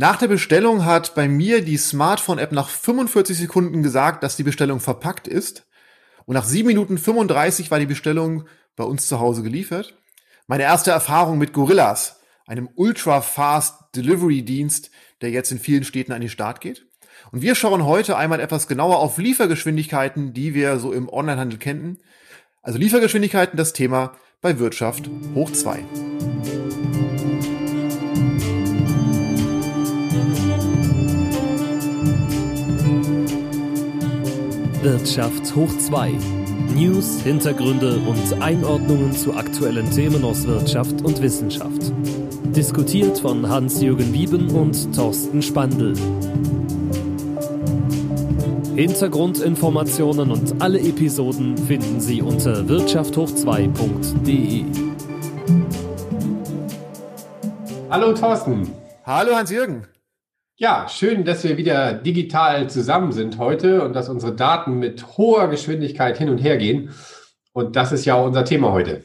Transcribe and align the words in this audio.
Nach 0.00 0.16
der 0.16 0.28
Bestellung 0.28 0.86
hat 0.86 1.14
bei 1.14 1.28
mir 1.28 1.62
die 1.62 1.76
Smartphone-App 1.76 2.52
nach 2.52 2.70
45 2.70 3.36
Sekunden 3.36 3.82
gesagt, 3.82 4.22
dass 4.22 4.34
die 4.34 4.42
Bestellung 4.42 4.80
verpackt 4.80 5.28
ist. 5.28 5.66
Und 6.24 6.36
nach 6.36 6.46
7 6.46 6.66
Minuten 6.66 6.96
35 6.96 7.70
war 7.70 7.78
die 7.78 7.84
Bestellung 7.84 8.44
bei 8.76 8.84
uns 8.84 9.08
zu 9.08 9.20
Hause 9.20 9.42
geliefert. 9.42 9.98
Meine 10.46 10.62
erste 10.62 10.90
Erfahrung 10.90 11.36
mit 11.36 11.52
Gorillas, 11.52 12.18
einem 12.46 12.70
ultra-fast 12.76 13.94
Delivery-Dienst, 13.94 14.90
der 15.20 15.32
jetzt 15.32 15.52
in 15.52 15.58
vielen 15.58 15.84
Städten 15.84 16.12
an 16.12 16.22
den 16.22 16.30
Start 16.30 16.62
geht. 16.62 16.86
Und 17.30 17.42
wir 17.42 17.54
schauen 17.54 17.84
heute 17.84 18.16
einmal 18.16 18.40
etwas 18.40 18.68
genauer 18.68 19.00
auf 19.00 19.18
Liefergeschwindigkeiten, 19.18 20.32
die 20.32 20.54
wir 20.54 20.78
so 20.78 20.94
im 20.94 21.10
Onlinehandel 21.10 21.58
kennen. 21.58 21.98
Also 22.62 22.78
Liefergeschwindigkeiten, 22.78 23.58
das 23.58 23.74
Thema 23.74 24.16
bei 24.40 24.58
Wirtschaft 24.58 25.10
hoch 25.34 25.52
2. 25.52 25.84
Wirtschaft 34.82 35.54
hoch 35.54 35.68
2. 35.68 36.12
News, 36.74 37.20
Hintergründe 37.20 37.98
und 37.98 38.42
Einordnungen 38.42 39.12
zu 39.12 39.34
aktuellen 39.34 39.90
Themen 39.90 40.24
aus 40.24 40.46
Wirtschaft 40.46 41.02
und 41.02 41.20
Wissenschaft. 41.20 41.92
Diskutiert 42.56 43.18
von 43.18 43.46
Hans-Jürgen 43.46 44.14
Wieben 44.14 44.48
und 44.50 44.96
Thorsten 44.96 45.42
Spandl. 45.42 45.92
Hintergrundinformationen 48.74 50.30
und 50.30 50.62
alle 50.62 50.80
Episoden 50.80 51.58
finden 51.58 52.00
Sie 52.00 52.22
unter 52.22 52.60
wirtschafthoch2.de. 52.60 54.64
Hallo 57.90 58.14
Thorsten. 58.14 58.72
Hallo 59.04 59.34
Hans-Jürgen. 59.34 59.86
Ja, 60.60 60.88
schön, 60.90 61.24
dass 61.24 61.42
wir 61.42 61.56
wieder 61.56 61.94
digital 61.94 62.68
zusammen 62.68 63.12
sind 63.12 63.38
heute 63.38 63.82
und 63.82 63.94
dass 63.94 64.10
unsere 64.10 64.36
Daten 64.36 64.78
mit 64.78 65.16
hoher 65.16 65.48
Geschwindigkeit 65.48 66.18
hin 66.18 66.28
und 66.28 66.36
her 66.36 66.58
gehen. 66.58 66.90
Und 67.54 67.76
das 67.76 67.92
ist 67.92 68.04
ja 68.04 68.16
unser 68.16 68.44
Thema 68.44 68.70
heute. 68.70 69.02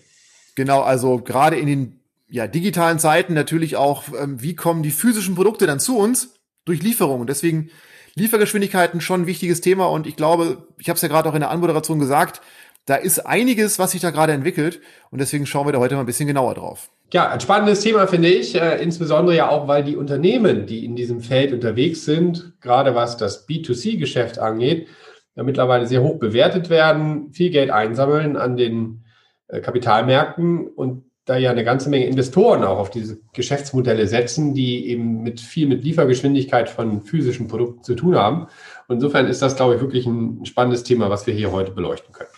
Genau, 0.55 0.81
also 0.81 1.17
gerade 1.19 1.55
in 1.55 1.67
den 1.67 1.99
ja, 2.27 2.47
digitalen 2.47 2.99
Zeiten 2.99 3.33
natürlich 3.33 3.77
auch, 3.77 4.03
ähm, 4.21 4.41
wie 4.41 4.53
kommen 4.53 4.83
die 4.83 4.91
physischen 4.91 5.35
Produkte 5.35 5.65
dann 5.65 5.79
zu 5.79 5.97
uns? 5.97 6.33
Durch 6.65 6.83
Lieferungen. 6.83 7.25
Deswegen 7.25 7.69
Liefergeschwindigkeiten 8.15 8.99
schon 8.99 9.21
ein 9.21 9.27
wichtiges 9.27 9.61
Thema 9.61 9.85
und 9.85 10.07
ich 10.07 10.17
glaube, 10.17 10.67
ich 10.77 10.89
habe 10.89 10.97
es 10.97 11.01
ja 11.03 11.07
gerade 11.07 11.29
auch 11.29 11.35
in 11.35 11.39
der 11.39 11.51
Anmoderation 11.51 11.99
gesagt, 11.99 12.41
da 12.85 12.95
ist 12.95 13.19
einiges, 13.19 13.79
was 13.79 13.91
sich 13.91 14.01
da 14.01 14.11
gerade 14.11 14.33
entwickelt 14.33 14.79
und 15.11 15.19
deswegen 15.19 15.45
schauen 15.45 15.67
wir 15.67 15.73
da 15.73 15.79
heute 15.79 15.95
mal 15.95 16.01
ein 16.01 16.05
bisschen 16.05 16.27
genauer 16.27 16.55
drauf. 16.55 16.89
Ja, 17.11 17.29
ein 17.29 17.39
spannendes 17.39 17.81
Thema 17.81 18.07
finde 18.07 18.29
ich, 18.29 18.55
äh, 18.55 18.81
insbesondere 18.81 19.35
ja 19.35 19.49
auch, 19.49 19.67
weil 19.67 19.83
die 19.83 19.95
Unternehmen, 19.95 20.65
die 20.65 20.85
in 20.85 20.95
diesem 20.95 21.21
Feld 21.21 21.53
unterwegs 21.53 22.05
sind, 22.05 22.53
gerade 22.61 22.95
was 22.95 23.17
das 23.17 23.47
B2C-Geschäft 23.47 24.39
angeht, 24.39 24.87
ja 25.35 25.43
mittlerweile 25.43 25.85
sehr 25.87 26.01
hoch 26.01 26.17
bewertet 26.17 26.69
werden, 26.69 27.31
viel 27.31 27.51
Geld 27.51 27.69
einsammeln 27.69 28.37
an 28.37 28.57
den 28.57 29.03
äh, 29.47 29.61
Kapitalmärkten 29.61 30.67
und 30.67 31.05
da 31.25 31.37
ja 31.37 31.49
eine 31.49 31.63
ganze 31.63 31.89
Menge 31.89 32.05
Investoren 32.05 32.63
auch 32.63 32.77
auf 32.77 32.91
diese 32.91 33.19
Geschäftsmodelle 33.33 34.07
setzen, 34.07 34.53
die 34.53 34.87
eben 34.87 35.23
mit 35.23 35.41
viel 35.41 35.67
mit 35.67 35.83
Liefergeschwindigkeit 35.83 36.69
von 36.69 37.01
physischen 37.01 37.47
Produkten 37.47 37.83
zu 37.83 37.95
tun 37.95 38.15
haben. 38.15 38.47
Und 38.87 38.97
insofern 38.97 39.25
ist 39.25 39.41
das, 39.41 39.55
glaube 39.55 39.75
ich, 39.75 39.81
wirklich 39.81 40.05
ein 40.05 40.45
spannendes 40.45 40.83
Thema, 40.83 41.09
was 41.09 41.25
wir 41.25 41.33
hier 41.33 41.51
heute 41.51 41.71
beleuchten 41.71 42.13
können. 42.13 42.29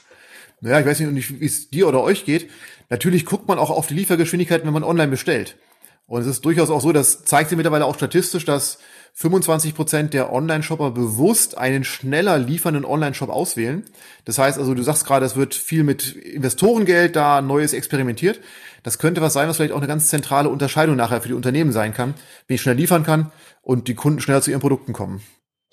Naja, 0.62 0.80
ich 0.80 0.86
weiß 0.86 1.00
nicht, 1.00 1.40
wie 1.40 1.46
es 1.46 1.70
dir 1.70 1.88
oder 1.88 2.02
euch 2.02 2.26
geht. 2.26 2.50
Natürlich 2.90 3.26
guckt 3.26 3.48
man 3.48 3.60
auch 3.60 3.70
auf 3.70 3.88
die 3.88 3.94
Liefergeschwindigkeit, 3.94 4.66
wenn 4.66 4.74
man 4.74 4.84
online 4.84 5.10
bestellt. 5.10 5.58
Und 6.08 6.22
es 6.22 6.28
ist 6.28 6.46
durchaus 6.46 6.70
auch 6.70 6.80
so, 6.80 6.94
das 6.94 7.26
zeigt 7.26 7.50
sich 7.50 7.58
mittlerweile 7.58 7.86
auch 7.86 7.96
statistisch, 7.96 8.46
dass 8.46 8.80
25 9.16 9.76
Prozent 9.76 10.14
der 10.14 10.32
Online-Shopper 10.32 10.92
bewusst 10.92 11.58
einen 11.58 11.84
schneller 11.84 12.38
liefernden 12.38 12.86
Online-Shop 12.86 13.30
auswählen. 13.30 13.84
Das 14.24 14.38
heißt 14.38 14.58
also, 14.58 14.74
du 14.74 14.84
sagst 14.84 15.06
gerade, 15.06 15.26
es 15.26 15.36
wird 15.36 15.54
viel 15.54 15.84
mit 15.84 16.16
Investorengeld 16.16 17.16
da 17.18 17.42
Neues 17.42 17.74
experimentiert. 17.74 18.40
Das 18.84 19.00
könnte 19.00 19.22
was 19.22 19.34
sein, 19.34 19.50
was 19.50 19.58
vielleicht 19.58 19.74
auch 19.74 19.80
eine 19.80 19.88
ganz 19.88 20.08
zentrale 20.08 20.48
Unterscheidung 20.48 20.96
nachher 20.96 21.20
für 21.20 21.28
die 21.28 21.34
Unternehmen 21.34 21.74
sein 21.74 21.94
kann, 21.94 22.14
wie 22.48 22.54
ich 22.54 22.62
schnell 22.62 22.78
liefern 22.78 23.04
kann 23.04 23.32
und 23.62 23.90
die 23.90 23.96
Kunden 23.96 24.22
schneller 24.22 24.42
zu 24.42 24.52
ihren 24.52 24.62
Produkten 24.62 24.94
kommen. 24.94 25.22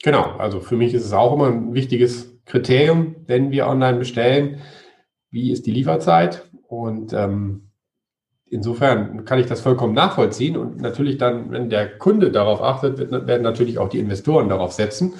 Genau, 0.04 0.37
also 0.37 0.60
für 0.60 0.76
mich 0.76 0.92
ist 0.92 1.06
es 1.06 1.15
auch 1.15 1.32
immer 1.32 1.47
ein 1.47 1.72
wichtiges 1.72 2.38
Kriterium, 2.44 3.16
wenn 3.26 3.50
wir 3.50 3.66
online 3.66 3.98
bestellen, 3.98 4.60
wie 5.31 5.50
ist 5.50 5.65
die 5.65 5.70
Lieferzeit 5.70 6.44
und 6.69 7.15
ähm, 7.15 7.70
insofern 8.44 9.25
kann 9.25 9.38
ich 9.38 9.47
das 9.47 9.62
vollkommen 9.62 9.94
nachvollziehen 9.94 10.59
und 10.59 10.76
natürlich 10.78 11.16
dann, 11.16 11.50
wenn 11.53 11.70
der 11.70 11.97
Kunde 11.97 12.31
darauf 12.31 12.60
achtet, 12.60 12.98
werden 12.98 13.42
natürlich 13.42 13.78
auch 13.78 13.88
die 13.88 13.98
Investoren 13.98 14.50
darauf 14.50 14.72
setzen. 14.72 15.15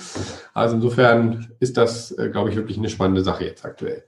Also 0.53 0.77
insofern 0.77 1.49
ist 1.61 1.79
das, 1.79 2.11
äh, 2.19 2.29
glaube 2.29 2.51
ich, 2.51 2.57
wirklich 2.57 2.77
eine 2.77 2.91
spannende 2.91 3.23
Sache 3.23 3.47
jetzt 3.47 3.65
aktuell. 3.65 4.05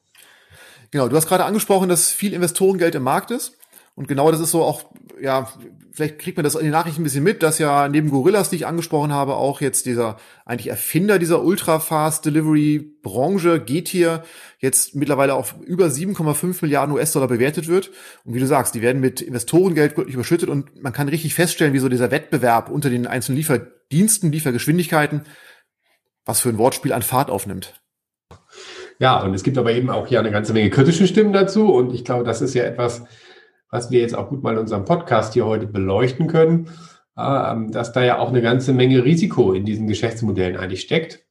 Genau, 0.90 1.08
du 1.08 1.16
hast 1.16 1.26
gerade 1.26 1.46
angesprochen, 1.46 1.88
dass 1.88 2.10
viel 2.10 2.34
Investorengeld 2.34 2.94
im 2.94 3.02
Markt 3.02 3.30
ist. 3.30 3.56
Und 3.94 4.08
genau 4.08 4.30
das 4.30 4.40
ist 4.40 4.50
so 4.50 4.62
auch, 4.62 4.82
ja, 5.20 5.48
vielleicht 5.92 6.18
kriegt 6.18 6.36
man 6.36 6.44
das 6.44 6.54
in 6.54 6.64
den 6.64 6.72
Nachrichten 6.72 7.00
ein 7.00 7.04
bisschen 7.04 7.24
mit, 7.24 7.42
dass 7.42 7.58
ja 7.58 7.88
neben 7.88 8.10
Gorillas, 8.10 8.50
die 8.50 8.56
ich 8.56 8.66
angesprochen 8.66 9.12
habe, 9.12 9.36
auch 9.36 9.60
jetzt 9.60 9.86
dieser 9.86 10.18
eigentlich 10.44 10.68
Erfinder 10.68 11.18
dieser 11.18 11.42
Ultra-Fast 11.42 12.24
Delivery 12.24 12.96
Branche, 13.02 13.60
Getir, 13.60 14.24
jetzt 14.58 14.94
mittlerweile 14.94 15.34
auf 15.34 15.54
über 15.64 15.86
7,5 15.86 16.58
Milliarden 16.62 16.94
US-Dollar 16.94 17.28
bewertet 17.28 17.68
wird. 17.68 17.90
Und 18.24 18.34
wie 18.34 18.40
du 18.40 18.46
sagst, 18.46 18.74
die 18.74 18.82
werden 18.82 19.00
mit 19.00 19.20
Investorengeld 19.20 19.96
wirklich 19.96 20.14
überschüttet 20.14 20.48
und 20.48 20.82
man 20.82 20.92
kann 20.92 21.08
richtig 21.08 21.34
feststellen, 21.34 21.72
wie 21.72 21.78
so 21.78 21.88
dieser 21.88 22.10
Wettbewerb 22.10 22.68
unter 22.70 22.90
den 22.90 23.06
einzelnen 23.06 23.38
Lieferdiensten, 23.38 24.32
Liefergeschwindigkeiten, 24.32 25.22
was 26.24 26.40
für 26.40 26.48
ein 26.50 26.58
Wortspiel 26.58 26.92
an 26.92 27.02
Fahrt 27.02 27.30
aufnimmt. 27.30 27.80
Ja, 28.98 29.22
und 29.22 29.34
es 29.34 29.42
gibt 29.42 29.58
aber 29.58 29.72
eben 29.72 29.90
auch 29.90 30.06
hier 30.06 30.20
eine 30.20 30.30
ganze 30.30 30.52
Menge 30.52 30.70
kritische 30.70 31.06
Stimmen 31.06 31.32
dazu. 31.32 31.72
Und 31.72 31.92
ich 31.92 32.04
glaube, 32.04 32.24
das 32.24 32.40
ist 32.40 32.54
ja 32.54 32.64
etwas, 32.64 33.04
was 33.70 33.90
wir 33.90 34.00
jetzt 34.00 34.16
auch 34.16 34.28
gut 34.28 34.42
mal 34.42 34.52
in 34.52 34.58
unserem 34.58 34.84
Podcast 34.84 35.34
hier 35.34 35.46
heute 35.46 35.66
beleuchten 35.66 36.26
können, 36.26 36.68
ähm, 37.18 37.72
dass 37.72 37.92
da 37.92 38.04
ja 38.04 38.18
auch 38.18 38.28
eine 38.28 38.42
ganze 38.42 38.72
Menge 38.72 39.04
Risiko 39.04 39.52
in 39.52 39.64
diesen 39.64 39.86
Geschäftsmodellen 39.86 40.56
eigentlich 40.56 40.82
steckt 40.82 41.24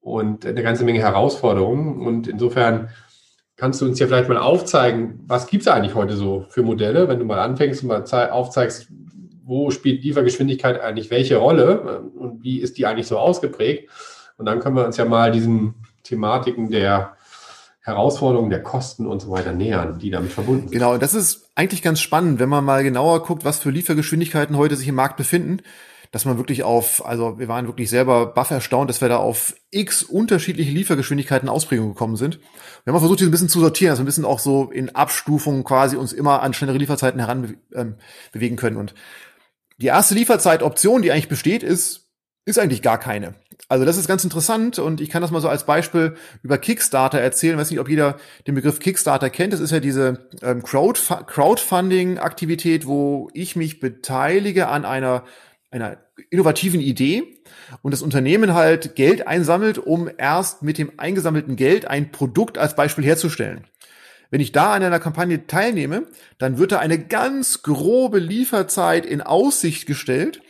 und 0.00 0.44
eine 0.44 0.62
ganze 0.62 0.84
Menge 0.84 1.00
Herausforderungen. 1.00 2.00
Und 2.04 2.28
insofern 2.28 2.90
kannst 3.56 3.80
du 3.80 3.86
uns 3.86 3.98
ja 3.98 4.06
vielleicht 4.06 4.28
mal 4.28 4.38
aufzeigen, 4.38 5.20
was 5.26 5.46
gibt 5.46 5.62
es 5.62 5.68
eigentlich 5.68 5.94
heute 5.94 6.16
so 6.16 6.46
für 6.48 6.62
Modelle, 6.62 7.08
wenn 7.08 7.18
du 7.18 7.24
mal 7.24 7.38
anfängst 7.38 7.82
und 7.82 7.88
mal 7.88 8.30
aufzeigst, 8.30 8.88
wo 9.44 9.70
spielt 9.70 10.02
Liefergeschwindigkeit 10.02 10.80
eigentlich 10.80 11.10
welche 11.10 11.36
Rolle 11.36 12.02
äh, 12.14 12.18
und 12.18 12.42
wie 12.42 12.58
ist 12.58 12.78
die 12.78 12.86
eigentlich 12.86 13.06
so 13.06 13.18
ausgeprägt. 13.18 13.90
Und 14.36 14.46
dann 14.46 14.60
können 14.60 14.76
wir 14.76 14.84
uns 14.84 14.96
ja 14.96 15.04
mal 15.04 15.30
diesen 15.30 15.74
Thematiken 16.02 16.70
der 16.70 17.16
Herausforderungen 17.84 18.50
der 18.50 18.62
Kosten 18.62 19.06
und 19.06 19.20
so 19.20 19.30
weiter 19.30 19.52
nähern, 19.52 19.98
die 19.98 20.10
damit 20.10 20.32
verbunden 20.32 20.68
sind. 20.68 20.72
Genau, 20.72 20.94
und 20.94 21.02
das 21.02 21.14
ist 21.14 21.50
eigentlich 21.56 21.82
ganz 21.82 22.00
spannend, 22.00 22.38
wenn 22.38 22.48
man 22.48 22.64
mal 22.64 22.84
genauer 22.84 23.24
guckt, 23.24 23.44
was 23.44 23.58
für 23.58 23.70
Liefergeschwindigkeiten 23.70 24.56
heute 24.56 24.76
sich 24.76 24.86
im 24.86 24.94
Markt 24.94 25.16
befinden, 25.16 25.62
dass 26.12 26.24
man 26.24 26.36
wirklich 26.36 26.62
auf, 26.62 27.04
also 27.04 27.40
wir 27.40 27.48
waren 27.48 27.66
wirklich 27.66 27.90
selber 27.90 28.26
baff 28.26 28.50
erstaunt, 28.50 28.88
dass 28.88 29.00
wir 29.00 29.08
da 29.08 29.16
auf 29.16 29.56
x 29.70 30.04
unterschiedliche 30.04 30.70
Liefergeschwindigkeiten 30.70 31.48
Ausprägungen 31.48 31.94
gekommen 31.94 32.16
sind. 32.16 32.38
Wir 32.84 32.92
haben 32.92 33.00
versucht, 33.00 33.20
die 33.20 33.24
ein 33.24 33.30
bisschen 33.32 33.48
zu 33.48 33.60
sortieren, 33.60 33.90
also 33.90 34.02
ein 34.02 34.06
bisschen 34.06 34.26
auch 34.26 34.38
so 34.38 34.70
in 34.70 34.94
Abstufungen 34.94 35.64
quasi 35.64 35.96
uns 35.96 36.12
immer 36.12 36.42
an 36.42 36.54
schnellere 36.54 36.78
Lieferzeiten 36.78 37.18
heran 37.18 37.56
ähm, 37.74 37.96
können. 38.56 38.76
Und 38.76 38.94
die 39.78 39.86
erste 39.86 40.14
Lieferzeitoption, 40.14 41.02
die 41.02 41.10
eigentlich 41.10 41.28
besteht, 41.28 41.64
ist 41.64 42.01
ist 42.44 42.58
eigentlich 42.58 42.82
gar 42.82 42.98
keine. 42.98 43.34
Also 43.68 43.84
das 43.84 43.96
ist 43.96 44.08
ganz 44.08 44.24
interessant 44.24 44.78
und 44.78 45.00
ich 45.00 45.08
kann 45.08 45.22
das 45.22 45.30
mal 45.30 45.40
so 45.40 45.48
als 45.48 45.64
Beispiel 45.64 46.16
über 46.42 46.58
Kickstarter 46.58 47.20
erzählen. 47.20 47.54
Ich 47.54 47.60
weiß 47.60 47.70
nicht, 47.70 47.80
ob 47.80 47.88
jeder 47.88 48.16
den 48.46 48.54
Begriff 48.54 48.80
Kickstarter 48.80 49.30
kennt. 49.30 49.52
Das 49.52 49.60
ist 49.60 49.70
ja 49.70 49.80
diese 49.80 50.28
ähm, 50.42 50.62
Crowdf 50.62 51.14
Crowdfunding-Aktivität, 51.26 52.86
wo 52.86 53.30
ich 53.32 53.54
mich 53.54 53.80
beteilige 53.80 54.68
an 54.68 54.84
einer, 54.84 55.24
einer 55.70 55.98
innovativen 56.30 56.80
Idee 56.80 57.22
und 57.82 57.92
das 57.92 58.02
Unternehmen 58.02 58.54
halt 58.54 58.96
Geld 58.96 59.26
einsammelt, 59.26 59.78
um 59.78 60.10
erst 60.18 60.62
mit 60.62 60.78
dem 60.78 60.92
eingesammelten 60.98 61.56
Geld 61.56 61.86
ein 61.86 62.10
Produkt 62.10 62.58
als 62.58 62.74
Beispiel 62.74 63.04
herzustellen. 63.04 63.64
Wenn 64.30 64.40
ich 64.40 64.52
da 64.52 64.72
an 64.72 64.82
einer 64.82 64.98
Kampagne 64.98 65.46
teilnehme, 65.46 66.06
dann 66.38 66.58
wird 66.58 66.72
da 66.72 66.78
eine 66.78 66.98
ganz 66.98 67.62
grobe 67.62 68.18
Lieferzeit 68.18 69.06
in 69.06 69.20
Aussicht 69.20 69.86
gestellt 69.86 70.42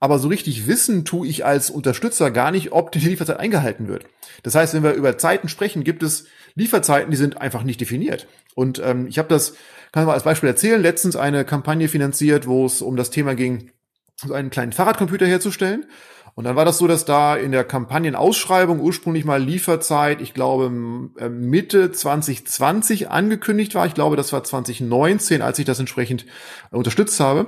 aber 0.00 0.18
so 0.18 0.28
richtig 0.28 0.66
wissen 0.66 1.04
tue 1.04 1.28
ich 1.28 1.44
als 1.44 1.70
Unterstützer 1.70 2.30
gar 2.30 2.50
nicht, 2.50 2.72
ob 2.72 2.90
die 2.90 2.98
Lieferzeit 2.98 3.38
eingehalten 3.38 3.86
wird. 3.86 4.06
Das 4.42 4.54
heißt, 4.54 4.72
wenn 4.72 4.82
wir 4.82 4.94
über 4.94 5.18
Zeiten 5.18 5.48
sprechen, 5.48 5.84
gibt 5.84 6.02
es 6.02 6.24
Lieferzeiten, 6.54 7.10
die 7.10 7.16
sind 7.16 7.40
einfach 7.40 7.62
nicht 7.62 7.80
definiert. 7.80 8.26
Und 8.54 8.80
ähm, 8.84 9.06
ich 9.06 9.18
habe 9.18 9.28
das, 9.28 9.54
kann 9.92 10.06
mal 10.06 10.14
als 10.14 10.24
Beispiel 10.24 10.48
erzählen, 10.48 10.80
letztens 10.80 11.16
eine 11.16 11.44
Kampagne 11.44 11.86
finanziert, 11.88 12.46
wo 12.46 12.64
es 12.64 12.80
um 12.80 12.96
das 12.96 13.10
Thema 13.10 13.34
ging, 13.34 13.70
so 14.16 14.32
einen 14.32 14.50
kleinen 14.50 14.72
Fahrradcomputer 14.72 15.26
herzustellen. 15.26 15.86
Und 16.34 16.44
dann 16.44 16.56
war 16.56 16.64
das 16.64 16.78
so, 16.78 16.86
dass 16.86 17.04
da 17.04 17.36
in 17.36 17.52
der 17.52 17.64
Kampagnenausschreibung 17.64 18.80
ursprünglich 18.80 19.24
mal 19.24 19.42
Lieferzeit, 19.42 20.20
ich 20.20 20.32
glaube 20.32 20.66
ähm, 20.66 21.12
Mitte 21.50 21.92
2020 21.92 23.10
angekündigt 23.10 23.74
war. 23.74 23.86
Ich 23.86 23.94
glaube, 23.94 24.16
das 24.16 24.32
war 24.32 24.44
2019, 24.44 25.42
als 25.42 25.58
ich 25.58 25.64
das 25.64 25.80
entsprechend 25.80 26.24
unterstützt 26.70 27.20
habe. 27.20 27.46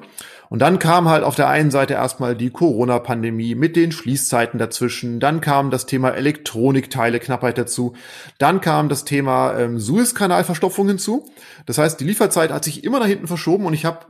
Und 0.52 0.58
dann 0.58 0.78
kam 0.78 1.08
halt 1.08 1.24
auf 1.24 1.34
der 1.34 1.48
einen 1.48 1.70
Seite 1.70 1.94
erstmal 1.94 2.36
die 2.36 2.50
Corona-Pandemie 2.50 3.54
mit 3.54 3.74
den 3.74 3.90
Schließzeiten 3.90 4.58
dazwischen. 4.58 5.18
Dann 5.18 5.40
kam 5.40 5.70
das 5.70 5.86
Thema 5.86 6.10
Elektronikteile, 6.10 7.20
Knappheit 7.20 7.56
dazu. 7.56 7.94
Dann 8.36 8.60
kam 8.60 8.90
das 8.90 9.06
Thema 9.06 9.58
ähm, 9.58 9.78
Suezkanalverstopfung 9.78 10.88
hinzu. 10.88 11.26
Das 11.64 11.78
heißt, 11.78 11.98
die 11.98 12.04
Lieferzeit 12.04 12.52
hat 12.52 12.64
sich 12.64 12.84
immer 12.84 12.98
nach 12.98 13.06
hinten 13.06 13.28
verschoben 13.28 13.64
und 13.64 13.72
ich 13.72 13.86
habe 13.86 14.00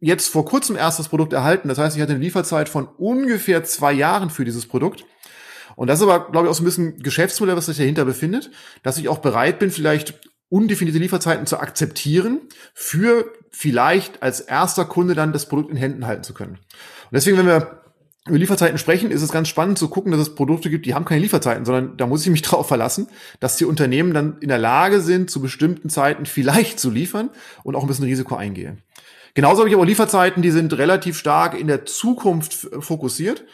jetzt 0.00 0.30
vor 0.30 0.46
kurzem 0.46 0.76
erst 0.76 0.98
das 0.98 1.10
Produkt 1.10 1.34
erhalten. 1.34 1.68
Das 1.68 1.76
heißt, 1.76 1.94
ich 1.94 2.00
hatte 2.00 2.14
eine 2.14 2.24
Lieferzeit 2.24 2.70
von 2.70 2.86
ungefähr 2.86 3.62
zwei 3.64 3.92
Jahren 3.92 4.30
für 4.30 4.46
dieses 4.46 4.64
Produkt. 4.64 5.04
Und 5.76 5.88
das 5.88 6.00
ist 6.00 6.08
aber, 6.08 6.30
glaube 6.30 6.46
ich, 6.46 6.50
auch 6.50 6.56
so 6.56 6.62
ein 6.62 6.64
bisschen 6.64 7.02
Geschäftsmodell, 7.02 7.56
was 7.56 7.66
sich 7.66 7.76
dahinter 7.76 8.06
befindet, 8.06 8.50
dass 8.82 8.96
ich 8.96 9.10
auch 9.10 9.18
bereit 9.18 9.58
bin, 9.58 9.70
vielleicht 9.70 10.14
undefinierte 10.52 11.00
Lieferzeiten 11.00 11.46
zu 11.46 11.58
akzeptieren, 11.58 12.42
für 12.74 13.32
vielleicht 13.50 14.22
als 14.22 14.40
erster 14.40 14.84
Kunde 14.84 15.14
dann 15.14 15.32
das 15.32 15.48
Produkt 15.48 15.70
in 15.70 15.78
Händen 15.78 16.06
halten 16.06 16.24
zu 16.24 16.34
können. 16.34 16.58
Und 16.58 17.12
deswegen, 17.12 17.38
wenn 17.38 17.46
wir 17.46 17.80
über 18.28 18.38
Lieferzeiten 18.38 18.76
sprechen, 18.76 19.10
ist 19.10 19.22
es 19.22 19.32
ganz 19.32 19.48
spannend 19.48 19.78
zu 19.78 19.88
gucken, 19.88 20.12
dass 20.12 20.20
es 20.20 20.34
Produkte 20.34 20.68
gibt, 20.68 20.84
die 20.84 20.94
haben 20.94 21.06
keine 21.06 21.22
Lieferzeiten, 21.22 21.64
sondern 21.64 21.96
da 21.96 22.06
muss 22.06 22.22
ich 22.22 22.30
mich 22.30 22.42
darauf 22.50 22.68
verlassen, 22.68 23.08
dass 23.40 23.56
die 23.56 23.64
Unternehmen 23.64 24.12
dann 24.12 24.36
in 24.40 24.48
der 24.48 24.58
Lage 24.58 25.00
sind, 25.00 25.30
zu 25.30 25.40
bestimmten 25.40 25.88
Zeiten 25.88 26.26
vielleicht 26.26 26.78
zu 26.78 26.90
liefern 26.90 27.30
und 27.64 27.74
auch 27.74 27.82
ein 27.82 27.88
bisschen 27.88 28.04
Risiko 28.04 28.36
eingehen. 28.36 28.82
Genauso 29.34 29.60
habe 29.60 29.70
ich 29.70 29.74
aber 29.74 29.86
Lieferzeiten, 29.86 30.42
die 30.42 30.50
sind 30.50 30.76
relativ 30.76 31.16
stark 31.16 31.58
in 31.58 31.66
der 31.66 31.86
Zukunft 31.86 32.68
fokussiert. 32.80 33.44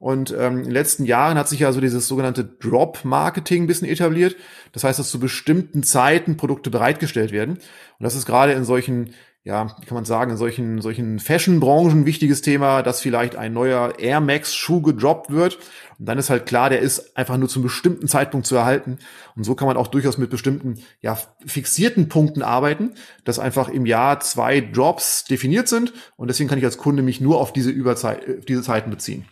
Und 0.00 0.34
ähm, 0.36 0.56
in 0.56 0.64
den 0.64 0.72
letzten 0.72 1.04
Jahren 1.04 1.36
hat 1.36 1.50
sich 1.50 1.60
ja 1.60 1.72
so 1.72 1.80
dieses 1.80 2.08
sogenannte 2.08 2.42
Drop-Marketing 2.42 3.64
ein 3.64 3.66
bisschen 3.66 3.86
etabliert. 3.86 4.34
Das 4.72 4.82
heißt, 4.82 4.98
dass 4.98 5.10
zu 5.10 5.20
bestimmten 5.20 5.82
Zeiten 5.82 6.38
Produkte 6.38 6.70
bereitgestellt 6.70 7.32
werden. 7.32 7.56
Und 7.56 7.60
das 7.98 8.14
ist 8.14 8.24
gerade 8.24 8.52
in 8.52 8.64
solchen, 8.64 9.10
ja, 9.44 9.76
wie 9.78 9.84
kann 9.84 9.96
man 9.96 10.06
sagen, 10.06 10.30
in 10.30 10.36
solchen, 10.38 10.80
solchen 10.80 11.18
Fashion-Branchen 11.18 12.00
ein 12.00 12.06
wichtiges 12.06 12.40
Thema, 12.40 12.82
dass 12.82 13.02
vielleicht 13.02 13.36
ein 13.36 13.52
neuer 13.52 13.98
Air 13.98 14.20
Max-Schuh 14.20 14.80
gedroppt 14.80 15.32
wird. 15.32 15.58
Und 15.98 16.06
dann 16.06 16.16
ist 16.16 16.30
halt 16.30 16.46
klar, 16.46 16.70
der 16.70 16.80
ist 16.80 17.14
einfach 17.18 17.36
nur 17.36 17.50
zum 17.50 17.62
bestimmten 17.62 18.08
Zeitpunkt 18.08 18.46
zu 18.46 18.56
erhalten. 18.56 19.00
Und 19.36 19.44
so 19.44 19.54
kann 19.54 19.68
man 19.68 19.76
auch 19.76 19.88
durchaus 19.88 20.16
mit 20.16 20.30
bestimmten, 20.30 20.82
ja, 21.02 21.18
fixierten 21.44 22.08
Punkten 22.08 22.40
arbeiten, 22.40 22.92
dass 23.24 23.38
einfach 23.38 23.68
im 23.68 23.84
Jahr 23.84 24.20
zwei 24.20 24.62
Drops 24.62 25.24
definiert 25.24 25.68
sind. 25.68 25.92
Und 26.16 26.28
deswegen 26.28 26.48
kann 26.48 26.58
ich 26.58 26.64
als 26.64 26.78
Kunde 26.78 27.02
mich 27.02 27.20
nur 27.20 27.38
auf 27.38 27.52
diese 27.52 27.70
Überzeit, 27.70 28.22
auf 28.38 28.46
diese 28.46 28.62
Zeiten 28.62 28.88
beziehen. 28.88 29.26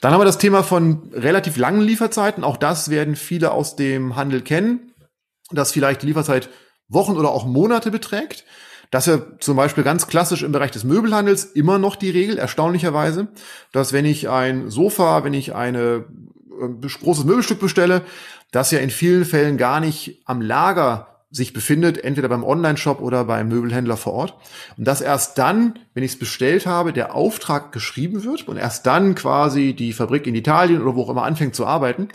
Dann 0.00 0.12
haben 0.12 0.20
wir 0.20 0.26
das 0.26 0.38
Thema 0.38 0.62
von 0.62 1.10
relativ 1.12 1.56
langen 1.56 1.82
Lieferzeiten. 1.82 2.44
Auch 2.44 2.56
das 2.56 2.88
werden 2.90 3.16
viele 3.16 3.52
aus 3.52 3.76
dem 3.76 4.16
Handel 4.16 4.40
kennen, 4.40 4.94
dass 5.50 5.72
vielleicht 5.72 6.02
die 6.02 6.06
Lieferzeit 6.06 6.48
Wochen 6.88 7.16
oder 7.16 7.30
auch 7.30 7.46
Monate 7.46 7.90
beträgt. 7.90 8.44
Das 8.90 9.06
ist 9.06 9.14
ja 9.14 9.38
zum 9.38 9.56
Beispiel 9.56 9.84
ganz 9.84 10.08
klassisch 10.08 10.42
im 10.42 10.52
Bereich 10.52 10.72
des 10.72 10.84
Möbelhandels 10.84 11.44
immer 11.44 11.78
noch 11.78 11.94
die 11.94 12.10
Regel, 12.10 12.38
erstaunlicherweise, 12.38 13.28
dass 13.72 13.92
wenn 13.92 14.04
ich 14.04 14.28
ein 14.28 14.68
Sofa, 14.68 15.22
wenn 15.22 15.34
ich 15.34 15.54
eine 15.54 16.06
äh, 16.60 16.88
großes 17.04 17.24
Möbelstück 17.24 17.60
bestelle, 17.60 18.02
das 18.50 18.72
ja 18.72 18.80
in 18.80 18.90
vielen 18.90 19.24
Fällen 19.24 19.58
gar 19.58 19.78
nicht 19.78 20.22
am 20.24 20.40
Lager 20.40 21.09
sich 21.30 21.52
befindet, 21.52 22.02
entweder 22.02 22.28
beim 22.28 22.42
Online-Shop 22.42 23.00
oder 23.00 23.24
beim 23.24 23.48
Möbelhändler 23.48 23.96
vor 23.96 24.14
Ort. 24.14 24.34
Und 24.76 24.86
dass 24.86 25.00
erst 25.00 25.38
dann, 25.38 25.78
wenn 25.94 26.02
ich 26.02 26.12
es 26.12 26.18
bestellt 26.18 26.66
habe, 26.66 26.92
der 26.92 27.14
Auftrag 27.14 27.70
geschrieben 27.72 28.24
wird 28.24 28.48
und 28.48 28.56
erst 28.56 28.86
dann 28.86 29.14
quasi 29.14 29.74
die 29.74 29.92
Fabrik 29.92 30.26
in 30.26 30.34
Italien 30.34 30.82
oder 30.82 30.96
wo 30.96 31.02
auch 31.02 31.10
immer 31.10 31.22
anfängt 31.22 31.54
zu 31.54 31.66
arbeiten. 31.66 32.08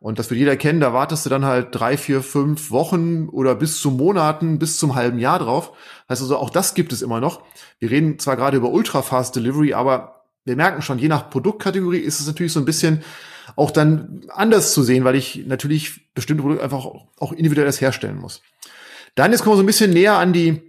Und 0.00 0.18
das 0.18 0.30
wird 0.30 0.38
jeder 0.38 0.56
kennen, 0.56 0.80
da 0.80 0.92
wartest 0.92 1.26
du 1.26 1.30
dann 1.30 1.44
halt 1.44 1.68
drei, 1.72 1.96
vier, 1.96 2.22
fünf 2.22 2.70
Wochen 2.70 3.28
oder 3.28 3.54
bis 3.54 3.80
zu 3.80 3.90
Monaten, 3.90 4.58
bis 4.58 4.78
zum 4.78 4.94
halben 4.94 5.18
Jahr 5.18 5.38
drauf. 5.38 5.72
Heißt 6.08 6.22
also, 6.22 6.36
auch 6.36 6.50
das 6.50 6.74
gibt 6.74 6.92
es 6.92 7.02
immer 7.02 7.20
noch. 7.20 7.42
Wir 7.80 7.90
reden 7.90 8.18
zwar 8.18 8.36
gerade 8.36 8.58
über 8.58 8.70
Ultra-Fast 8.70 9.34
Delivery, 9.34 9.74
aber 9.74 10.24
wir 10.44 10.56
merken 10.56 10.82
schon, 10.82 10.98
je 10.98 11.08
nach 11.08 11.30
Produktkategorie 11.30 11.98
ist 11.98 12.20
es 12.20 12.26
natürlich 12.26 12.52
so 12.52 12.60
ein 12.60 12.64
bisschen 12.64 13.02
auch 13.56 13.70
dann 13.70 14.22
anders 14.28 14.72
zu 14.72 14.82
sehen, 14.82 15.04
weil 15.04 15.16
ich 15.16 15.44
natürlich 15.46 16.14
bestimmte 16.14 16.42
Produkte 16.42 16.64
einfach 16.64 16.84
auch 16.84 17.32
individuell 17.32 17.66
erst 17.66 17.80
herstellen 17.80 18.18
muss. 18.18 18.42
Dann 19.18 19.32
jetzt 19.32 19.42
kommen 19.42 19.54
wir 19.54 19.56
so 19.56 19.64
ein 19.64 19.66
bisschen 19.66 19.90
näher 19.90 20.16
an 20.16 20.32
die 20.32 20.62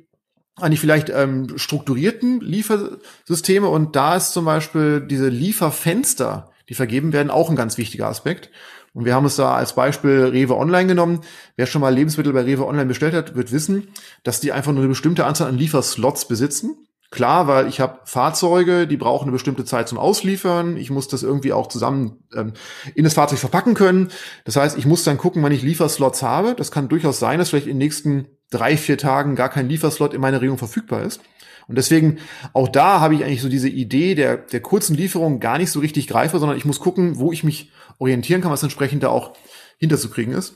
an 0.55 0.71
die 0.71 0.77
vielleicht 0.77 1.09
ähm, 1.09 1.57
strukturierten 1.57 2.41
Liefersysteme 2.41 3.67
und 3.67 3.95
da 3.95 4.15
ist 4.15 4.31
zum 4.31 4.43
Beispiel 4.43 5.01
diese 5.01 5.29
Lieferfenster, 5.29 6.49
die 6.67 6.73
vergeben 6.73 7.13
werden, 7.13 7.29
auch 7.29 7.51
ein 7.51 7.55
ganz 7.55 7.77
wichtiger 7.77 8.07
Aspekt. 8.07 8.49
Und 8.93 9.05
wir 9.05 9.13
haben 9.13 9.25
es 9.25 9.35
da 9.35 9.53
als 9.53 9.73
Beispiel 9.73 10.31
Rewe 10.33 10.57
Online 10.57 10.87
genommen. 10.87 11.21
Wer 11.57 11.67
schon 11.67 11.79
mal 11.79 11.93
Lebensmittel 11.93 12.33
bei 12.33 12.41
Rewe 12.41 12.65
Online 12.65 12.87
bestellt 12.87 13.13
hat, 13.13 13.35
wird 13.35 13.51
wissen, 13.51 13.89
dass 14.23 14.41
die 14.41 14.51
einfach 14.51 14.71
nur 14.71 14.81
eine 14.81 14.89
bestimmte 14.89 15.25
Anzahl 15.25 15.47
an 15.47 15.57
Lieferslots 15.57 16.27
besitzen. 16.27 16.75
Klar, 17.11 17.47
weil 17.47 17.67
ich 17.67 17.79
habe 17.79 17.99
Fahrzeuge, 18.05 18.87
die 18.87 18.97
brauchen 18.97 19.25
eine 19.25 19.31
bestimmte 19.31 19.63
Zeit 19.63 19.87
zum 19.87 19.99
Ausliefern. 19.99 20.75
Ich 20.75 20.89
muss 20.89 21.07
das 21.07 21.23
irgendwie 21.23 21.53
auch 21.53 21.67
zusammen 21.67 22.23
ähm, 22.35 22.53
in 22.95 23.03
das 23.03 23.13
Fahrzeug 23.13 23.39
verpacken 23.39 23.75
können. 23.75 24.09
Das 24.43 24.55
heißt, 24.55 24.77
ich 24.77 24.87
muss 24.87 25.03
dann 25.03 25.17
gucken, 25.17 25.43
wann 25.43 25.51
ich 25.51 25.61
Lieferslots 25.61 26.23
habe. 26.23 26.55
Das 26.55 26.71
kann 26.71 26.89
durchaus 26.89 27.19
sein, 27.19 27.37
dass 27.37 27.49
vielleicht 27.49 27.67
in 27.67 27.73
den 27.73 27.79
nächsten 27.79 28.27
drei, 28.49 28.77
vier 28.77 28.97
Tagen 28.97 29.35
gar 29.35 29.49
kein 29.49 29.69
Lieferslot 29.69 30.13
in 30.13 30.21
meiner 30.21 30.41
Region 30.41 30.57
verfügbar 30.57 31.03
ist. 31.03 31.21
Und 31.67 31.77
deswegen, 31.77 32.17
auch 32.53 32.67
da 32.67 32.99
habe 32.99 33.13
ich 33.13 33.23
eigentlich 33.23 33.43
so 33.43 33.49
diese 33.49 33.69
Idee 33.69 34.15
der, 34.15 34.37
der 34.37 34.59
kurzen 34.59 34.95
Lieferung 34.95 35.39
gar 35.39 35.59
nicht 35.59 35.71
so 35.71 35.79
richtig 35.79 36.07
greife, 36.07 36.39
sondern 36.39 36.57
ich 36.57 36.65
muss 36.65 36.79
gucken, 36.79 37.19
wo 37.19 37.31
ich 37.31 37.43
mich 37.43 37.71
orientieren 37.99 38.41
kann, 38.41 38.51
was 38.51 38.63
entsprechend 38.63 39.03
da 39.03 39.09
auch 39.09 39.33
hinterzukriegen 39.77 40.33
ist. 40.33 40.55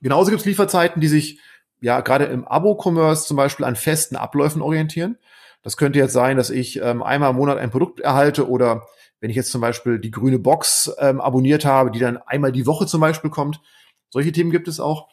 Genauso 0.00 0.30
gibt 0.30 0.40
es 0.40 0.46
Lieferzeiten, 0.46 1.02
die 1.02 1.08
sich 1.08 1.40
ja 1.82 2.00
gerade 2.00 2.24
im 2.24 2.48
Abo-Commerce 2.48 3.26
zum 3.26 3.36
Beispiel 3.36 3.66
an 3.66 3.76
festen 3.76 4.16
Abläufen 4.16 4.62
orientieren. 4.62 5.18
Das 5.62 5.76
könnte 5.76 5.98
jetzt 5.98 6.14
sein, 6.14 6.38
dass 6.38 6.48
ich 6.48 6.80
ähm, 6.80 7.02
einmal 7.02 7.30
im 7.30 7.36
Monat 7.36 7.58
ein 7.58 7.70
Produkt 7.70 8.00
erhalte 8.00 8.48
oder 8.48 8.86
wenn 9.20 9.28
ich 9.28 9.36
jetzt 9.36 9.50
zum 9.50 9.60
Beispiel 9.60 9.98
die 9.98 10.10
grüne 10.10 10.38
Box 10.38 10.90
ähm, 10.98 11.20
abonniert 11.20 11.66
habe, 11.66 11.90
die 11.90 11.98
dann 11.98 12.16
einmal 12.16 12.52
die 12.52 12.66
Woche 12.66 12.86
zum 12.86 13.02
Beispiel 13.02 13.30
kommt. 13.30 13.60
Solche 14.08 14.32
Themen 14.32 14.50
gibt 14.50 14.68
es 14.68 14.80
auch. 14.80 15.08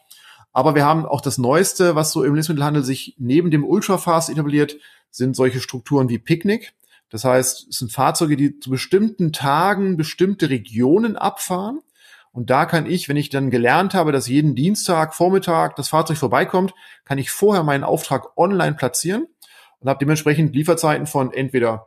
Aber 0.58 0.74
wir 0.74 0.84
haben 0.84 1.06
auch 1.06 1.20
das 1.20 1.38
Neueste, 1.38 1.94
was 1.94 2.10
so 2.10 2.24
im 2.24 2.34
Lebensmittelhandel 2.34 2.82
sich 2.82 3.14
neben 3.16 3.52
dem 3.52 3.64
Ultrafast 3.64 4.28
etabliert, 4.28 4.74
sind 5.08 5.36
solche 5.36 5.60
Strukturen 5.60 6.08
wie 6.08 6.18
Picknick. 6.18 6.72
Das 7.10 7.24
heißt, 7.24 7.68
es 7.70 7.78
sind 7.78 7.92
Fahrzeuge, 7.92 8.36
die 8.36 8.58
zu 8.58 8.68
bestimmten 8.68 9.32
Tagen 9.32 9.96
bestimmte 9.96 10.50
Regionen 10.50 11.16
abfahren. 11.16 11.78
Und 12.32 12.50
da 12.50 12.66
kann 12.66 12.86
ich, 12.86 13.08
wenn 13.08 13.16
ich 13.16 13.30
dann 13.30 13.50
gelernt 13.50 13.94
habe, 13.94 14.10
dass 14.10 14.26
jeden 14.26 14.56
Dienstag, 14.56 15.14
Vormittag 15.14 15.76
das 15.76 15.90
Fahrzeug 15.90 16.16
vorbeikommt, 16.16 16.74
kann 17.04 17.18
ich 17.18 17.30
vorher 17.30 17.62
meinen 17.62 17.84
Auftrag 17.84 18.36
online 18.36 18.74
platzieren 18.74 19.28
und 19.78 19.88
habe 19.88 20.00
dementsprechend 20.00 20.56
Lieferzeiten 20.56 21.06
von 21.06 21.32
entweder 21.32 21.86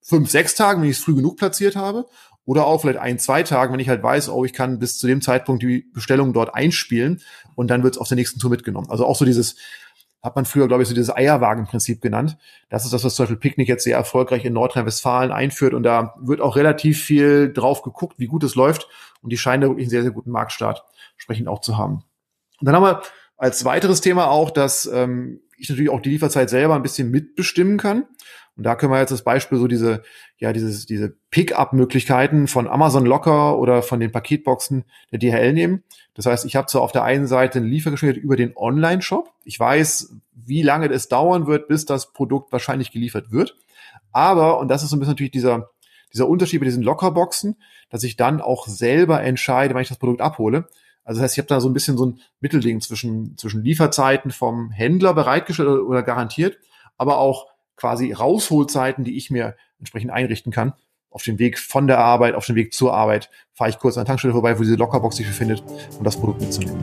fünf, 0.00 0.30
sechs 0.30 0.54
Tagen, 0.54 0.80
wenn 0.80 0.88
ich 0.88 0.96
es 0.96 1.04
früh 1.04 1.14
genug 1.14 1.36
platziert 1.36 1.76
habe, 1.76 2.06
oder 2.48 2.66
auch 2.66 2.80
vielleicht 2.80 2.98
ein, 2.98 3.18
zwei 3.18 3.42
Tagen, 3.42 3.74
wenn 3.74 3.80
ich 3.80 3.90
halt 3.90 4.02
weiß, 4.02 4.30
oh, 4.30 4.42
ich 4.42 4.54
kann 4.54 4.78
bis 4.78 4.96
zu 4.96 5.06
dem 5.06 5.20
Zeitpunkt 5.20 5.62
die 5.62 5.84
Bestellung 5.92 6.32
dort 6.32 6.54
einspielen 6.54 7.20
und 7.56 7.68
dann 7.70 7.82
wird 7.82 7.96
es 7.96 8.00
auf 8.00 8.08
der 8.08 8.16
nächsten 8.16 8.40
Tour 8.40 8.48
mitgenommen. 8.48 8.88
Also 8.88 9.04
auch 9.04 9.16
so 9.16 9.26
dieses, 9.26 9.56
hat 10.22 10.34
man 10.34 10.46
früher, 10.46 10.66
glaube 10.66 10.82
ich, 10.82 10.88
so 10.88 10.94
dieses 10.94 11.14
Eierwagenprinzip 11.14 12.00
genannt. 12.00 12.38
Das 12.70 12.86
ist 12.86 12.94
das, 12.94 13.04
was 13.04 13.16
zum 13.16 13.24
Beispiel 13.24 13.36
Picknick 13.36 13.68
jetzt 13.68 13.84
sehr 13.84 13.98
erfolgreich 13.98 14.46
in 14.46 14.54
Nordrhein-Westfalen 14.54 15.30
einführt 15.30 15.74
und 15.74 15.82
da 15.82 16.14
wird 16.22 16.40
auch 16.40 16.56
relativ 16.56 17.04
viel 17.04 17.52
drauf 17.52 17.82
geguckt, 17.82 18.14
wie 18.18 18.28
gut 18.28 18.42
es 18.44 18.54
läuft 18.54 18.88
und 19.20 19.30
die 19.30 19.36
scheinen 19.36 19.60
da 19.60 19.68
wirklich 19.68 19.84
einen 19.84 19.90
sehr, 19.90 20.02
sehr 20.02 20.12
guten 20.12 20.30
Marktstart 20.30 20.84
entsprechend 21.16 21.48
auch 21.48 21.60
zu 21.60 21.76
haben. 21.76 21.96
Und 22.60 22.64
dann 22.64 22.74
haben 22.74 22.82
wir 22.82 23.02
als 23.36 23.66
weiteres 23.66 24.00
Thema 24.00 24.30
auch, 24.30 24.50
dass 24.50 24.86
ähm, 24.86 25.42
ich 25.58 25.68
natürlich 25.68 25.90
auch 25.90 26.00
die 26.00 26.08
Lieferzeit 26.08 26.48
selber 26.48 26.76
ein 26.76 26.82
bisschen 26.82 27.10
mitbestimmen 27.10 27.76
kann. 27.76 28.06
Und 28.58 28.64
da 28.64 28.74
können 28.74 28.92
wir 28.92 28.98
jetzt 28.98 29.12
das 29.12 29.22
Beispiel 29.22 29.56
so 29.56 29.68
diese, 29.68 30.02
ja, 30.38 30.52
dieses, 30.52 30.84
diese 30.84 31.14
Pick-up-Möglichkeiten 31.30 32.48
von 32.48 32.66
Amazon 32.66 33.06
Locker 33.06 33.56
oder 33.56 33.82
von 33.82 34.00
den 34.00 34.10
Paketboxen 34.10 34.84
der 35.12 35.20
DHL 35.20 35.52
nehmen. 35.52 35.84
Das 36.14 36.26
heißt, 36.26 36.44
ich 36.44 36.56
habe 36.56 36.66
zwar 36.66 36.82
auf 36.82 36.90
der 36.90 37.04
einen 37.04 37.28
Seite 37.28 37.60
eine 37.60 37.68
Liefergeschwindigkeit 37.68 38.24
über 38.24 38.34
den 38.34 38.56
Online-Shop. 38.56 39.32
Ich 39.44 39.60
weiß, 39.60 40.12
wie 40.34 40.62
lange 40.62 40.88
es 40.88 41.06
dauern 41.06 41.46
wird, 41.46 41.68
bis 41.68 41.84
das 41.84 42.12
Produkt 42.12 42.50
wahrscheinlich 42.50 42.90
geliefert 42.90 43.30
wird. 43.30 43.56
Aber, 44.10 44.58
und 44.58 44.66
das 44.66 44.82
ist 44.82 44.90
so 44.90 44.96
ein 44.96 44.98
bisschen 44.98 45.12
natürlich 45.12 45.30
dieser, 45.30 45.70
dieser 46.12 46.28
Unterschied 46.28 46.58
bei 46.58 46.66
diesen 46.66 46.82
Lockerboxen, 46.82 47.56
dass 47.90 48.02
ich 48.02 48.16
dann 48.16 48.40
auch 48.40 48.66
selber 48.66 49.22
entscheide, 49.22 49.72
wann 49.74 49.82
ich 49.82 49.88
das 49.88 49.98
Produkt 49.98 50.20
abhole. 50.20 50.66
Also 51.04 51.20
das 51.20 51.26
heißt, 51.26 51.34
ich 51.34 51.38
habe 51.38 51.48
da 51.48 51.60
so 51.60 51.68
ein 51.68 51.74
bisschen 51.74 51.96
so 51.96 52.06
ein 52.06 52.20
Mittelding 52.40 52.80
zwischen, 52.80 53.38
zwischen 53.38 53.62
Lieferzeiten 53.62 54.32
vom 54.32 54.72
Händler 54.72 55.14
bereitgestellt 55.14 55.68
oder 55.68 56.02
garantiert, 56.02 56.58
aber 56.96 57.18
auch 57.18 57.46
quasi 57.78 58.12
Rausholzeiten, 58.12 59.04
die 59.04 59.16
ich 59.16 59.30
mir 59.30 59.56
entsprechend 59.78 60.10
einrichten 60.10 60.52
kann. 60.52 60.74
Auf 61.10 61.22
dem 61.22 61.38
Weg 61.38 61.58
von 61.58 61.86
der 61.86 61.98
Arbeit, 61.98 62.34
auf 62.34 62.44
dem 62.44 62.56
Weg 62.56 62.74
zur 62.74 62.92
Arbeit 62.92 63.30
fahre 63.54 63.70
ich 63.70 63.78
kurz 63.78 63.96
an 63.96 64.04
der 64.04 64.08
Tankstelle 64.08 64.34
vorbei, 64.34 64.58
wo 64.58 64.62
diese 64.62 64.74
Lockerbox 64.74 65.16
sich 65.16 65.26
befindet, 65.26 65.62
um 65.96 66.04
das 66.04 66.16
Produkt 66.16 66.40
mitzunehmen. 66.40 66.76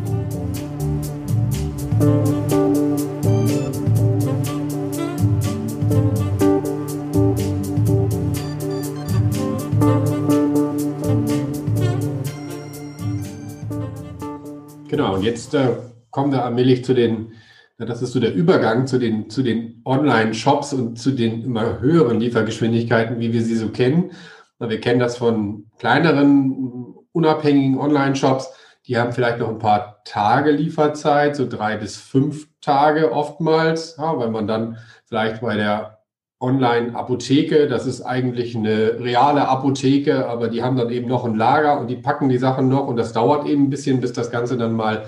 Genau, 14.87 15.15
und 15.15 15.23
jetzt 15.23 15.53
äh, 15.53 15.75
kommen 16.09 16.31
wir 16.31 16.45
allmählich 16.45 16.85
zu 16.85 16.93
den 16.93 17.33
das 17.77 18.01
ist 18.01 18.13
so 18.13 18.19
der 18.19 18.33
Übergang 18.33 18.87
zu 18.87 18.97
den, 18.97 19.29
zu 19.29 19.43
den 19.43 19.81
Online-Shops 19.85 20.73
und 20.73 20.97
zu 20.97 21.11
den 21.11 21.43
immer 21.43 21.79
höheren 21.79 22.19
Liefergeschwindigkeiten, 22.19 23.19
wie 23.19 23.33
wir 23.33 23.41
sie 23.41 23.55
so 23.55 23.69
kennen. 23.69 24.11
Wir 24.59 24.79
kennen 24.79 24.99
das 24.99 25.17
von 25.17 25.65
kleineren, 25.77 26.95
unabhängigen 27.11 27.77
Online-Shops. 27.77 28.49
Die 28.87 28.97
haben 28.97 29.11
vielleicht 29.11 29.39
noch 29.39 29.49
ein 29.49 29.59
paar 29.59 30.01
Tage 30.05 30.51
Lieferzeit, 30.51 31.35
so 31.35 31.47
drei 31.47 31.75
bis 31.75 31.97
fünf 31.97 32.47
Tage 32.61 33.11
oftmals, 33.11 33.97
ja, 33.97 34.17
weil 34.17 34.29
man 34.29 34.47
dann 34.47 34.77
vielleicht 35.05 35.41
bei 35.41 35.57
der 35.57 35.99
Online-Apotheke, 36.39 37.67
das 37.67 37.85
ist 37.85 38.01
eigentlich 38.01 38.55
eine 38.55 38.99
reale 38.99 39.47
Apotheke, 39.47 40.27
aber 40.27 40.47
die 40.47 40.63
haben 40.63 40.77
dann 40.77 40.91
eben 40.91 41.07
noch 41.07 41.25
ein 41.25 41.35
Lager 41.35 41.79
und 41.79 41.87
die 41.87 41.95
packen 41.95 42.29
die 42.29 42.37
Sachen 42.37 42.69
noch 42.69 42.87
und 42.87 42.97
das 42.97 43.13
dauert 43.13 43.47
eben 43.47 43.63
ein 43.63 43.69
bisschen, 43.69 43.99
bis 43.99 44.13
das 44.13 44.31
Ganze 44.31 44.55
dann 44.55 44.73
mal 44.73 45.05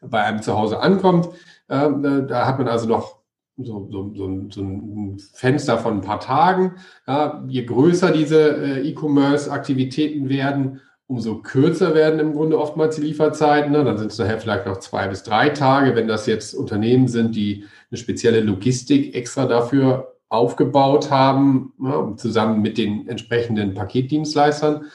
bei 0.00 0.22
einem 0.22 0.42
zu 0.42 0.56
Hause 0.56 0.80
ankommt. 0.80 1.28
Ähm, 1.68 2.04
äh, 2.04 2.26
da 2.26 2.46
hat 2.46 2.58
man 2.58 2.68
also 2.68 2.86
noch 2.86 3.16
so, 3.56 3.88
so, 3.90 4.12
so, 4.14 4.50
so, 4.50 4.60
ein 4.60 5.18
Fenster 5.32 5.78
von 5.78 5.94
ein 5.94 6.00
paar 6.02 6.20
Tagen. 6.20 6.74
Ja, 7.06 7.42
je 7.48 7.64
größer 7.64 8.10
diese 8.10 8.56
äh, 8.56 8.88
E-Commerce-Aktivitäten 8.88 10.28
werden, 10.28 10.80
umso 11.06 11.40
kürzer 11.40 11.94
werden 11.94 12.20
im 12.20 12.34
Grunde 12.34 12.58
oftmals 12.58 12.96
die 12.96 13.02
Lieferzeiten. 13.02 13.72
Ne? 13.72 13.84
Dann 13.84 13.96
sind 13.96 14.12
es 14.12 14.18
nachher 14.18 14.40
vielleicht 14.40 14.66
noch 14.66 14.78
zwei 14.78 15.08
bis 15.08 15.22
drei 15.22 15.50
Tage, 15.50 15.94
wenn 15.94 16.08
das 16.08 16.26
jetzt 16.26 16.54
Unternehmen 16.54 17.08
sind, 17.08 17.34
die 17.34 17.64
eine 17.90 17.98
spezielle 17.98 18.40
Logistik 18.40 19.14
extra 19.14 19.46
dafür 19.46 20.16
aufgebaut 20.28 21.10
haben, 21.10 21.72
ja, 21.82 22.14
zusammen 22.16 22.60
mit 22.60 22.78
den 22.78 23.08
entsprechenden 23.08 23.74
Paketdienstleistern, 23.74 24.86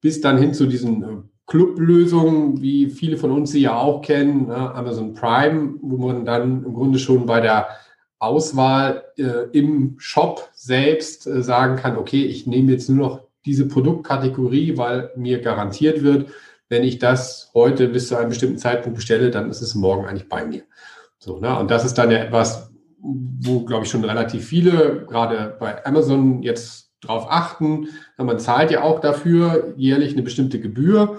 bis 0.00 0.20
dann 0.20 0.38
hin 0.38 0.54
zu 0.54 0.66
diesen 0.66 1.02
äh, 1.02 1.06
Clublösungen, 1.52 2.62
wie 2.62 2.88
viele 2.88 3.18
von 3.18 3.30
uns 3.30 3.50
sie 3.50 3.60
ja 3.60 3.76
auch 3.76 4.00
kennen, 4.00 4.46
ne? 4.46 4.74
Amazon 4.74 5.12
Prime, 5.12 5.74
wo 5.82 5.98
man 5.98 6.24
dann 6.24 6.64
im 6.64 6.72
Grunde 6.72 6.98
schon 6.98 7.26
bei 7.26 7.40
der 7.40 7.68
Auswahl 8.18 9.04
äh, 9.18 9.50
im 9.52 9.96
Shop 9.98 10.48
selbst 10.54 11.26
äh, 11.26 11.42
sagen 11.42 11.76
kann, 11.76 11.98
okay, 11.98 12.24
ich 12.24 12.46
nehme 12.46 12.72
jetzt 12.72 12.88
nur 12.88 13.06
noch 13.06 13.20
diese 13.44 13.68
Produktkategorie, 13.68 14.78
weil 14.78 15.10
mir 15.14 15.42
garantiert 15.42 16.02
wird, 16.02 16.30
wenn 16.70 16.84
ich 16.84 16.98
das 16.98 17.50
heute 17.52 17.88
bis 17.88 18.08
zu 18.08 18.16
einem 18.16 18.30
bestimmten 18.30 18.56
Zeitpunkt 18.56 18.96
bestelle, 18.96 19.30
dann 19.30 19.50
ist 19.50 19.60
es 19.60 19.74
morgen 19.74 20.06
eigentlich 20.06 20.30
bei 20.30 20.46
mir. 20.46 20.62
So, 21.18 21.38
ne? 21.38 21.58
Und 21.58 21.70
das 21.70 21.84
ist 21.84 21.98
dann 21.98 22.10
ja 22.10 22.16
etwas, 22.16 22.72
wo, 22.98 23.66
glaube 23.66 23.84
ich, 23.84 23.90
schon 23.90 24.06
relativ 24.06 24.46
viele, 24.46 25.04
gerade 25.06 25.54
bei 25.60 25.84
Amazon, 25.84 26.42
jetzt 26.42 26.94
drauf 27.02 27.26
achten. 27.28 27.88
Man 28.16 28.38
zahlt 28.38 28.70
ja 28.70 28.82
auch 28.82 29.00
dafür 29.00 29.74
jährlich 29.76 30.14
eine 30.14 30.22
bestimmte 30.22 30.58
Gebühr. 30.58 31.18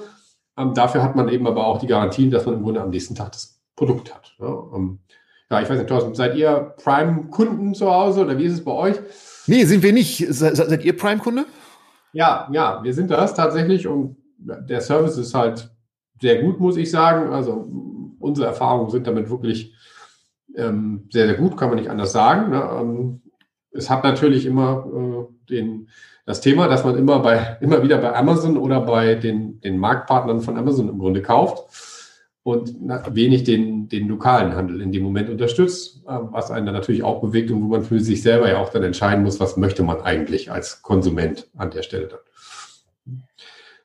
Ähm, 0.58 0.74
dafür 0.74 1.04
hat 1.04 1.16
man 1.16 1.30
eben 1.30 1.48
aber 1.48 1.66
auch 1.66 1.80
die 1.80 1.88
Garantien, 1.88 2.32
dass 2.32 2.46
man 2.46 2.56
im 2.56 2.64
Grunde 2.64 2.82
am 2.82 2.90
nächsten 2.90 3.16
Tag 3.16 3.32
das 3.32 3.62
Produkt 3.76 4.14
hat. 4.14 4.36
Ja, 4.40 4.64
ähm, 4.76 5.00
ja 5.50 5.62
ich 5.62 5.70
weiß 5.70 5.78
nicht, 5.78 5.90
Thorsten, 5.90 6.14
seid 6.14 6.36
ihr 6.36 6.76
Prime-Kunden 6.84 7.74
zu 7.74 7.92
Hause 7.92 8.22
oder 8.22 8.38
wie 8.38 8.46
ist 8.46 8.54
es 8.54 8.64
bei 8.64 8.72
euch? 8.72 8.96
Nee, 9.48 9.66
sind 9.66 9.84
wir 9.84 9.94
nicht. 9.94 10.26
Se 10.30 10.56
seid 10.56 10.86
ihr 10.86 10.96
Prime-Kunde? 10.96 11.46
Ja, 12.14 12.48
ja, 12.52 12.84
wir 12.84 12.94
sind 12.94 13.10
das 13.10 13.34
tatsächlich 13.34 13.88
und 13.88 14.18
der 14.38 14.82
Service 14.82 15.18
ist 15.18 15.34
halt 15.34 15.72
sehr 16.22 16.42
gut, 16.44 16.60
muss 16.60 16.78
ich 16.78 16.92
sagen. 16.92 17.34
Also 17.34 17.68
unsere 18.20 18.48
Erfahrungen 18.48 18.90
sind 18.92 19.08
damit 19.08 19.30
wirklich 19.30 19.76
ähm, 20.56 21.08
sehr, 21.12 21.28
sehr 21.28 21.36
gut, 21.36 21.58
kann 21.58 21.70
man 21.70 21.80
nicht 21.80 21.90
anders 21.90 22.12
sagen. 22.12 22.52
Ne? 22.52 22.70
Ähm, 22.80 23.22
es 23.72 23.90
hat 23.90 24.04
natürlich 24.04 24.46
immer 24.46 24.86
äh, 24.86 25.50
den, 25.50 25.90
das 26.25 26.42
Thema, 26.42 26.68
dass 26.68 26.84
man 26.84 26.98
immer 26.98 27.20
bei, 27.20 27.58
immer 27.60 27.84
wieder 27.84 27.98
bei 27.98 28.15
Amazon 28.15 28.58
oder 28.58 28.82
bei 28.82 29.15
den, 29.15 29.60
den 29.62 29.77
Marktpartnern 29.77 30.42
von 30.42 30.58
Amazon 30.58 30.89
im 30.89 31.00
Grunde 31.00 31.22
kauft 31.22 31.63
und 32.44 32.75
wenig 33.10 33.44
den, 33.46 33.88
den 33.88 34.08
lokalen 34.08 34.56
Handel 34.56 34.82
in 34.82 34.92
dem 34.92 35.03
Moment 35.03 35.30
unterstützt, 35.30 36.03
äh, 36.06 36.18
was 36.32 36.51
einen 36.51 36.65
dann 36.65 36.75
natürlich 36.75 37.03
auch 37.03 37.22
bewegt 37.22 37.51
und 37.51 37.63
wo 37.63 37.68
man 37.68 37.84
für 37.84 38.00
sich 38.00 38.22
selber 38.22 38.50
ja 38.50 38.58
auch 38.58 38.70
dann 38.70 38.84
entscheiden 38.84 39.24
muss, 39.24 39.39
was 39.39 39.58
möchte 39.58 39.84
man 39.84 40.01
eigentlich 40.01 40.51
als 40.51 40.82
Konsument 40.82 41.48
an 41.58 41.72
der 41.72 41.84
Stelle 41.84 42.08
dann. 42.08 42.20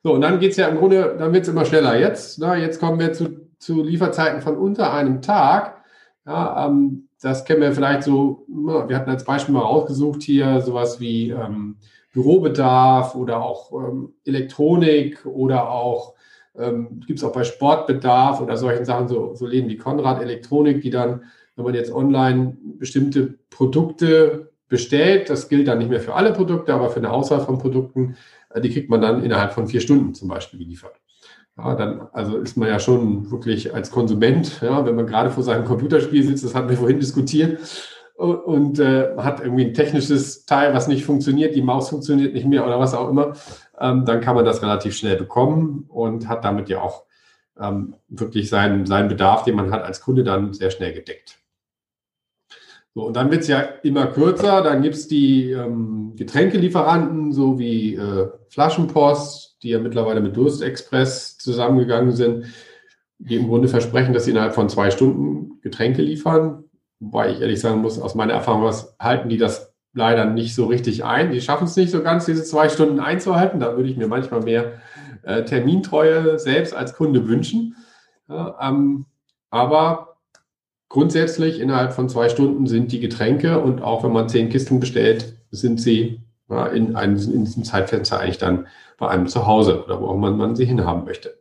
So, 0.03 0.15
und 0.15 0.21
dann 0.21 0.39
geht's 0.39 0.57
ja 0.57 0.69
im 0.69 0.79
Grunde, 0.79 1.17
dann 1.19 1.33
wird's 1.33 1.49
immer 1.49 1.65
schneller. 1.65 1.99
Jetzt, 1.99 2.39
na, 2.39 2.57
jetzt 2.57 2.81
kommen 2.81 3.01
wir 3.01 3.13
zu, 3.13 3.49
zu 3.59 3.83
Lieferzeiten 3.83 4.43
von 4.43 4.57
unter 4.57 4.93
einem 4.93 5.23
Tag. 5.23 5.83
Ja, 6.25 6.67
ähm, 6.67 7.09
das 7.21 7.45
kennen 7.45 7.61
wir 7.61 7.73
vielleicht 7.73 8.05
so, 8.05 8.45
wir 8.47 8.97
hatten 8.97 9.11
als 9.11 9.25
Beispiel 9.25 9.55
mal 9.55 9.61
rausgesucht 9.61 10.23
hier 10.23 10.61
sowas 10.61 11.01
wie 11.01 11.31
ähm, 11.31 11.77
Bürobedarf 12.19 13.15
oder 13.15 13.41
auch 13.41 13.71
ähm, 13.73 14.15
Elektronik 14.25 15.25
oder 15.25 15.71
auch 15.71 16.15
ähm, 16.59 17.01
gibt 17.07 17.21
es 17.21 17.25
auch 17.25 17.33
bei 17.33 17.45
Sportbedarf 17.45 18.41
oder 18.41 18.57
solchen 18.57 18.85
Sachen, 18.85 19.07
so, 19.07 19.37
so 19.37 19.47
Läden 19.47 19.71
wie 19.71 19.77
Konrad 19.77 20.21
Elektronik, 20.21 20.81
die 20.81 20.91
dann, 20.91 21.23
wenn 21.55 21.65
man 21.65 21.75
jetzt 21.75 21.93
online 21.93 22.57
bestimmte 22.79 23.39
Produkte 23.51 24.51
bestellt, 24.69 25.31
das 25.31 25.49
gilt 25.49 25.69
dann 25.69 25.79
nicht 25.79 25.91
mehr 25.91 26.01
für 26.01 26.15
alle 26.15 26.33
Produkte, 26.33 26.75
aber 26.75 26.91
für 26.91 26.99
eine 26.99 27.13
Auswahl 27.13 27.41
von 27.41 27.59
Produkten, 27.59 28.17
äh, 28.51 28.61
die 28.61 28.71
kriegt 28.71 28.91
man 28.91 29.01
dann 29.01 29.23
innerhalb 29.23 29.53
von 29.53 29.69
vier 29.69 29.81
Stunden 29.81 30.13
zum 30.13 30.27
Beispiel 30.27 30.59
geliefert. 30.59 30.97
Ja, 31.57 31.77
dann, 31.77 32.09
also 32.13 32.39
ist 32.39 32.57
man 32.57 32.69
ja 32.69 32.81
schon 32.81 33.31
wirklich 33.31 33.73
als 33.73 33.93
Konsument, 33.93 34.61
ja, 34.61 34.85
wenn 34.85 34.97
man 34.97 35.07
gerade 35.07 35.31
vor 35.31 35.45
seinem 35.45 35.65
Computerspiel 35.65 36.25
sitzt, 36.25 36.45
das 36.45 36.57
hatten 36.57 36.69
wir 36.69 36.77
vorhin 36.77 36.99
diskutiert, 36.99 37.61
und, 38.19 38.81
äh, 38.81 39.17
hat 39.17 39.41
irgendwie 39.41 39.67
ein 39.67 39.75
technisches 39.75 40.45
Teil, 40.45 40.75
was 40.75 40.89
nicht 40.89 41.05
funktioniert, 41.05 41.55
die 41.55 41.63
Maus 41.63 41.89
funktioniert 41.89 42.35
nicht 42.35 42.47
mehr 42.47 42.67
oder 42.67 42.81
was 42.81 42.93
auch 42.95 43.09
immer, 43.09 43.35
ähm, 43.79 44.05
dann 44.05 44.21
kann 44.21 44.35
man 44.35 44.45
das 44.45 44.61
relativ 44.63 44.97
schnell 44.97 45.17
bekommen 45.17 45.85
und 45.89 46.29
hat 46.29 46.45
damit 46.45 46.69
ja 46.69 46.81
auch 46.81 47.05
ähm, 47.61 47.95
wirklich 48.09 48.49
seinen, 48.49 48.87
seinen 48.87 49.09
Bedarf, 49.09 49.45
den 49.45 49.55
man 49.55 49.71
hat 49.71 49.85
als 49.85 50.01
Kunde, 50.01 50.25
dann 50.25 50.53
sehr 50.53 50.71
schnell 50.71 50.93
gedeckt. 50.93 51.39
So, 52.95 53.07
und 53.07 53.15
dann 53.15 53.31
wird 53.31 53.43
es 53.43 53.49
ja 53.49 53.61
immer 53.85 54.09
kürzer. 54.09 54.63
Dann 54.63 54.83
gibt 54.83 54.97
es 54.97 55.07
die 55.07 55.53
ähm, 55.53 56.15
Getränkelieferanten, 56.17 57.33
so 57.33 57.59
wie 57.59 57.95
äh, 57.95 58.29
Flaschenpost, 58.49 59.59
die 59.63 59.71
ja 59.71 59.79
mittlerweile 59.79 60.21
mit 60.21 60.37
Durstexpress 60.37 61.39
zusammengegangen 61.39 62.13
sind, 62.13 62.47
die 63.19 63.37
im 63.37 63.47
Grunde 63.47 63.69
versprechen, 63.69 64.15
dass 64.15 64.25
sie 64.25 64.33
innerhalb 64.33 64.55
von 64.55 64.69
zwei 64.69 64.91
Stunden 64.91 65.61
Getränke 65.61 66.03
liefern. 66.03 66.65
Wobei 67.01 67.31
ich 67.31 67.41
ehrlich 67.41 67.61
sagen 67.61 67.81
muss, 67.81 68.01
aus 68.01 68.15
meiner 68.15 68.33
Erfahrung 68.33 68.65
was 68.65 68.97
halten 68.99 69.29
die 69.29 69.39
das 69.39 69.73
leider 69.93 70.25
nicht 70.25 70.55
so 70.55 70.67
richtig 70.67 71.05
ein. 71.05 71.31
Die 71.33 71.41
schaffen 71.41 71.65
es 71.65 71.77
nicht 71.77 71.91
so 71.91 72.03
ganz, 72.03 72.27
diese 72.27 72.45
zwei 72.45 72.69
Stunden 72.69 73.01
einzuhalten. 73.01 73.61
Da 73.61 73.77
würde 73.77 73.89
ich 73.89 73.97
mir 73.97 74.09
manchmal 74.09 74.43
mehr 74.43 74.73
äh, 75.23 75.45
Termintreue 75.45 76.39
selbst 76.39 76.75
als 76.75 76.95
Kunde 76.95 77.29
wünschen. 77.29 77.77
Ja, 78.29 78.57
ähm, 78.61 79.07
aber 79.51 80.17
grundsätzlich 80.89 81.61
innerhalb 81.61 81.93
von 81.93 82.09
zwei 82.09 82.29
Stunden 82.29 82.67
sind 82.67 82.93
die 82.93 83.01
Getränke 83.01 83.61
und 83.61 83.83
auch 83.83 84.05
wenn 84.05 84.13
man 84.13 84.29
zehn 84.29 84.49
Kisten 84.49 84.81
bestellt, 84.81 85.37
sind 85.51 85.81
sie 85.81 86.23
ja, 86.49 86.67
in, 86.67 86.97
einem, 86.97 87.17
in 87.17 87.45
diesem 87.45 87.65
Zeitfenster 87.65 88.21
eigentlich 88.21 88.39
dann 88.39 88.67
bei 88.99 89.09
einem 89.09 89.27
zu 89.27 89.47
Hause 89.47 89.85
oder 89.85 90.01
wo 90.01 90.07
auch 90.09 90.17
man, 90.17 90.37
man 90.37 90.57
sie 90.57 90.65
hinhaben 90.65 91.05
möchte. 91.05 91.39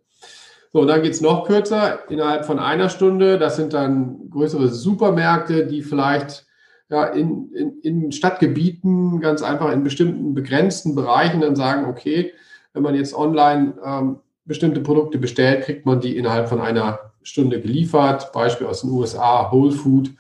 So, 0.77 0.81
und 0.81 0.89
dann 0.89 1.01
geht 1.01 1.13
es 1.13 1.21
noch 1.21 1.47
kürzer, 1.47 2.07
innerhalb 2.07 2.45
von 2.45 2.59
einer 2.59 2.89
Stunde. 2.89 3.39
Das 3.39 3.55
sind 3.55 3.73
dann 3.73 4.29
größere 4.29 4.67
Supermärkte, 4.67 5.65
die 5.65 5.81
vielleicht 5.81 6.45
ja, 6.87 7.05
in, 7.05 7.51
in, 7.51 7.79
in 7.81 8.11
Stadtgebieten 8.11 9.19
ganz 9.19 9.41
einfach 9.41 9.71
in 9.71 9.83
bestimmten 9.83 10.35
begrenzten 10.35 10.93
Bereichen 10.93 11.41
dann 11.41 11.55
sagen, 11.55 11.85
okay, 11.89 12.31
wenn 12.73 12.83
man 12.83 12.93
jetzt 12.93 13.15
online 13.15 13.73
ähm, 13.83 14.19
bestimmte 14.45 14.81
Produkte 14.81 15.17
bestellt, 15.17 15.63
kriegt 15.63 15.87
man 15.87 15.99
die 15.99 16.15
innerhalb 16.15 16.47
von 16.47 16.61
einer 16.61 16.99
Stunde 17.23 17.59
geliefert. 17.59 18.31
Beispiel 18.31 18.67
aus 18.67 18.81
den 18.81 18.91
USA, 18.91 19.51
Whole 19.51 19.71
Food, 19.71 20.11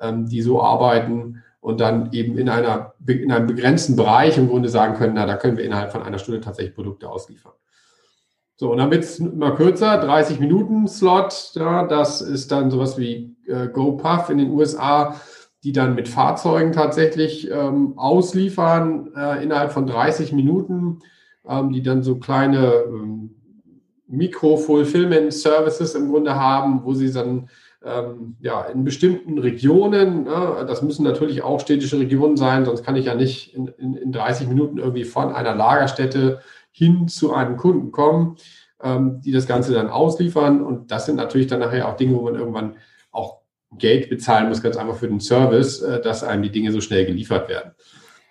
ähm, 0.00 0.30
die 0.30 0.40
so 0.40 0.62
arbeiten 0.62 1.42
und 1.60 1.78
dann 1.78 2.10
eben 2.14 2.38
in, 2.38 2.48
einer, 2.48 2.94
in 3.06 3.30
einem 3.30 3.48
begrenzten 3.48 3.96
Bereich 3.96 4.38
im 4.38 4.48
Grunde 4.48 4.70
sagen 4.70 4.94
können, 4.94 5.12
na, 5.12 5.26
da 5.26 5.36
können 5.36 5.58
wir 5.58 5.64
innerhalb 5.64 5.92
von 5.92 6.02
einer 6.02 6.18
Stunde 6.18 6.40
tatsächlich 6.40 6.74
Produkte 6.74 7.06
ausliefern. 7.06 7.52
So, 8.56 8.72
und 8.72 8.90
wird 8.90 9.04
es 9.04 9.18
immer 9.18 9.52
kürzer, 9.52 9.98
30 9.98 10.40
Minuten 10.40 10.88
Slot, 10.88 11.52
ja, 11.54 11.86
das 11.86 12.22
ist 12.22 12.50
dann 12.50 12.70
sowas 12.70 12.96
wie 12.96 13.36
äh, 13.46 13.68
GoPuff 13.68 14.30
in 14.30 14.38
den 14.38 14.50
USA 14.50 15.14
die 15.66 15.72
dann 15.72 15.96
mit 15.96 16.08
Fahrzeugen 16.08 16.70
tatsächlich 16.70 17.50
ähm, 17.50 17.94
ausliefern 17.98 19.10
äh, 19.16 19.42
innerhalb 19.42 19.72
von 19.72 19.88
30 19.88 20.32
Minuten, 20.32 21.00
ähm, 21.44 21.72
die 21.72 21.82
dann 21.82 22.04
so 22.04 22.20
kleine 22.20 22.84
ähm, 22.86 23.34
Mikro-Fulfillment-Services 24.06 25.96
im 25.96 26.12
Grunde 26.12 26.36
haben, 26.36 26.84
wo 26.84 26.94
sie 26.94 27.12
dann 27.12 27.48
ähm, 27.84 28.36
ja, 28.38 28.62
in 28.66 28.84
bestimmten 28.84 29.38
Regionen, 29.38 30.28
äh, 30.28 30.66
das 30.66 30.82
müssen 30.82 31.02
natürlich 31.02 31.42
auch 31.42 31.58
städtische 31.58 31.98
Regionen 31.98 32.36
sein, 32.36 32.64
sonst 32.64 32.84
kann 32.84 32.94
ich 32.94 33.06
ja 33.06 33.16
nicht 33.16 33.52
in, 33.52 33.66
in, 33.66 33.96
in 33.96 34.12
30 34.12 34.46
Minuten 34.46 34.78
irgendwie 34.78 35.04
von 35.04 35.32
einer 35.32 35.56
Lagerstätte 35.56 36.42
hin 36.76 37.08
zu 37.08 37.32
einem 37.32 37.56
Kunden 37.56 37.90
kommen, 37.90 38.36
ähm, 38.82 39.22
die 39.24 39.32
das 39.32 39.46
Ganze 39.46 39.72
dann 39.72 39.88
ausliefern. 39.88 40.62
Und 40.62 40.90
das 40.90 41.06
sind 41.06 41.16
natürlich 41.16 41.46
dann 41.46 41.60
nachher 41.60 41.88
auch 41.88 41.96
Dinge, 41.96 42.14
wo 42.16 42.22
man 42.22 42.34
irgendwann 42.34 42.76
auch 43.10 43.38
Geld 43.78 44.10
bezahlen 44.10 44.48
muss, 44.48 44.62
ganz 44.62 44.76
einfach 44.76 44.96
für 44.96 45.08
den 45.08 45.20
Service, 45.20 45.80
äh, 45.80 46.02
dass 46.02 46.22
einem 46.22 46.42
die 46.42 46.50
Dinge 46.52 46.72
so 46.72 46.82
schnell 46.82 47.06
geliefert 47.06 47.48
werden. 47.48 47.72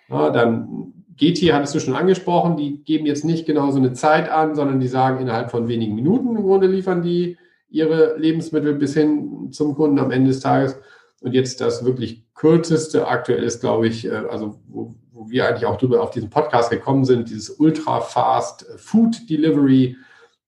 Ja, 0.08 0.30
dann 0.30 0.92
GT 1.16 1.52
hattest 1.52 1.74
du 1.74 1.80
schon 1.80 1.96
angesprochen, 1.96 2.56
die 2.56 2.84
geben 2.84 3.06
jetzt 3.06 3.24
nicht 3.24 3.46
genau 3.46 3.72
so 3.72 3.78
eine 3.78 3.94
Zeit 3.94 4.30
an, 4.30 4.54
sondern 4.54 4.78
die 4.78 4.86
sagen, 4.86 5.20
innerhalb 5.20 5.50
von 5.50 5.66
wenigen 5.66 5.96
Minuten 5.96 6.36
im 6.36 6.42
Grunde 6.42 6.68
liefern 6.68 7.02
die 7.02 7.38
ihre 7.68 8.16
Lebensmittel 8.16 8.74
bis 8.74 8.94
hin 8.94 9.48
zum 9.50 9.74
Kunden 9.74 9.98
am 9.98 10.12
Ende 10.12 10.28
des 10.28 10.38
Tages. 10.38 10.78
Und 11.20 11.32
jetzt 11.32 11.60
das 11.60 11.84
wirklich 11.84 12.24
kürzeste 12.34 13.08
aktuell 13.08 13.42
ist, 13.42 13.60
glaube 13.60 13.88
ich, 13.88 14.06
äh, 14.06 14.22
also 14.30 14.60
wo, 14.68 14.94
wo 15.26 15.30
wir 15.30 15.48
eigentlich 15.48 15.66
auch 15.66 15.76
drüber 15.76 16.02
auf 16.02 16.10
diesen 16.10 16.30
Podcast 16.30 16.70
gekommen 16.70 17.04
sind, 17.04 17.30
dieses 17.30 17.50
Ultra 17.50 18.00
Fast 18.00 18.66
Food 18.76 19.28
Delivery. 19.28 19.96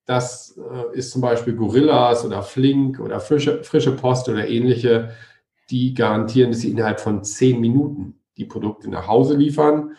Das 0.04 0.56
äh, 0.56 0.96
ist 0.96 1.10
zum 1.10 1.20
Beispiel 1.20 1.54
Gorillas 1.54 2.24
oder 2.24 2.42
Flink 2.42 3.00
oder 3.00 3.20
Frische, 3.20 3.62
Frische 3.64 3.92
Post 3.92 4.28
oder 4.28 4.48
ähnliche, 4.48 5.10
die 5.70 5.94
garantieren, 5.94 6.50
dass 6.50 6.60
sie 6.60 6.70
innerhalb 6.70 7.00
von 7.00 7.24
zehn 7.24 7.60
Minuten 7.60 8.20
die 8.36 8.46
Produkte 8.46 8.88
nach 8.88 9.06
Hause 9.06 9.36
liefern. 9.36 9.92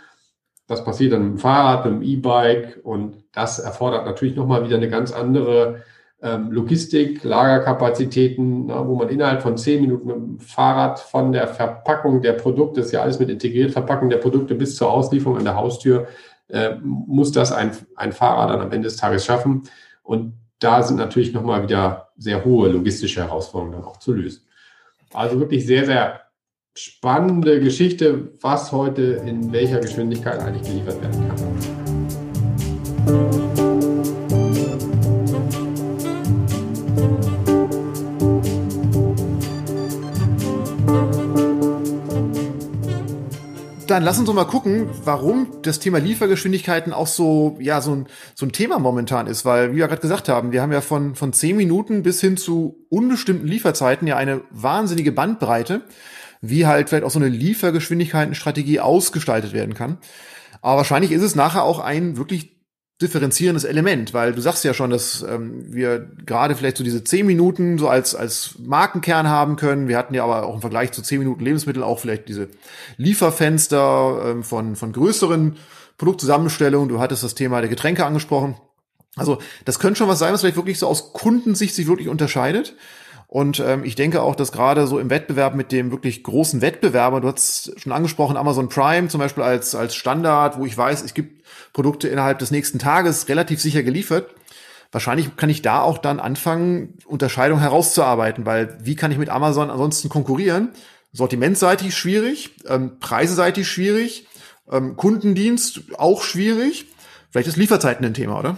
Das 0.67 0.83
passiert 0.83 1.13
dann 1.13 1.23
mit 1.23 1.31
dem 1.31 1.37
Fahrrad, 1.39 1.85
mit 1.85 1.93
dem 1.95 2.01
E-Bike 2.01 2.79
und 2.83 3.23
das 3.31 3.59
erfordert 3.59 4.05
natürlich 4.05 4.35
nochmal 4.35 4.63
wieder 4.63 4.77
eine 4.77 4.89
ganz 4.89 5.11
andere 5.11 5.83
Logistik, 6.21 7.23
Lagerkapazitäten, 7.23 8.67
wo 8.67 8.95
man 8.95 9.07
innerhalb 9.07 9.41
von 9.41 9.57
zehn 9.57 9.79
Minuten 9.79 10.07
mit 10.07 10.15
dem 10.15 10.39
Fahrrad 10.39 10.99
von 10.99 11.31
der 11.31 11.47
Verpackung 11.47 12.21
der 12.21 12.33
Produkte, 12.33 12.81
ist 12.81 12.91
ja 12.91 13.01
alles 13.01 13.19
mit 13.19 13.29
integriert, 13.29 13.71
Verpackung 13.71 14.09
der 14.09 14.17
Produkte 14.17 14.53
bis 14.53 14.75
zur 14.75 14.91
Auslieferung 14.91 15.37
an 15.37 15.45
der 15.45 15.55
Haustür, 15.55 16.07
äh, 16.49 16.75
muss 16.83 17.31
das 17.31 17.53
ein, 17.53 17.71
ein 17.95 18.11
Fahrer 18.11 18.47
dann 18.47 18.59
am 18.59 18.71
Ende 18.71 18.89
des 18.89 18.97
Tages 18.97 19.25
schaffen. 19.25 19.63
Und 20.03 20.33
da 20.59 20.83
sind 20.83 20.97
natürlich 20.97 21.33
nochmal 21.33 21.63
wieder 21.63 22.09
sehr 22.17 22.43
hohe 22.43 22.67
logistische 22.67 23.21
Herausforderungen 23.21 23.77
dann 23.77 23.85
auch 23.85 23.97
zu 23.97 24.11
lösen. 24.13 24.41
Also 25.13 25.39
wirklich 25.39 25.65
sehr, 25.65 25.85
sehr 25.85 26.19
spannende 26.75 27.61
Geschichte, 27.61 28.33
was 28.41 28.73
heute 28.73 29.21
in 29.25 29.51
welcher 29.53 29.79
Geschwindigkeit 29.79 30.39
eigentlich 30.39 30.67
geliefert 30.67 31.01
werden 31.01 31.29
kann. 31.29 32.28
Dann 43.89 44.03
lass 44.03 44.19
uns 44.19 44.27
doch 44.27 44.35
mal 44.35 44.45
gucken, 44.45 44.87
warum 45.03 45.47
das 45.63 45.79
Thema 45.79 45.97
Liefergeschwindigkeiten 45.97 46.93
auch 46.93 47.07
so, 47.07 47.57
ja, 47.59 47.81
so 47.81 47.95
ein, 47.95 48.07
so 48.35 48.45
ein 48.45 48.51
Thema 48.51 48.77
momentan 48.77 49.25
ist, 49.25 49.45
weil, 49.45 49.71
wie 49.71 49.77
wir 49.77 49.87
gerade 49.87 49.99
gesagt 49.99 50.29
haben, 50.29 50.51
wir 50.51 50.61
haben 50.61 50.71
ja 50.71 50.81
von, 50.81 51.15
von 51.15 51.33
zehn 51.33 51.57
Minuten 51.57 52.03
bis 52.03 52.21
hin 52.21 52.37
zu 52.37 52.85
unbestimmten 52.89 53.47
Lieferzeiten 53.47 54.07
ja 54.07 54.15
eine 54.15 54.41
wahnsinnige 54.51 55.11
Bandbreite, 55.11 55.81
wie 56.39 56.67
halt 56.67 56.89
vielleicht 56.89 57.03
auch 57.03 57.09
so 57.09 57.17
eine 57.17 57.29
Liefergeschwindigkeitenstrategie 57.29 58.79
ausgestaltet 58.79 59.53
werden 59.53 59.73
kann. 59.73 59.97
Aber 60.61 60.77
wahrscheinlich 60.77 61.11
ist 61.11 61.23
es 61.23 61.33
nachher 61.33 61.63
auch 61.63 61.79
ein 61.79 62.15
wirklich 62.15 62.58
differenzierendes 63.01 63.63
Element, 63.63 64.13
weil 64.13 64.33
du 64.33 64.41
sagst 64.41 64.65
ja 64.65 64.73
schon, 64.73 64.89
dass 64.89 65.21
ähm, 65.21 65.73
wir 65.73 66.09
gerade 66.25 66.55
vielleicht 66.55 66.75
so 66.77 66.83
diese 66.83 67.03
zehn 67.03 67.25
Minuten 67.25 67.77
so 67.77 67.87
als, 67.87 68.13
als 68.13 68.55
Markenkern 68.59 69.29
haben 69.29 69.55
können. 69.55 69.87
Wir 69.87 69.97
hatten 69.97 70.13
ja 70.13 70.25
aber 70.25 70.45
auch 70.45 70.55
im 70.55 70.61
Vergleich 70.61 70.91
zu 70.91 71.01
zehn 71.01 71.19
Minuten 71.19 71.43
Lebensmittel 71.43 71.81
auch 71.81 71.99
vielleicht 71.99 72.27
diese 72.27 72.49
Lieferfenster 72.97 74.21
ähm, 74.25 74.43
von, 74.43 74.75
von 74.75 74.91
größeren 74.91 75.55
Produktzusammenstellungen. 75.97 76.89
Du 76.89 76.99
hattest 76.99 77.23
das 77.23 77.35
Thema 77.35 77.61
der 77.61 77.69
Getränke 77.69 78.05
angesprochen. 78.05 78.55
Also 79.15 79.39
das 79.63 79.79
könnte 79.79 79.97
schon 79.97 80.09
was 80.09 80.19
sein, 80.19 80.33
was 80.33 80.41
vielleicht 80.41 80.57
wirklich 80.57 80.79
so 80.79 80.87
aus 80.87 81.13
Kundensicht 81.13 81.75
sich 81.75 81.87
wirklich 81.87 82.09
unterscheidet. 82.09 82.75
Und 83.29 83.59
ähm, 83.59 83.83
ich 83.83 83.93
denke 83.93 84.23
auch, 84.23 84.33
dass 84.33 84.51
gerade 84.51 84.87
so 84.87 84.97
im 84.97 85.11
Wettbewerb 85.11 85.53
mit 85.53 85.71
dem 85.71 85.91
wirklich 85.91 86.23
großen 86.23 86.61
Wettbewerber, 86.61 87.21
du 87.21 87.27
hast 87.27 87.79
schon 87.79 87.91
angesprochen, 87.91 88.37
Amazon 88.37 88.69
Prime 88.69 89.07
zum 89.07 89.19
Beispiel 89.19 89.43
als, 89.43 89.75
als 89.75 89.93
Standard, 89.93 90.57
wo 90.57 90.65
ich 90.65 90.75
weiß, 90.75 91.03
es 91.03 91.13
gibt 91.13 91.45
Produkte 91.71 92.07
innerhalb 92.07 92.39
des 92.39 92.49
nächsten 92.49 92.79
Tages 92.79 93.29
relativ 93.29 93.61
sicher 93.61 93.83
geliefert. 93.83 94.33
Wahrscheinlich 94.91 95.35
kann 95.35 95.51
ich 95.51 95.61
da 95.61 95.83
auch 95.83 95.99
dann 95.99 96.19
anfangen, 96.19 96.97
Unterscheidung 97.05 97.59
herauszuarbeiten, 97.59 98.47
weil 98.47 98.75
wie 98.81 98.95
kann 98.95 99.11
ich 99.11 99.19
mit 99.19 99.29
Amazon 99.29 99.69
ansonsten 99.69 100.09
konkurrieren? 100.09 100.69
Sortimentseitig 101.11 101.95
schwierig, 101.95 102.55
ähm, 102.67 102.97
preiseseitig 102.99 103.67
schwierig, 103.67 104.27
ähm, 104.71 104.95
Kundendienst 104.95 105.81
auch 105.99 106.23
schwierig. 106.23 106.87
Vielleicht 107.29 107.47
ist 107.47 107.57
Lieferzeiten 107.57 108.03
ein 108.03 108.15
Thema, 108.15 108.39
oder? 108.39 108.57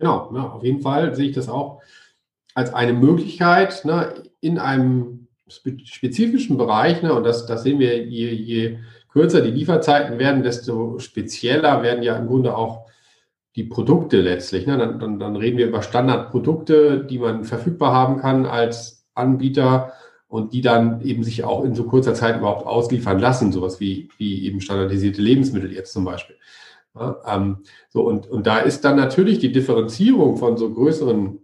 Genau, 0.00 0.32
ja, 0.34 0.48
auf 0.48 0.64
jeden 0.64 0.82
Fall 0.82 1.14
sehe 1.14 1.28
ich 1.28 1.34
das 1.36 1.48
auch 1.48 1.80
als 2.60 2.74
eine 2.74 2.92
Möglichkeit 2.92 3.84
ne, 3.84 4.14
in 4.40 4.58
einem 4.58 5.28
spezifischen 5.48 6.58
Bereich, 6.58 7.02
ne, 7.02 7.12
und 7.14 7.24
das, 7.24 7.46
das 7.46 7.62
sehen 7.62 7.80
wir, 7.80 8.04
je, 8.04 8.30
je 8.30 8.78
kürzer 9.12 9.40
die 9.40 9.50
Lieferzeiten 9.50 10.18
werden, 10.18 10.42
desto 10.42 10.98
spezieller 10.98 11.82
werden 11.82 12.02
ja 12.02 12.16
im 12.16 12.28
Grunde 12.28 12.56
auch 12.56 12.86
die 13.56 13.64
Produkte 13.64 14.20
letztlich. 14.20 14.66
Ne? 14.66 14.78
Dann, 14.78 15.00
dann, 15.00 15.18
dann 15.18 15.36
reden 15.36 15.58
wir 15.58 15.66
über 15.66 15.82
Standardprodukte, 15.82 17.04
die 17.04 17.18
man 17.18 17.44
verfügbar 17.44 17.92
haben 17.92 18.18
kann 18.18 18.46
als 18.46 19.04
Anbieter 19.14 19.92
und 20.28 20.52
die 20.52 20.60
dann 20.60 21.00
eben 21.00 21.24
sich 21.24 21.42
auch 21.42 21.64
in 21.64 21.74
so 21.74 21.84
kurzer 21.84 22.14
Zeit 22.14 22.36
überhaupt 22.36 22.64
ausliefern 22.64 23.18
lassen, 23.18 23.50
sowas 23.50 23.80
wie, 23.80 24.08
wie 24.18 24.46
eben 24.46 24.60
standardisierte 24.60 25.20
Lebensmittel 25.20 25.72
jetzt 25.72 25.92
zum 25.92 26.04
Beispiel. 26.04 26.36
Ja, 26.94 27.16
ähm, 27.26 27.58
so 27.88 28.02
und, 28.02 28.28
und 28.28 28.46
da 28.46 28.58
ist 28.58 28.84
dann 28.84 28.96
natürlich 28.96 29.40
die 29.40 29.52
Differenzierung 29.52 30.36
von 30.36 30.56
so 30.56 30.72
größeren 30.72 31.38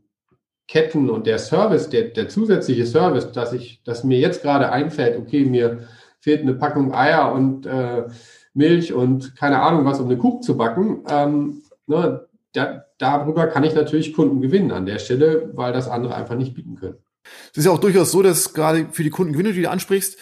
Ketten 0.68 1.10
und 1.10 1.26
der 1.26 1.38
Service, 1.38 1.88
der, 1.88 2.08
der 2.08 2.28
zusätzliche 2.28 2.86
Service, 2.86 3.30
dass 3.32 3.52
ich, 3.52 3.82
dass 3.84 4.04
mir 4.04 4.18
jetzt 4.18 4.42
gerade 4.42 4.70
einfällt, 4.70 5.18
okay, 5.18 5.44
mir 5.44 5.86
fehlt 6.20 6.42
eine 6.42 6.54
Packung 6.54 6.92
Eier 6.92 7.32
und 7.32 7.66
äh, 7.66 8.04
Milch 8.52 8.92
und 8.92 9.36
keine 9.36 9.60
Ahnung 9.60 9.84
was, 9.84 10.00
um 10.00 10.06
eine 10.06 10.16
Kuchen 10.16 10.42
zu 10.42 10.56
backen. 10.56 11.04
Ähm, 11.08 11.62
ne, 11.86 12.26
da, 12.52 12.84
darüber 12.98 13.46
kann 13.46 13.64
ich 13.64 13.74
natürlich 13.74 14.12
Kunden 14.14 14.40
gewinnen 14.40 14.72
an 14.72 14.86
der 14.86 14.98
Stelle, 14.98 15.50
weil 15.54 15.72
das 15.72 15.88
andere 15.88 16.14
einfach 16.14 16.34
nicht 16.34 16.54
bieten 16.54 16.76
können. 16.76 16.96
Es 17.52 17.58
ist 17.58 17.66
ja 17.66 17.70
auch 17.70 17.78
durchaus 17.78 18.10
so, 18.10 18.22
dass 18.22 18.54
gerade 18.54 18.88
für 18.90 19.02
die 19.02 19.10
Kundengewinne, 19.10 19.52
die 19.52 19.62
du 19.62 19.70
ansprichst, 19.70 20.18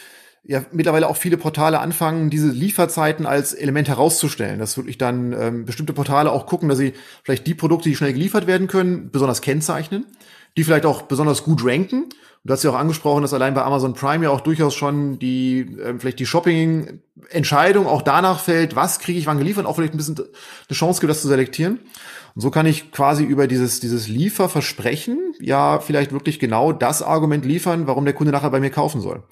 ja 0.46 0.64
mittlerweile 0.72 1.08
auch 1.08 1.16
viele 1.16 1.36
Portale 1.36 1.80
anfangen, 1.80 2.30
diese 2.30 2.48
Lieferzeiten 2.48 3.26
als 3.26 3.52
Element 3.52 3.88
herauszustellen. 3.88 4.58
Dass 4.58 4.76
wirklich 4.76 4.98
dann 4.98 5.32
ähm, 5.32 5.64
bestimmte 5.64 5.92
Portale 5.92 6.32
auch 6.32 6.46
gucken, 6.46 6.68
dass 6.68 6.78
sie 6.78 6.92
vielleicht 7.22 7.46
die 7.46 7.54
Produkte, 7.54 7.88
die 7.88 7.96
schnell 7.96 8.12
geliefert 8.12 8.46
werden 8.46 8.66
können, 8.66 9.10
besonders 9.10 9.40
kennzeichnen 9.40 10.06
die 10.56 10.64
vielleicht 10.64 10.86
auch 10.86 11.02
besonders 11.02 11.42
gut 11.42 11.64
ranken. 11.64 12.08
Du 12.44 12.52
hast 12.52 12.62
ja 12.62 12.70
auch 12.70 12.78
angesprochen, 12.78 13.22
dass 13.22 13.32
allein 13.32 13.54
bei 13.54 13.62
Amazon 13.62 13.94
Prime 13.94 14.24
ja 14.24 14.30
auch 14.30 14.42
durchaus 14.42 14.74
schon 14.74 15.18
die, 15.18 15.60
äh, 15.60 15.98
vielleicht 15.98 16.18
die 16.18 16.26
Shopping-Entscheidung 16.26 17.86
auch 17.86 18.02
danach 18.02 18.38
fällt, 18.38 18.76
was 18.76 18.98
kriege 18.98 19.18
ich 19.18 19.26
wann 19.26 19.38
geliefert, 19.38 19.64
auch 19.66 19.76
vielleicht 19.76 19.94
ein 19.94 19.96
bisschen 19.96 20.18
eine 20.18 20.76
Chance 20.76 21.00
gibt, 21.00 21.10
das 21.10 21.22
zu 21.22 21.28
selektieren. 21.28 21.80
Und 22.34 22.42
so 22.42 22.50
kann 22.50 22.66
ich 22.66 22.92
quasi 22.92 23.24
über 23.24 23.46
dieses, 23.46 23.80
dieses 23.80 24.08
Lieferversprechen 24.08 25.34
ja 25.40 25.80
vielleicht 25.80 26.12
wirklich 26.12 26.38
genau 26.38 26.72
das 26.72 27.02
Argument 27.02 27.44
liefern, 27.44 27.86
warum 27.86 28.04
der 28.04 28.14
Kunde 28.14 28.32
nachher 28.32 28.50
bei 28.50 28.60
mir 28.60 28.70
kaufen 28.70 29.00
soll. 29.00 29.22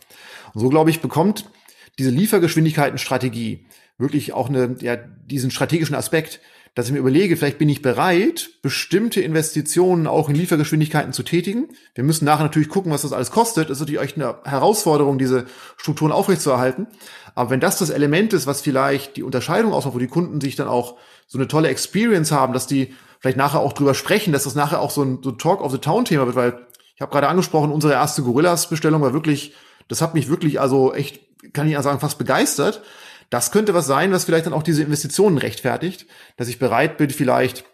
Und 0.55 0.61
so, 0.61 0.69
glaube 0.69 0.91
ich, 0.91 1.01
bekommt 1.01 1.51
diese 1.99 2.11
Liefergeschwindigkeiten-Strategie 2.11 3.67
wirklich 3.99 4.33
auch 4.33 4.49
eine, 4.49 4.77
ja, 4.81 4.97
diesen 4.97 5.51
strategischen 5.51 5.95
Aspekt, 5.95 6.41
dass 6.75 6.87
ich 6.87 6.93
mir 6.93 7.01
überlege, 7.01 7.37
vielleicht 7.37 7.59
bin 7.59 7.69
ich 7.69 7.83
bereit, 7.83 8.49
bestimmte 8.63 9.21
Investitionen 9.21 10.07
auch 10.07 10.31
in 10.31 10.37
Liefergeschwindigkeiten 10.37 11.13
zu 11.13 11.23
tätigen. 11.23 11.69
Wir 11.95 12.03
müssen 12.03 12.25
nachher 12.25 12.45
natürlich 12.45 12.71
gucken, 12.71 12.91
was 12.91 13.03
das 13.03 13.13
alles 13.13 13.31
kostet. 13.31 13.69
Das 13.69 13.77
ist 13.77 13.81
natürlich 13.81 14.01
echt 14.01 14.17
eine 14.17 14.37
Herausforderung, 14.45 15.19
diese 15.19 15.45
Strukturen 15.77 16.13
aufrechtzuerhalten. 16.13 16.87
Aber 17.35 17.51
wenn 17.51 17.61
das 17.61 17.79
das 17.79 17.91
Element 17.91 18.33
ist, 18.33 18.47
was 18.47 18.63
vielleicht 18.63 19.17
die 19.19 19.23
Unterscheidung 19.23 19.75
ausmacht, 19.75 19.95
wo 19.95 19.99
die 19.99 20.07
Kunden 20.07 20.41
sich 20.41 20.57
dann 20.57 20.69
auch 20.69 20.97
so 21.27 21.37
eine 21.37 21.47
tolle 21.47 21.69
Experience 21.69 22.33
haben, 22.33 22.55
dass 22.55 22.67
die 22.67 22.95
vielleicht 23.21 23.37
nachher 23.37 23.61
auch 23.61 23.75
drüber 23.75 23.95
sprechen, 23.95 24.33
dass 24.33 24.45
das 24.45 24.55
nachher 24.55 24.81
auch 24.81 24.91
so 24.91 25.03
ein, 25.03 25.19
so 25.23 25.33
Talk 25.33 25.61
of 25.61 25.73
the 25.73 25.79
Town 25.79 26.07
Thema 26.07 26.25
wird, 26.25 26.37
weil 26.37 26.67
ich 26.95 27.03
habe 27.03 27.13
gerade 27.13 27.29
angesprochen, 27.29 27.71
unsere 27.71 27.93
erste 27.93 28.23
Gorillas 28.23 28.71
Bestellung 28.71 29.03
war 29.03 29.13
wirklich, 29.13 29.55
das 29.89 30.01
hat 30.01 30.15
mich 30.15 30.29
wirklich 30.29 30.61
also 30.61 30.95
echt, 30.95 31.21
kann 31.53 31.69
ich 31.69 31.79
sagen, 31.79 32.01
fast 32.01 32.19
begeistert. 32.19 32.83
Das 33.31 33.51
könnte 33.51 33.73
was 33.75 33.87
sein, 33.87 34.13
was 34.13 34.25
vielleicht 34.25 34.47
dann 34.47 34.53
auch 34.53 34.63
diese 34.63 34.83
Investitionen 34.83 35.39
rechtfertigt, 35.39 36.07
dass 36.37 36.49
ich 36.49 36.59
bereit 36.59 36.99
bin, 36.99 37.11
vielleicht 37.11 37.65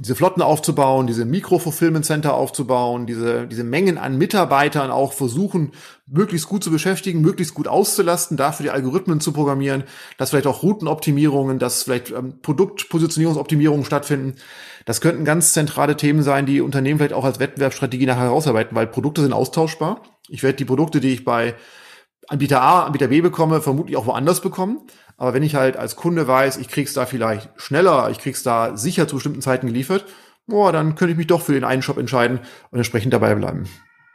diese 0.00 0.14
Flotten 0.14 0.42
aufzubauen, 0.42 1.06
diese 1.06 1.24
Mikro-Fulfillment 1.24 2.04
Center 2.04 2.34
aufzubauen, 2.34 3.06
diese, 3.06 3.46
diese 3.46 3.64
Mengen 3.64 3.98
an 3.98 4.16
Mitarbeitern 4.16 4.90
auch 4.90 5.12
versuchen, 5.12 5.72
möglichst 6.06 6.48
gut 6.48 6.62
zu 6.62 6.70
beschäftigen, 6.70 7.20
möglichst 7.20 7.54
gut 7.54 7.66
auszulasten, 7.66 8.36
dafür 8.36 8.64
die 8.64 8.70
Algorithmen 8.70 9.20
zu 9.20 9.32
programmieren, 9.32 9.84
dass 10.16 10.30
vielleicht 10.30 10.46
auch 10.46 10.62
Routenoptimierungen, 10.62 11.58
dass 11.58 11.82
vielleicht 11.82 12.10
ähm, 12.10 12.40
Produktpositionierungsoptimierungen 12.42 13.84
stattfinden. 13.84 14.36
Das 14.84 15.00
könnten 15.00 15.24
ganz 15.24 15.52
zentrale 15.52 15.96
Themen 15.96 16.22
sein, 16.22 16.46
die 16.46 16.60
Unternehmen 16.60 16.98
vielleicht 16.98 17.14
auch 17.14 17.24
als 17.24 17.40
Wettbewerbsstrategie 17.40 18.06
nachher 18.06 18.24
herausarbeiten, 18.24 18.76
weil 18.76 18.86
Produkte 18.86 19.22
sind 19.22 19.32
austauschbar. 19.32 20.02
Ich 20.28 20.42
werde 20.42 20.56
die 20.56 20.64
Produkte, 20.64 21.00
die 21.00 21.12
ich 21.12 21.24
bei 21.24 21.54
Anbieter 22.28 22.62
A, 22.62 22.84
Anbieter 22.84 23.08
B 23.08 23.22
bekomme, 23.22 23.62
vermutlich 23.62 23.96
auch 23.96 24.06
woanders 24.06 24.42
bekommen. 24.42 24.82
Aber 25.18 25.34
wenn 25.34 25.42
ich 25.42 25.56
halt 25.56 25.76
als 25.76 25.96
Kunde 25.96 26.26
weiß, 26.26 26.56
ich 26.56 26.68
krieg's 26.68 26.94
da 26.94 27.04
vielleicht 27.04 27.50
schneller, 27.56 28.08
ich 28.10 28.18
krieg's 28.18 28.44
da 28.44 28.76
sicher 28.76 29.08
zu 29.08 29.16
bestimmten 29.16 29.42
Zeiten 29.42 29.66
geliefert, 29.66 30.06
boah, 30.46 30.72
dann 30.72 30.94
könnte 30.94 31.12
ich 31.12 31.18
mich 31.18 31.26
doch 31.26 31.42
für 31.42 31.52
den 31.52 31.64
einen 31.64 31.82
Shop 31.82 31.98
entscheiden 31.98 32.38
und 32.70 32.78
entsprechend 32.78 33.12
dabei 33.12 33.34
bleiben. 33.34 33.64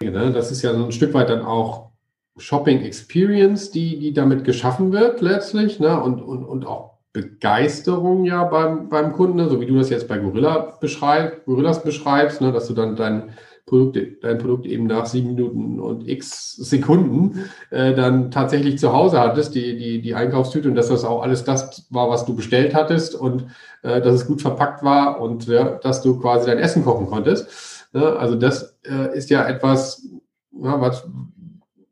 Ne, 0.02 0.32
das 0.32 0.50
ist 0.50 0.62
ja 0.64 0.74
so 0.74 0.86
ein 0.86 0.92
Stück 0.92 1.14
weit 1.14 1.30
dann 1.30 1.44
auch 1.44 1.92
Shopping 2.38 2.82
Experience, 2.82 3.70
die, 3.70 4.00
die 4.00 4.14
damit 4.14 4.46
geschaffen 4.46 4.92
wird 4.92 5.22
letztlich, 5.22 5.80
ne? 5.80 6.02
und, 6.02 6.22
und, 6.22 6.44
und 6.46 6.66
auch 6.66 6.94
Begeisterung 7.12 8.26
ja 8.26 8.46
beim, 8.46 8.90
beim 8.90 9.14
Kunden, 9.14 9.48
so 9.50 9.62
wie 9.62 9.68
du 9.68 9.78
das 9.78 9.90
jetzt 9.90 10.08
bei 10.08 10.18
Gorilla 10.18 10.78
beschreibst, 10.80 11.46
Gorillas 11.46 11.84
beschreibst, 11.84 12.42
ne? 12.42 12.52
dass 12.52 12.68
du 12.68 12.74
dann 12.74 12.96
dein 12.96 13.34
Produkt, 13.74 14.24
dein 14.24 14.38
Produkt 14.38 14.68
eben 14.68 14.86
nach 14.86 15.08
sieben 15.08 15.30
Minuten 15.30 15.80
und 15.80 16.08
x 16.08 16.56
Sekunden 16.56 17.46
äh, 17.72 17.96
dann 17.96 18.30
tatsächlich 18.30 18.78
zu 18.78 18.94
Hause 18.94 19.20
hattest, 19.20 19.56
die, 19.56 19.76
die, 19.76 20.00
die 20.00 20.14
Einkaufstüte 20.14 20.70
und 20.70 20.76
dass 20.76 20.90
das 20.90 21.04
auch 21.04 21.24
alles 21.24 21.44
das 21.44 21.88
war, 21.90 22.08
was 22.08 22.26
du 22.26 22.36
bestellt 22.36 22.76
hattest 22.76 23.16
und 23.16 23.48
äh, 23.82 24.00
dass 24.00 24.14
es 24.14 24.28
gut 24.28 24.44
verpackt 24.44 24.84
war 24.84 25.20
und 25.20 25.48
ja, 25.48 25.80
dass 25.80 26.04
du 26.04 26.20
quasi 26.20 26.46
dein 26.46 26.60
Essen 26.60 26.86
kochen 26.86 27.08
konntest. 27.08 27.88
Ja, 27.94 28.00
ne? 28.00 28.16
also 28.18 28.36
das 28.36 28.78
äh, 28.84 29.18
ist 29.18 29.32
ja 29.32 29.48
etwas, 29.48 30.08
ja, 30.52 30.80
was, 30.80 31.08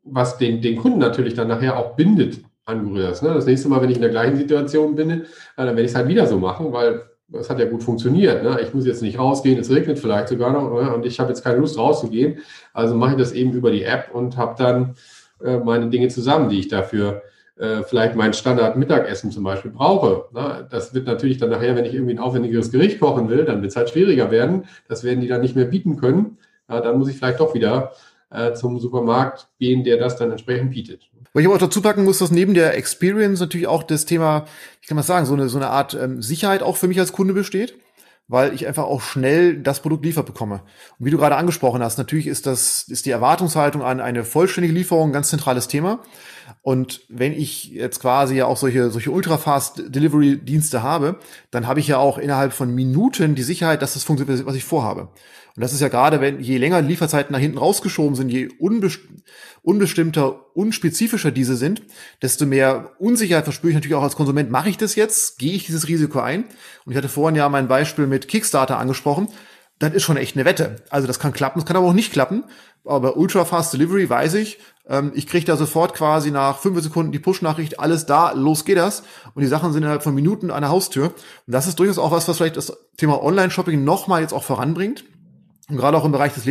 was 0.04 0.38
den, 0.38 0.60
den 0.62 0.76
Kunden 0.76 1.00
natürlich 1.00 1.34
dann 1.34 1.48
nachher 1.48 1.76
auch 1.76 1.96
bindet 1.96 2.44
an 2.64 2.84
Gorillas. 2.84 3.22
Ne? 3.22 3.34
Das 3.34 3.46
nächste 3.46 3.68
Mal, 3.68 3.82
wenn 3.82 3.90
ich 3.90 3.96
in 3.96 4.02
der 4.02 4.10
gleichen 4.10 4.36
Situation 4.36 4.94
bin, 4.94 5.10
äh, 5.10 5.24
dann 5.56 5.66
werde 5.66 5.82
ich 5.82 5.90
es 5.90 5.96
halt 5.96 6.06
wieder 6.06 6.28
so 6.28 6.38
machen, 6.38 6.72
weil 6.72 7.02
es 7.38 7.50
hat 7.50 7.58
ja 7.58 7.66
gut 7.66 7.82
funktioniert. 7.82 8.42
Ne? 8.42 8.60
Ich 8.62 8.74
muss 8.74 8.86
jetzt 8.86 9.02
nicht 9.02 9.18
rausgehen, 9.18 9.58
es 9.58 9.70
regnet 9.70 9.98
vielleicht 9.98 10.28
sogar 10.28 10.52
noch 10.52 10.80
ne? 10.80 10.94
und 10.94 11.06
ich 11.06 11.20
habe 11.20 11.30
jetzt 11.30 11.42
keine 11.42 11.58
Lust 11.58 11.78
rauszugehen. 11.78 12.38
Also 12.72 12.94
mache 12.94 13.12
ich 13.12 13.18
das 13.18 13.32
eben 13.32 13.52
über 13.52 13.70
die 13.70 13.84
App 13.84 14.10
und 14.12 14.36
habe 14.36 14.54
dann 14.56 14.94
äh, 15.42 15.58
meine 15.58 15.88
Dinge 15.88 16.08
zusammen, 16.08 16.48
die 16.48 16.58
ich 16.58 16.68
dafür 16.68 17.22
äh, 17.58 17.82
vielleicht 17.82 18.16
mein 18.16 18.32
Standard-Mittagessen 18.32 19.30
zum 19.30 19.44
Beispiel 19.44 19.70
brauche. 19.70 20.26
Ne? 20.32 20.66
Das 20.70 20.94
wird 20.94 21.06
natürlich 21.06 21.38
dann 21.38 21.50
nachher, 21.50 21.76
wenn 21.76 21.84
ich 21.84 21.94
irgendwie 21.94 22.14
ein 22.14 22.18
aufwendigeres 22.18 22.70
Gericht 22.70 23.00
kochen 23.00 23.28
will, 23.28 23.44
dann 23.44 23.62
wird 23.62 23.70
es 23.70 23.76
halt 23.76 23.90
schwieriger 23.90 24.30
werden. 24.30 24.64
Das 24.88 25.04
werden 25.04 25.20
die 25.20 25.28
dann 25.28 25.40
nicht 25.40 25.56
mehr 25.56 25.66
bieten 25.66 25.96
können. 25.96 26.38
Ja, 26.68 26.80
dann 26.80 26.98
muss 26.98 27.08
ich 27.08 27.16
vielleicht 27.16 27.40
doch 27.40 27.54
wieder 27.54 27.92
äh, 28.30 28.54
zum 28.54 28.78
Supermarkt 28.78 29.48
gehen, 29.58 29.84
der 29.84 29.98
das 29.98 30.16
dann 30.16 30.30
entsprechend 30.30 30.70
bietet. 30.70 31.11
Weil 31.32 31.42
ich 31.42 31.46
aber 31.46 31.56
auch 31.56 31.60
dazu 31.60 31.80
packen 31.80 32.04
muss, 32.04 32.18
dass 32.18 32.30
neben 32.30 32.54
der 32.54 32.76
Experience 32.76 33.40
natürlich 33.40 33.66
auch 33.66 33.82
das 33.82 34.04
Thema, 34.04 34.44
ich 34.80 34.88
kann 34.88 34.96
mal 34.96 35.02
sagen, 35.02 35.26
so 35.26 35.34
eine, 35.34 35.48
so 35.48 35.58
eine 35.58 35.70
Art 35.70 35.94
ähm, 35.94 36.20
Sicherheit 36.20 36.62
auch 36.62 36.76
für 36.76 36.88
mich 36.88 37.00
als 37.00 37.12
Kunde 37.12 37.32
besteht, 37.32 37.78
weil 38.28 38.54
ich 38.54 38.66
einfach 38.66 38.84
auch 38.84 39.00
schnell 39.00 39.58
das 39.58 39.80
Produkt 39.80 40.04
liefert 40.04 40.26
bekomme. 40.26 40.62
Und 40.98 41.06
wie 41.06 41.10
du 41.10 41.18
gerade 41.18 41.36
angesprochen 41.36 41.82
hast, 41.82 41.98
natürlich 41.98 42.26
ist 42.26 42.46
das, 42.46 42.84
ist 42.88 43.06
die 43.06 43.10
Erwartungshaltung 43.10 43.82
an 43.82 44.00
eine 44.00 44.24
vollständige 44.24 44.74
Lieferung 44.74 45.10
ein 45.10 45.12
ganz 45.12 45.28
zentrales 45.30 45.68
Thema. 45.68 46.00
Und 46.60 47.02
wenn 47.08 47.32
ich 47.32 47.70
jetzt 47.70 48.00
quasi 48.00 48.36
ja 48.36 48.46
auch 48.46 48.56
solche, 48.56 48.90
solche 48.90 49.10
Ultra-Fast 49.10 49.94
Delivery-Dienste 49.94 50.82
habe, 50.82 51.18
dann 51.50 51.66
habe 51.66 51.80
ich 51.80 51.88
ja 51.88 51.98
auch 51.98 52.18
innerhalb 52.18 52.52
von 52.52 52.74
Minuten 52.74 53.34
die 53.34 53.42
Sicherheit, 53.42 53.82
dass 53.82 53.94
das 53.94 54.04
funktioniert, 54.04 54.46
was 54.46 54.54
ich 54.54 54.64
vorhabe. 54.64 55.08
Und 55.54 55.60
das 55.60 55.72
ist 55.72 55.80
ja 55.80 55.88
gerade, 55.88 56.20
wenn 56.20 56.40
je 56.40 56.56
länger 56.56 56.80
Lieferzeiten 56.80 57.32
nach 57.32 57.40
hinten 57.40 57.58
rausgeschoben 57.58 58.14
sind, 58.14 58.30
je 58.30 58.48
unbest 58.58 59.00
unbestimmter, 59.62 60.56
unspezifischer 60.56 61.30
diese 61.30 61.56
sind, 61.56 61.82
desto 62.20 62.46
mehr 62.46 62.90
Unsicherheit 62.98 63.44
verspüre 63.44 63.70
ich 63.70 63.74
natürlich 63.74 63.94
auch 63.94 64.02
als 64.02 64.16
Konsument. 64.16 64.50
Mache 64.50 64.68
ich 64.68 64.76
das 64.76 64.96
jetzt? 64.96 65.38
Gehe 65.38 65.54
ich 65.54 65.66
dieses 65.66 65.88
Risiko 65.88 66.20
ein? 66.20 66.44
Und 66.84 66.92
ich 66.92 66.96
hatte 66.96 67.08
vorhin 67.08 67.36
ja 67.36 67.48
mein 67.48 67.68
Beispiel 67.68 68.06
mit 68.06 68.28
Kickstarter 68.28 68.78
angesprochen. 68.78 69.28
Das 69.78 69.94
ist 69.94 70.02
schon 70.02 70.16
echt 70.16 70.36
eine 70.36 70.44
Wette. 70.44 70.76
Also 70.90 71.06
das 71.06 71.18
kann 71.18 71.32
klappen, 71.32 71.60
das 71.60 71.66
kann 71.66 71.76
aber 71.76 71.86
auch 71.86 71.92
nicht 71.92 72.12
klappen. 72.12 72.44
Aber 72.84 73.16
Ultra 73.16 73.44
Fast 73.44 73.72
Delivery 73.72 74.10
weiß 74.10 74.34
ich, 74.34 74.58
ähm, 74.88 75.12
ich 75.14 75.28
kriege 75.28 75.44
da 75.44 75.56
sofort 75.56 75.94
quasi 75.94 76.32
nach 76.32 76.58
fünf 76.58 76.80
Sekunden 76.80 77.12
die 77.12 77.20
Push-Nachricht, 77.20 77.78
alles 77.78 78.06
da, 78.06 78.32
los 78.32 78.64
geht 78.64 78.78
das. 78.78 79.04
Und 79.34 79.42
die 79.42 79.48
Sachen 79.48 79.72
sind 79.72 79.82
innerhalb 79.82 80.02
von 80.02 80.14
Minuten 80.14 80.50
an 80.50 80.62
der 80.62 80.70
Haustür. 80.70 81.06
Und 81.06 81.52
das 81.52 81.68
ist 81.68 81.78
durchaus 81.78 81.98
auch 81.98 82.10
was, 82.10 82.26
was 82.26 82.38
vielleicht 82.38 82.56
das 82.56 82.76
Thema 82.96 83.22
Online-Shopping 83.22 83.84
nochmal 83.84 84.22
jetzt 84.22 84.32
auch 84.32 84.42
voranbringt. 84.42 85.04
Und 85.68 85.76
gerade 85.76 85.96
auch 85.96 86.04
im 86.04 86.12
Bereich 86.12 86.34
des 86.34 86.44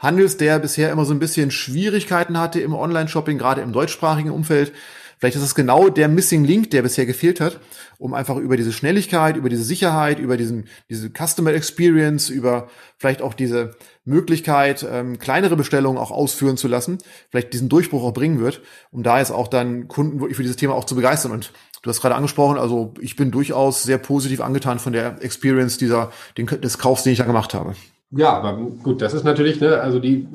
Lebensmittelhandels, 0.00 0.36
der 0.36 0.58
bisher 0.58 0.92
immer 0.92 1.04
so 1.04 1.12
ein 1.12 1.18
bisschen 1.18 1.50
Schwierigkeiten 1.50 2.38
hatte 2.38 2.60
im 2.60 2.74
Online-Shopping, 2.74 3.38
gerade 3.38 3.62
im 3.62 3.72
deutschsprachigen 3.72 4.30
Umfeld. 4.30 4.72
Vielleicht 5.18 5.34
ist 5.36 5.42
es 5.42 5.56
genau 5.56 5.88
der 5.88 6.06
Missing 6.06 6.44
Link, 6.44 6.70
der 6.70 6.82
bisher 6.82 7.04
gefehlt 7.04 7.40
hat, 7.40 7.58
um 7.98 8.14
einfach 8.14 8.36
über 8.36 8.56
diese 8.56 8.72
Schnelligkeit, 8.72 9.36
über 9.36 9.48
diese 9.48 9.64
Sicherheit, 9.64 10.20
über 10.20 10.36
diesen, 10.36 10.68
diese 10.88 11.10
Customer 11.10 11.52
Experience, 11.52 12.28
über 12.30 12.68
vielleicht 12.98 13.20
auch 13.20 13.34
diese 13.34 13.74
Möglichkeit, 14.04 14.86
ähm, 14.88 15.18
kleinere 15.18 15.56
Bestellungen 15.56 15.98
auch 15.98 16.12
ausführen 16.12 16.56
zu 16.56 16.68
lassen, 16.68 16.98
vielleicht 17.30 17.52
diesen 17.52 17.68
Durchbruch 17.68 18.04
auch 18.04 18.12
bringen 18.12 18.38
wird, 18.38 18.62
um 18.92 19.02
da 19.02 19.18
jetzt 19.18 19.32
auch 19.32 19.48
dann 19.48 19.88
Kunden 19.88 20.20
wirklich 20.20 20.36
für 20.36 20.44
dieses 20.44 20.56
Thema 20.56 20.74
auch 20.74 20.84
zu 20.84 20.94
begeistern. 20.94 21.32
Und 21.32 21.52
du 21.82 21.90
hast 21.90 22.00
gerade 22.00 22.14
angesprochen, 22.14 22.56
also 22.56 22.94
ich 23.00 23.16
bin 23.16 23.32
durchaus 23.32 23.82
sehr 23.82 23.98
positiv 23.98 24.40
angetan 24.40 24.78
von 24.78 24.92
der 24.92 25.20
Experience 25.20 25.78
dieser, 25.78 26.12
den, 26.36 26.46
des 26.46 26.78
Kaufs, 26.78 27.02
den 27.02 27.12
ich 27.12 27.18
da 27.18 27.24
gemacht 27.24 27.54
habe. 27.54 27.74
Ja, 28.10 28.32
aber 28.32 28.56
gut, 28.82 29.02
das 29.02 29.14
ist 29.14 29.24
natürlich, 29.24 29.60
ne, 29.60 29.80
also 29.80 29.98
die, 29.98 30.26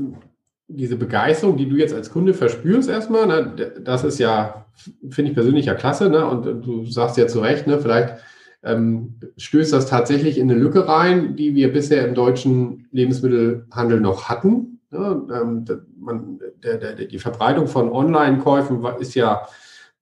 diese 0.68 0.96
Begeisterung, 0.96 1.58
die 1.58 1.68
du 1.68 1.76
jetzt 1.76 1.94
als 1.94 2.12
Kunde 2.12 2.34
verspürst 2.34 2.90
erstmal, 2.90 3.26
ne, 3.26 3.74
das 3.84 4.04
ist 4.04 4.20
ja, 4.20 4.66
finde 5.10 5.32
ich 5.32 5.36
persönlich 5.36 5.66
ja 5.66 5.74
klasse, 5.74 6.10
ne, 6.10 6.26
und 6.26 6.66
du 6.66 6.86
sagst 6.86 7.18
ja 7.18 7.28
zu 7.28 7.40
Recht, 7.40 7.66
ne, 7.66 7.80
vielleicht 7.80 8.16
ähm, 8.64 9.16
stößt 9.38 9.74
das 9.74 9.88
tatsächlich 9.88 10.38
in 10.38 10.50
eine 10.50 10.60
Lücke 10.60 10.88
rein, 10.88 11.36
die 11.36 11.56
wir 11.56 11.74
bisher 11.74 12.08
im 12.08 12.14
deutschen 12.16 12.88
Lebensmittelhandel 12.92 14.00
noch 14.00 14.30
hatten. 14.30 14.80
Ne, 14.92 15.28
ähm, 15.34 15.66
man, 15.98 16.40
der, 16.64 16.78
der, 16.78 16.94
die 16.94 17.20
Verbreitung 17.20 17.68
von 17.68 17.92
Online-Käufen 17.92 18.86
ist 19.00 19.16
ja 19.16 19.48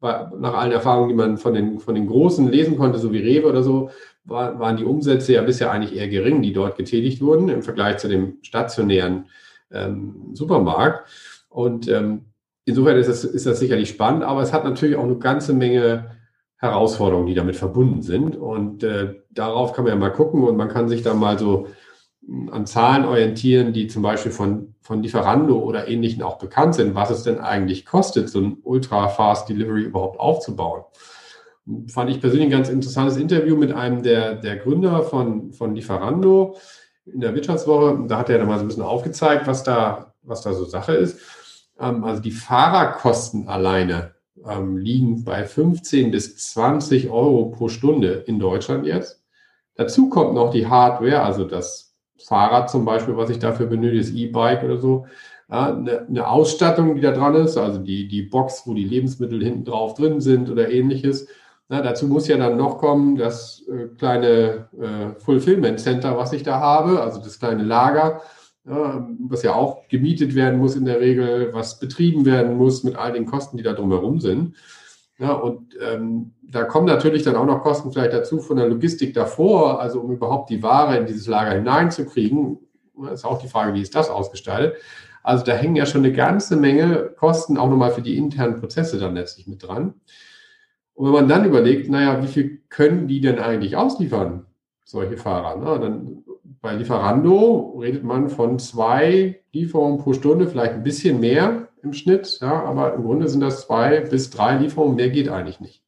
nach 0.02 0.56
allen 0.56 0.72
Erfahrungen, 0.72 1.10
die 1.10 1.16
man 1.16 1.38
von 1.38 1.54
den, 1.54 1.80
von 1.80 1.94
den 1.94 2.08
Großen 2.08 2.48
lesen 2.48 2.76
konnte, 2.76 2.98
so 2.98 3.14
wie 3.14 3.20
Rewe 3.20 3.48
oder 3.48 3.62
so, 3.62 3.92
war, 4.32 4.60
waren 4.60 4.78
die 4.78 4.86
Umsätze 4.86 5.34
ja 5.34 5.42
bisher 5.42 5.72
eigentlich 5.72 5.96
eher 5.96 6.08
gering, 6.08 6.42
die 6.42 6.54
dort 6.54 6.78
getätigt 6.78 7.22
wurden 7.22 7.50
im 7.50 7.64
Vergleich 7.64 7.98
zu 7.98 8.08
dem 8.08 8.38
stationären 8.42 9.26
ähm, 9.72 10.32
Supermarkt. 10.34 11.10
Und 11.50 11.88
ähm, 11.88 12.26
insofern 12.66 12.98
ist 12.98 13.10
das, 13.10 13.24
ist 13.24 13.46
das 13.46 13.60
sicherlich 13.60 13.90
spannend, 13.90 14.24
aber 14.24 14.42
es 14.42 14.54
hat 14.54 14.64
natürlich 14.64 14.96
auch 14.96 15.04
eine 15.04 15.18
ganze 15.18 15.54
Menge 15.54 16.12
Herausforderungen, 16.58 17.28
die 17.28 17.34
damit 17.34 17.56
verbunden 17.56 18.02
sind. 18.02 18.36
Und 18.36 18.84
äh, 18.84 19.16
darauf 19.32 19.74
kann 19.74 19.84
man 19.84 19.94
ja 19.94 20.00
mal 20.00 20.14
gucken 20.14 20.44
und 20.44 20.58
man 20.58 20.70
kann 20.70 20.90
sich 20.90 21.02
da 21.02 21.14
mal 21.14 21.40
so 21.40 21.68
hm, 22.26 22.50
an 22.50 22.66
Zahlen 22.68 23.06
orientieren, 23.06 23.74
die 23.74 23.88
zum 23.88 24.04
Beispiel 24.04 24.32
von, 24.32 24.76
von 24.82 25.02
Lieferando 25.02 25.58
oder 25.58 25.88
ähnlichen 25.88 26.22
auch 26.22 26.38
bekannt 26.38 26.76
sind, 26.76 26.96
was 26.96 27.10
es 27.10 27.24
denn 27.24 27.40
eigentlich 27.40 27.86
kostet, 27.86 28.30
so 28.30 28.40
ein 28.40 28.58
Ultra-Fast 28.64 29.50
Delivery 29.50 29.82
überhaupt 29.82 30.20
aufzubauen 30.20 30.84
fand 31.88 32.10
ich 32.10 32.20
persönlich 32.20 32.48
ein 32.48 32.52
ganz 32.52 32.70
interessantes 32.70 33.18
Interview 33.18 33.56
mit 33.56 33.72
einem 33.72 34.04
der, 34.04 34.36
der 34.36 34.58
Gründer 34.58 35.04
von, 35.04 35.54
von 35.54 35.76
Lieferando 35.76 36.58
in 37.06 37.22
der 37.22 37.36
Wirtschaftswoche. 37.36 38.06
Da 38.08 38.18
hat 38.18 38.30
er 38.30 38.40
dann 38.40 38.48
mal 38.48 38.58
so 38.58 38.66
ein 38.66 38.68
bisschen 38.68 38.84
aufgezeigt, 38.84 39.48
was 39.48 39.64
da, 39.64 40.14
was 40.24 40.42
da 40.42 40.54
so 40.54 40.66
Sache 40.66 40.94
ist. 40.94 41.20
Ähm, 41.80 42.04
also 42.04 42.22
die 42.22 42.32
Fahrerkosten 42.32 43.48
alleine 43.48 44.16
ähm, 44.48 44.78
liegen 44.78 45.24
bei 45.24 45.46
15 45.46 46.12
bis 46.12 46.38
20 46.54 47.10
Euro 47.10 47.50
pro 47.50 47.70
Stunde 47.70 48.24
in 48.28 48.40
Deutschland 48.40 48.86
jetzt. 48.86 49.24
Dazu 49.76 50.10
kommt 50.10 50.34
noch 50.34 50.52
die 50.52 50.68
Hardware, 50.68 51.22
also 51.22 51.46
das 51.46 51.96
Fahrrad 52.24 52.70
zum 52.70 52.86
Beispiel, 52.86 53.18
was 53.18 53.30
ich 53.30 53.40
dafür 53.40 53.66
benötige, 53.66 54.02
das 54.02 54.12
E-Bike 54.12 54.64
oder 54.64 54.78
so. 54.78 55.08
Ja, 55.50 55.76
eine, 55.76 56.28
Ausstattung, 56.30 56.96
die 56.96 57.02
da 57.02 57.12
dran 57.12 57.36
ist, 57.36 57.58
also 57.58 57.80
die, 57.80 58.08
die 58.08 58.22
Box, 58.22 58.64
wo 58.66 58.74
die 58.74 58.86
Lebensmittel 58.86 59.44
hinten 59.44 59.66
drauf 59.66 59.96
drin 59.96 60.22
sind 60.22 60.50
oder 60.50 60.70
ähnliches. 60.70 61.28
Na, 61.72 61.82
dazu 61.82 62.06
muss 62.06 62.28
ja 62.28 62.36
dann 62.36 62.58
noch 62.58 62.80
kommen 62.80 63.16
das 63.16 63.66
äh, 63.70 63.88
kleine 63.98 64.68
äh, 64.78 65.18
Fulfillment 65.22 65.80
Center, 65.80 66.18
was 66.18 66.34
ich 66.34 66.44
da 66.44 66.60
habe, 66.60 67.02
also 67.02 67.22
das 67.22 67.40
kleine 67.40 67.64
Lager, 67.64 68.20
ja, 68.68 69.08
was 69.30 69.42
ja 69.42 69.54
auch 69.56 69.88
gemietet 69.88 70.36
werden 70.36 70.60
muss 70.60 70.76
in 70.76 70.84
der 70.84 71.00
Regel, 71.00 71.54
was 71.54 71.80
betrieben 71.80 72.26
werden 72.26 72.58
muss 72.58 72.84
mit 72.84 72.98
all 72.98 73.14
den 73.14 73.26
Kosten, 73.26 73.56
die 73.56 73.64
da 73.64 73.72
drumherum 73.72 74.20
sind. 74.20 74.58
Ja, 75.18 75.32
und 75.32 75.78
ähm, 75.82 76.34
da 76.44 76.66
kommen 76.66 76.88
natürlich 76.88 77.24
dann 77.24 77.38
auch 77.38 77.46
noch 77.46 77.64
Kosten 77.64 77.94
vielleicht 77.94 78.12
dazu 78.12 78.40
von 78.40 78.58
der 78.58 78.68
Logistik 78.68 79.14
davor, 79.14 79.80
also 79.80 80.02
um 80.02 80.12
überhaupt 80.12 80.50
die 80.50 80.62
Ware 80.62 80.98
in 80.98 81.06
dieses 81.06 81.28
Lager 81.28 81.52
hineinzukriegen. 81.52 82.60
Ist 83.14 83.24
auch 83.24 83.42
die 83.42 83.48
Frage, 83.48 83.74
wie 83.76 83.82
ist 83.82 83.96
das 83.96 84.10
ausgestaltet? 84.10 84.76
Also 85.24 85.46
da 85.46 85.54
hängen 85.54 85.78
ja 85.78 85.86
schon 85.86 86.04
eine 86.04 86.12
ganze 86.12 86.58
Menge 86.58 87.14
Kosten 87.18 87.58
auch 87.58 87.70
nochmal 87.70 87.92
für 87.92 88.02
die 88.02 88.18
internen 88.18 88.60
Prozesse 88.60 89.00
dann 89.00 89.16
letztlich 89.16 89.48
mit 89.48 89.66
dran. 89.66 89.94
Und 90.94 91.08
wenn 91.08 91.14
man 91.14 91.28
dann 91.28 91.46
überlegt, 91.46 91.90
naja, 91.90 92.22
wie 92.22 92.28
viel 92.28 92.62
können 92.70 93.08
die 93.08 93.22
denn 93.22 93.40
eigentlich 93.40 93.76
ausliefern, 93.76 94.46
solche 94.86 95.18
Fahrer? 95.18 95.58
Ne? 95.58 95.80
Dann 95.80 96.24
bei 96.62 96.76
Lieferando 96.76 97.78
redet 97.80 98.04
man 98.04 98.30
von 98.30 98.60
zwei 98.60 99.42
Lieferungen 99.52 100.00
pro 100.00 100.14
Stunde, 100.14 100.48
vielleicht 100.48 100.74
ein 100.74 100.84
bisschen 100.84 101.20
mehr 101.20 101.70
im 101.82 101.94
Schnitt, 101.94 102.38
ja, 102.42 102.64
aber 102.64 102.94
im 102.94 103.04
Grunde 103.04 103.28
sind 103.28 103.42
das 103.42 103.66
zwei 103.66 104.02
bis 104.02 104.30
drei 104.30 104.58
Lieferungen, 104.58 104.96
mehr 104.96 105.10
geht 105.10 105.30
eigentlich 105.30 105.60
nicht. 105.60 105.84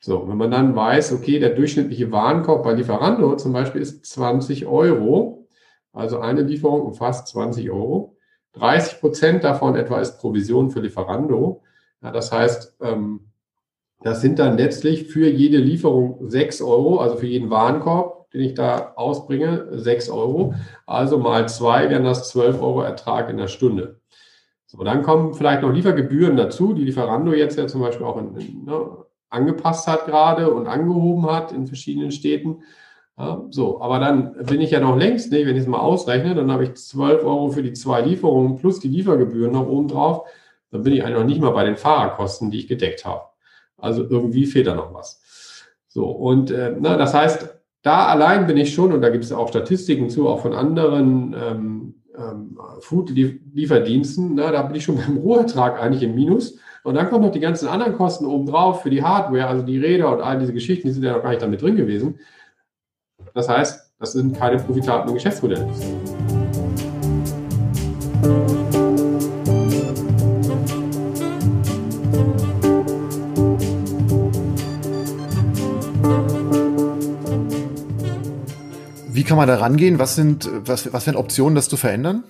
So, 0.00 0.28
wenn 0.28 0.36
man 0.36 0.50
dann 0.50 0.74
weiß, 0.74 1.12
okay, 1.12 1.38
der 1.38 1.50
durchschnittliche 1.50 2.10
Warenkorb 2.10 2.64
bei 2.64 2.72
Lieferando 2.72 3.36
zum 3.36 3.52
Beispiel 3.52 3.82
ist 3.82 4.04
20 4.06 4.66
Euro, 4.66 5.46
also 5.92 6.20
eine 6.20 6.42
Lieferung 6.42 6.82
umfasst 6.82 7.28
20 7.28 7.70
Euro. 7.70 8.16
30 8.54 9.00
Prozent 9.00 9.44
davon 9.44 9.76
etwa 9.76 10.00
ist 10.00 10.18
Provision 10.18 10.70
für 10.70 10.80
Lieferando. 10.80 11.62
Ja, 12.02 12.10
das 12.10 12.32
heißt, 12.32 12.78
ähm, 12.80 13.31
das 14.04 14.20
sind 14.20 14.38
dann 14.38 14.56
letztlich 14.56 15.08
für 15.08 15.28
jede 15.28 15.58
Lieferung 15.58 16.18
6 16.28 16.62
Euro, 16.62 16.98
also 16.98 17.16
für 17.16 17.26
jeden 17.26 17.50
Warenkorb, 17.50 18.30
den 18.32 18.40
ich 18.40 18.54
da 18.54 18.92
ausbringe, 18.96 19.68
6 19.70 20.10
Euro. 20.10 20.54
Also 20.86 21.18
mal 21.18 21.48
zwei 21.48 21.88
wären 21.90 22.04
das 22.04 22.28
12 22.30 22.60
Euro 22.60 22.82
Ertrag 22.82 23.30
in 23.30 23.36
der 23.36 23.48
Stunde. 23.48 24.00
So, 24.66 24.82
dann 24.84 25.02
kommen 25.02 25.34
vielleicht 25.34 25.62
noch 25.62 25.72
Liefergebühren 25.72 26.36
dazu, 26.36 26.72
die 26.72 26.84
Lieferando 26.84 27.32
jetzt 27.34 27.58
ja 27.58 27.66
zum 27.66 27.82
Beispiel 27.82 28.06
auch 28.06 28.16
in, 28.16 28.34
in, 28.36 28.64
ne, 28.64 29.04
angepasst 29.28 29.86
hat 29.86 30.06
gerade 30.06 30.52
und 30.52 30.66
angehoben 30.66 31.30
hat 31.30 31.52
in 31.52 31.66
verschiedenen 31.66 32.10
Städten. 32.10 32.62
Ja, 33.18 33.44
so, 33.50 33.82
aber 33.82 33.98
dann 33.98 34.34
bin 34.46 34.62
ich 34.62 34.70
ja 34.70 34.80
noch 34.80 34.96
längst 34.96 35.30
nicht, 35.30 35.46
wenn 35.46 35.56
ich 35.56 35.62
es 35.62 35.68
mal 35.68 35.80
ausrechne, 35.80 36.34
dann 36.34 36.50
habe 36.50 36.64
ich 36.64 36.74
12 36.74 37.22
Euro 37.22 37.50
für 37.50 37.62
die 37.62 37.74
zwei 37.74 38.00
Lieferungen 38.00 38.56
plus 38.56 38.80
die 38.80 38.88
Liefergebühren 38.88 39.52
noch 39.52 39.66
oben 39.66 39.88
drauf. 39.88 40.26
Dann 40.70 40.82
bin 40.82 40.94
ich 40.94 41.04
eigentlich 41.04 41.18
noch 41.18 41.26
nicht 41.26 41.40
mal 41.40 41.50
bei 41.50 41.64
den 41.64 41.76
Fahrerkosten, 41.76 42.50
die 42.50 42.60
ich 42.60 42.68
gedeckt 42.68 43.04
habe. 43.04 43.31
Also 43.82 44.08
irgendwie 44.08 44.46
fehlt 44.46 44.66
da 44.66 44.74
noch 44.74 44.94
was. 44.94 45.20
So, 45.88 46.06
und 46.06 46.50
äh, 46.50 46.74
na, 46.80 46.96
das 46.96 47.12
heißt, 47.12 47.54
da 47.82 48.06
allein 48.06 48.46
bin 48.46 48.56
ich 48.56 48.72
schon, 48.72 48.92
und 48.92 49.02
da 49.02 49.10
gibt 49.10 49.24
es 49.24 49.32
auch 49.32 49.48
Statistiken 49.48 50.08
zu, 50.08 50.28
auch 50.28 50.40
von 50.40 50.54
anderen 50.54 51.34
ähm, 51.38 51.94
ähm, 52.16 52.58
Food-Lieferdiensten, 52.80 54.36
da 54.36 54.62
bin 54.62 54.76
ich 54.76 54.84
schon 54.84 54.96
beim 55.06 55.18
Rohertrag 55.18 55.80
eigentlich 55.80 56.02
im 56.02 56.14
Minus. 56.14 56.58
Und 56.84 56.94
dann 56.94 57.10
kommen 57.10 57.24
noch 57.24 57.32
die 57.32 57.40
ganzen 57.40 57.68
anderen 57.68 57.92
Kosten 57.92 58.26
obendrauf 58.26 58.82
für 58.82 58.90
die 58.90 59.02
Hardware, 59.02 59.46
also 59.46 59.64
die 59.64 59.78
Räder 59.78 60.12
und 60.12 60.20
all 60.20 60.38
diese 60.38 60.52
Geschichten, 60.52 60.88
die 60.88 60.92
sind 60.92 61.04
ja 61.04 61.12
noch 61.12 61.22
gar 61.22 61.30
nicht 61.30 61.42
damit 61.42 61.62
drin 61.62 61.76
gewesen. 61.76 62.18
Das 63.34 63.48
heißt, 63.48 63.92
das 63.98 64.12
sind 64.12 64.36
keine 64.36 64.56
profitablen 64.56 65.14
Geschäftsmodelle. 65.14 65.68
Kann 79.32 79.38
man 79.38 79.48
da 79.48 79.54
rangehen? 79.54 79.98
Was 79.98 80.14
sind, 80.14 80.46
was, 80.66 80.92
was 80.92 81.06
wären 81.06 81.16
Optionen, 81.16 81.54
das 81.54 81.70
zu 81.70 81.78
verändern? 81.78 82.24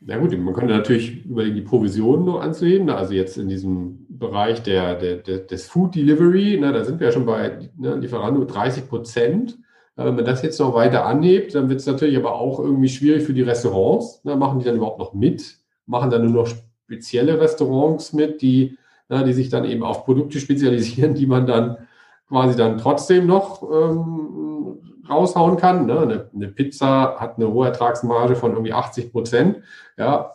Na 0.00 0.16
gut, 0.16 0.34
man 0.38 0.54
könnte 0.54 0.72
natürlich 0.72 1.26
überlegen, 1.26 1.56
die 1.56 1.60
Provisionen 1.60 2.24
noch 2.24 2.40
anzuheben. 2.40 2.88
Also 2.88 3.12
jetzt 3.12 3.36
in 3.36 3.50
diesem 3.50 4.06
Bereich 4.08 4.62
der, 4.62 4.94
der, 4.94 5.16
der 5.16 5.40
des 5.40 5.66
Food 5.66 5.94
Delivery, 5.94 6.56
na, 6.58 6.72
da 6.72 6.86
sind 6.86 7.00
wir 7.00 7.08
ja 7.08 7.12
schon 7.12 7.26
bei 7.26 7.68
ne, 7.76 7.96
Lieferando 7.96 8.46
30 8.46 8.88
Prozent. 8.88 9.58
Wenn 9.96 10.14
man 10.14 10.24
das 10.24 10.40
jetzt 10.40 10.58
noch 10.58 10.72
weiter 10.72 11.04
anhebt, 11.04 11.54
dann 11.54 11.68
wird 11.68 11.80
es 11.80 11.86
natürlich 11.86 12.16
aber 12.16 12.34
auch 12.36 12.60
irgendwie 12.60 12.88
schwierig 12.88 13.24
für 13.24 13.34
die 13.34 13.42
Restaurants. 13.42 14.22
Na, 14.24 14.34
machen 14.34 14.58
die 14.58 14.64
dann 14.64 14.76
überhaupt 14.76 15.00
noch 15.00 15.12
mit? 15.12 15.58
Machen 15.84 16.08
dann 16.08 16.24
nur 16.24 16.44
noch 16.44 16.48
spezielle 16.86 17.38
Restaurants 17.38 18.14
mit, 18.14 18.40
die, 18.40 18.78
na, 19.10 19.22
die 19.22 19.34
sich 19.34 19.50
dann 19.50 19.66
eben 19.66 19.82
auf 19.82 20.06
Produkte 20.06 20.40
spezialisieren, 20.40 21.12
die 21.12 21.26
man 21.26 21.46
dann 21.46 21.76
quasi 22.26 22.56
dann 22.56 22.78
trotzdem 22.78 23.26
noch 23.26 23.62
ähm, 23.70 24.67
raushauen 25.08 25.56
kann. 25.56 25.86
Ne? 25.86 26.00
Eine, 26.00 26.30
eine, 26.34 26.48
Pizza 26.48 27.16
hat 27.18 27.36
eine 27.36 27.52
hohe 27.52 27.66
Ertragsmarge 27.66 28.36
von 28.36 28.52
irgendwie 28.52 28.72
80 28.72 29.12
Prozent. 29.12 29.58
Ja, 29.96 30.34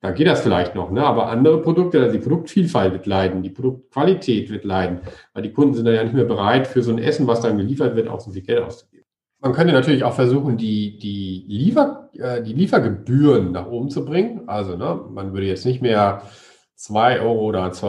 da 0.00 0.10
geht 0.10 0.26
das 0.26 0.40
vielleicht 0.40 0.74
noch. 0.74 0.90
Ne? 0.90 1.04
Aber 1.04 1.28
andere 1.28 1.60
Produkte, 1.60 2.00
also 2.00 2.12
die 2.12 2.22
Produktvielfalt 2.22 2.92
wird 2.92 3.06
leiden, 3.06 3.42
die 3.42 3.50
Produktqualität 3.50 4.50
wird 4.50 4.64
leiden, 4.64 5.00
weil 5.32 5.42
die 5.42 5.52
Kunden 5.52 5.74
sind 5.74 5.86
ja 5.86 6.02
nicht 6.02 6.14
mehr 6.14 6.24
bereit, 6.24 6.66
für 6.66 6.82
so 6.82 6.92
ein 6.92 6.98
Essen, 6.98 7.26
was 7.26 7.40
dann 7.40 7.56
geliefert 7.56 7.96
wird, 7.96 8.08
auch 8.08 8.20
so 8.20 8.30
viel 8.30 8.42
Geld 8.42 8.62
auszugeben. 8.62 9.04
Man 9.40 9.52
könnte 9.52 9.72
natürlich 9.72 10.04
auch 10.04 10.14
versuchen, 10.14 10.56
die, 10.56 10.98
die, 10.98 11.44
Liefer, 11.48 12.10
äh, 12.14 12.42
die 12.42 12.52
Liefergebühren 12.52 13.52
nach 13.52 13.66
oben 13.66 13.90
zu 13.90 14.04
bringen. 14.04 14.48
Also 14.48 14.76
ne, 14.76 15.00
man 15.10 15.32
würde 15.32 15.46
jetzt 15.46 15.66
nicht 15.66 15.82
mehr 15.82 16.22
2 16.76 17.20
Euro 17.20 17.40
oder 17.40 17.66
2,90 17.70 17.84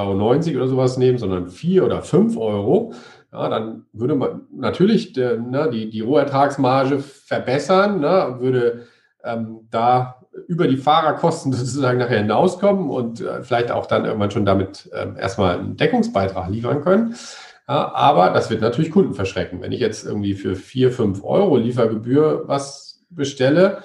Euro 0.49 0.57
oder 0.57 0.67
sowas 0.67 0.97
nehmen, 0.97 1.17
sondern 1.17 1.49
4 1.49 1.85
oder 1.85 2.01
5 2.01 2.37
Euro 2.37 2.93
ja, 3.37 3.49
dann 3.49 3.85
würde 3.93 4.15
man 4.15 4.41
natürlich 4.51 5.13
de, 5.13 5.39
ne, 5.39 5.69
die, 5.71 5.89
die 5.89 6.01
Rohertragsmarge 6.01 6.99
verbessern, 6.99 7.99
ne, 7.99 8.37
würde 8.39 8.87
ähm, 9.23 9.67
da 9.69 10.21
über 10.47 10.67
die 10.67 10.77
Fahrerkosten 10.77 11.53
sozusagen 11.53 11.99
nachher 11.99 12.19
hinauskommen 12.19 12.89
und 12.89 13.21
äh, 13.21 13.43
vielleicht 13.43 13.71
auch 13.71 13.85
dann 13.85 14.05
irgendwann 14.05 14.31
schon 14.31 14.45
damit 14.45 14.89
äh, 14.93 15.19
erstmal 15.19 15.59
einen 15.59 15.77
Deckungsbeitrag 15.77 16.49
liefern 16.49 16.81
können. 16.81 17.15
Ja, 17.67 17.93
aber 17.93 18.29
das 18.29 18.49
wird 18.49 18.61
natürlich 18.61 18.91
Kunden 18.91 19.13
verschrecken. 19.13 19.61
Wenn 19.61 19.73
ich 19.73 19.81
jetzt 19.81 20.05
irgendwie 20.05 20.35
für 20.35 20.55
4, 20.55 20.91
5 20.91 21.23
Euro 21.23 21.57
Liefergebühr 21.57 22.43
was 22.47 23.03
bestelle, 23.09 23.79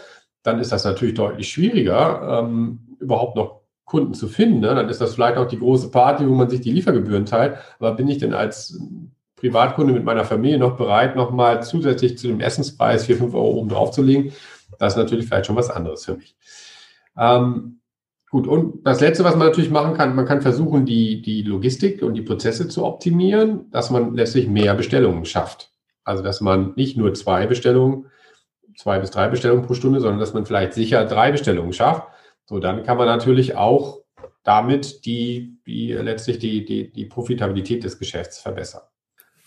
dann 0.44 0.60
ist 0.60 0.72
das 0.72 0.84
natürlich 0.84 1.14
deutlich 1.14 1.48
schwieriger, 1.48 2.42
ähm, 2.42 2.96
überhaupt 3.00 3.36
noch 3.36 3.62
Kunden 3.84 4.14
zu 4.14 4.28
finden. 4.28 4.60
Ne? 4.60 4.74
Dann 4.74 4.88
ist 4.88 5.00
das 5.00 5.14
vielleicht 5.14 5.36
auch 5.36 5.46
die 5.46 5.58
große 5.58 5.90
Party, 5.90 6.28
wo 6.28 6.34
man 6.34 6.48
sich 6.48 6.60
die 6.60 6.70
Liefergebühren 6.70 7.26
teilt. 7.26 7.56
Aber 7.78 7.94
bin 7.94 8.08
ich 8.08 8.18
denn 8.18 8.34
als 8.34 8.80
Privatkunde 9.42 9.92
mit 9.92 10.04
meiner 10.04 10.24
Familie 10.24 10.56
noch 10.56 10.76
bereit, 10.76 11.16
nochmal 11.16 11.64
zusätzlich 11.64 12.16
zu 12.16 12.28
dem 12.28 12.38
Essenspreis 12.38 13.06
4, 13.06 13.16
5 13.16 13.34
Euro 13.34 13.50
oben 13.50 13.68
drauf 13.70 13.90
zu 13.90 14.00
legen. 14.00 14.32
Das 14.78 14.92
ist 14.92 14.98
natürlich 14.98 15.26
vielleicht 15.26 15.46
schon 15.46 15.56
was 15.56 15.68
anderes 15.68 16.04
für 16.04 16.14
mich. 16.14 16.36
Ähm, 17.18 17.80
gut, 18.30 18.46
und 18.46 18.86
das 18.86 19.00
Letzte, 19.00 19.24
was 19.24 19.34
man 19.34 19.48
natürlich 19.48 19.72
machen 19.72 19.94
kann, 19.94 20.14
man 20.14 20.26
kann 20.26 20.42
versuchen, 20.42 20.86
die, 20.86 21.22
die 21.22 21.42
Logistik 21.42 22.04
und 22.04 22.14
die 22.14 22.22
Prozesse 22.22 22.68
zu 22.68 22.84
optimieren, 22.84 23.68
dass 23.72 23.90
man 23.90 24.14
letztlich 24.14 24.46
mehr 24.46 24.76
Bestellungen 24.76 25.24
schafft. 25.24 25.72
Also, 26.04 26.22
dass 26.22 26.40
man 26.40 26.74
nicht 26.76 26.96
nur 26.96 27.12
zwei 27.14 27.48
Bestellungen, 27.48 28.06
zwei 28.76 29.00
bis 29.00 29.10
drei 29.10 29.26
Bestellungen 29.26 29.66
pro 29.66 29.74
Stunde, 29.74 29.98
sondern 29.98 30.20
dass 30.20 30.34
man 30.34 30.46
vielleicht 30.46 30.74
sicher 30.74 31.04
drei 31.04 31.32
Bestellungen 31.32 31.72
schafft. 31.72 32.06
So, 32.44 32.60
dann 32.60 32.84
kann 32.84 32.96
man 32.96 33.06
natürlich 33.06 33.56
auch 33.56 34.02
damit 34.44 35.04
die, 35.04 35.58
die 35.66 35.92
letztlich 35.94 36.38
die, 36.38 36.64
die, 36.64 36.92
die 36.92 37.06
Profitabilität 37.06 37.82
des 37.82 37.98
Geschäfts 37.98 38.38
verbessern. 38.38 38.82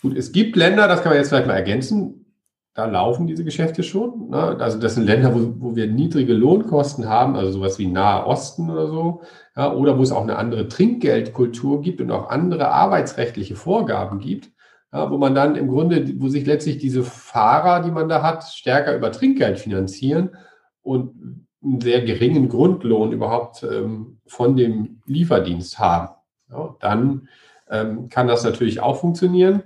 Gut, 0.06 0.16
es 0.16 0.30
gibt 0.30 0.54
Länder, 0.54 0.86
das 0.86 1.02
kann 1.02 1.10
man 1.10 1.18
jetzt 1.18 1.30
vielleicht 1.30 1.48
mal 1.48 1.54
ergänzen, 1.54 2.26
da 2.74 2.84
laufen 2.84 3.26
diese 3.26 3.42
Geschäfte 3.42 3.82
schon. 3.82 4.28
Ne? 4.30 4.56
Also 4.60 4.78
das 4.78 4.94
sind 4.94 5.04
Länder, 5.04 5.34
wo, 5.34 5.70
wo 5.70 5.74
wir 5.74 5.88
niedrige 5.88 6.32
Lohnkosten 6.32 7.08
haben, 7.08 7.34
also 7.34 7.50
sowas 7.50 7.80
wie 7.80 7.88
Nahe 7.88 8.24
Osten 8.24 8.70
oder 8.70 8.86
so, 8.86 9.22
ja, 9.56 9.72
oder 9.72 9.98
wo 9.98 10.02
es 10.02 10.12
auch 10.12 10.22
eine 10.22 10.36
andere 10.36 10.68
Trinkgeldkultur 10.68 11.82
gibt 11.82 12.00
und 12.00 12.12
auch 12.12 12.28
andere 12.28 12.68
arbeitsrechtliche 12.68 13.56
Vorgaben 13.56 14.20
gibt, 14.20 14.52
ja, 14.92 15.10
wo 15.10 15.18
man 15.18 15.34
dann 15.34 15.56
im 15.56 15.66
Grunde, 15.66 16.08
wo 16.20 16.28
sich 16.28 16.46
letztlich 16.46 16.78
diese 16.78 17.02
Fahrer, 17.02 17.82
die 17.82 17.90
man 17.90 18.08
da 18.08 18.22
hat, 18.22 18.44
stärker 18.44 18.94
über 18.94 19.10
Trinkgeld 19.10 19.58
finanzieren 19.58 20.36
und 20.82 21.48
einen 21.64 21.80
sehr 21.80 22.02
geringen 22.02 22.48
Grundlohn 22.48 23.10
überhaupt 23.10 23.64
ähm, 23.64 24.20
von 24.24 24.54
dem 24.54 25.00
Lieferdienst 25.06 25.80
haben. 25.80 26.14
Ja, 26.48 26.76
dann 26.78 27.26
ähm, 27.68 28.08
kann 28.08 28.28
das 28.28 28.44
natürlich 28.44 28.80
auch 28.80 29.00
funktionieren. 29.00 29.64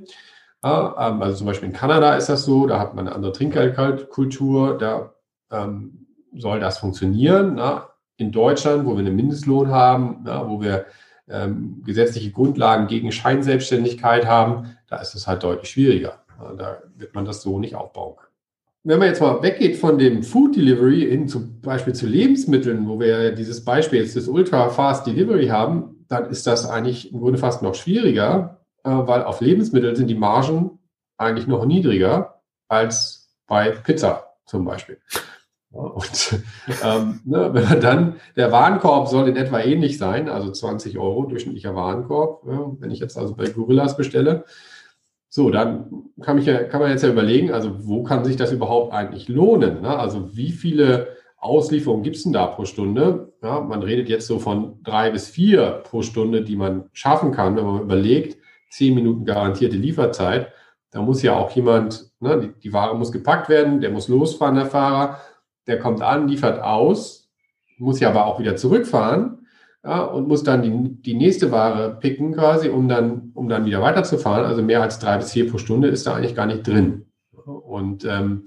Ja, 0.63 1.09
ähm, 1.09 1.23
also 1.23 1.39
zum 1.39 1.47
Beispiel 1.47 1.69
in 1.69 1.75
Kanada 1.75 2.17
ist 2.17 2.29
das 2.29 2.45
so, 2.45 2.67
da 2.67 2.79
hat 2.79 2.95
man 2.95 3.07
eine 3.07 3.17
andere 3.17 3.33
Trinkgeldkultur, 3.33 4.77
da 4.79 5.15
ähm, 5.51 6.07
soll 6.37 6.61
das 6.61 6.79
funktionieren. 6.79 7.55
Na? 7.57 7.89
In 8.17 8.33
Deutschland, 8.33 8.85
wo 8.85 8.93
wir 8.93 8.99
einen 8.99 9.17
Mindestlohn 9.17 9.71
haben, 9.71 10.21
na, 10.25 10.49
wo 10.49 10.61
wir 10.61 10.85
ähm, 11.29 11.83
gesetzliche 11.85 12.31
Grundlagen 12.31 12.87
gegen 12.87 13.11
Scheinselbstständigkeit 13.11 14.27
haben, 14.27 14.77
da 14.89 14.97
ist 14.97 15.15
es 15.15 15.27
halt 15.27 15.43
deutlich 15.43 15.71
schwieriger. 15.71 16.21
Na, 16.39 16.53
da 16.53 16.79
wird 16.97 17.15
man 17.15 17.25
das 17.25 17.41
so 17.41 17.59
nicht 17.59 17.75
aufbauen 17.75 18.17
können. 18.17 18.31
Wenn 18.83 18.99
man 18.99 19.09
jetzt 19.09 19.21
mal 19.21 19.43
weggeht 19.43 19.77
von 19.77 19.99
dem 19.99 20.23
Food 20.23 20.57
Delivery 20.57 21.01
hin 21.01 21.29
zum 21.29 21.61
Beispiel 21.61 21.95
zu 21.95 22.07
Lebensmitteln, 22.07 22.89
wo 22.89 22.99
wir 22.99 23.33
dieses 23.33 23.65
Beispiel 23.65 24.01
jetzt 24.01 24.17
des 24.17 24.27
Ultra 24.27 24.71
Fast 24.71 25.07
Delivery 25.07 25.49
haben, 25.49 26.05
dann 26.09 26.31
ist 26.31 26.47
das 26.47 26.69
eigentlich 26.69 27.13
im 27.13 27.21
Grunde 27.21 27.39
fast 27.39 27.63
noch 27.63 27.75
schwieriger, 27.75 28.59
äh, 28.59 28.60
weil 28.85 29.25
auf 29.25 29.41
Lebensmittel 29.41 29.97
sind 29.97 30.09
die 30.09 30.15
Margen 30.15 30.79
eigentlich 31.19 31.47
noch 31.47 31.65
niedriger 31.65 32.41
als 32.69 33.35
bei 33.47 33.71
Pizza 33.71 34.35
zum 34.47 34.65
Beispiel. 34.65 34.99
Und 35.73 36.41
ähm, 36.85 37.21
ne, 37.25 37.51
wenn 37.53 37.65
man 37.65 37.81
dann, 37.81 38.17
der 38.37 38.51
Warenkorb 38.51 39.09
soll 39.09 39.29
in 39.29 39.37
etwa 39.37 39.61
ähnlich 39.61 39.99
sein, 39.99 40.29
also 40.29 40.51
20 40.51 40.99
Euro 40.99 41.25
durchschnittlicher 41.27 41.75
Warenkorb, 41.75 42.45
ja, 42.47 42.73
wenn 42.79 42.91
ich 42.91 42.99
jetzt 42.99 43.17
also 43.17 43.35
bei 43.35 43.49
Gorillas 43.49 43.97
bestelle. 43.97 44.45
So, 45.29 45.51
dann 45.51 46.11
kann, 46.21 46.39
ich 46.39 46.47
ja, 46.47 46.65
kann 46.65 46.81
man 46.81 46.91
jetzt 46.91 47.03
ja 47.03 47.09
überlegen, 47.09 47.53
also 47.53 47.87
wo 47.87 48.03
kann 48.03 48.25
sich 48.25 48.37
das 48.37 48.51
überhaupt 48.51 48.93
eigentlich 48.93 49.29
lohnen? 49.29 49.83
Ne? 49.83 49.97
Also 49.97 50.37
wie 50.37 50.51
viele 50.51 51.17
Auslieferung 51.37 52.03
gibt 52.03 52.17
es 52.17 52.25
denn 52.25 52.33
da 52.33 52.47
pro 52.47 52.65
Stunde? 52.65 53.33
Ja, 53.41 53.61
man 53.61 53.83
redet 53.85 54.09
jetzt 54.09 54.27
so 54.27 54.41
von 54.41 54.83
drei 54.83 55.11
bis 55.11 55.29
vier 55.29 55.83
pro 55.85 56.03
Stunde, 56.03 56.43
die 56.43 56.57
man 56.57 56.91
schaffen 56.93 57.31
kann, 57.31 57.55
wenn 57.57 57.65
man 57.65 57.83
überlegt, 57.83 58.40
zehn 58.71 58.95
Minuten 58.95 59.25
garantierte 59.25 59.77
Lieferzeit. 59.77 60.53
Da 60.91 61.03
muss 61.03 61.23
ja 61.23 61.37
auch 61.37 61.51
jemand, 61.51 62.11
ne, 62.21 62.41
die, 62.41 62.61
die 62.61 62.73
Ware 62.73 62.97
muss 62.97 63.13
gepackt 63.13 63.49
werden, 63.49 63.81
der 63.81 63.91
muss 63.91 64.09
losfahren, 64.09 64.57
der 64.57 64.67
Fahrer, 64.67 65.21
der 65.67 65.79
kommt 65.79 66.03
an, 66.03 66.29
liefert 66.29 66.63
aus, 66.63 67.29
muss 67.79 68.01
ja 68.01 68.09
aber 68.09 68.27
auch 68.27 68.39
wieder 68.41 68.57
zurückfahren 68.57 69.47
ja, 69.85 70.03
und 70.03 70.29
muss 70.29 70.43
dann 70.43 70.63
die, 70.63 71.03
die 71.03 71.15
nächste 71.15 71.51
Ware 71.51 71.97
picken 72.01 72.35
quasi, 72.35 72.69
um 72.69 72.89
dann, 72.89 73.31
um 73.35 73.49
dann 73.49 73.65
wieder 73.65 73.81
weiterzufahren. 73.81 74.45
Also 74.45 74.63
mehr 74.63 74.83
als 74.83 74.99
drei 74.99 75.17
bis 75.17 75.33
vier 75.33 75.51
pro 75.51 75.59
Stunde 75.59 75.89
ist 75.89 76.07
da 76.07 76.15
eigentlich 76.15 76.35
gar 76.35 76.47
nicht 76.47 76.67
drin. 76.67 77.07
Und 77.45 78.05
ähm, 78.05 78.47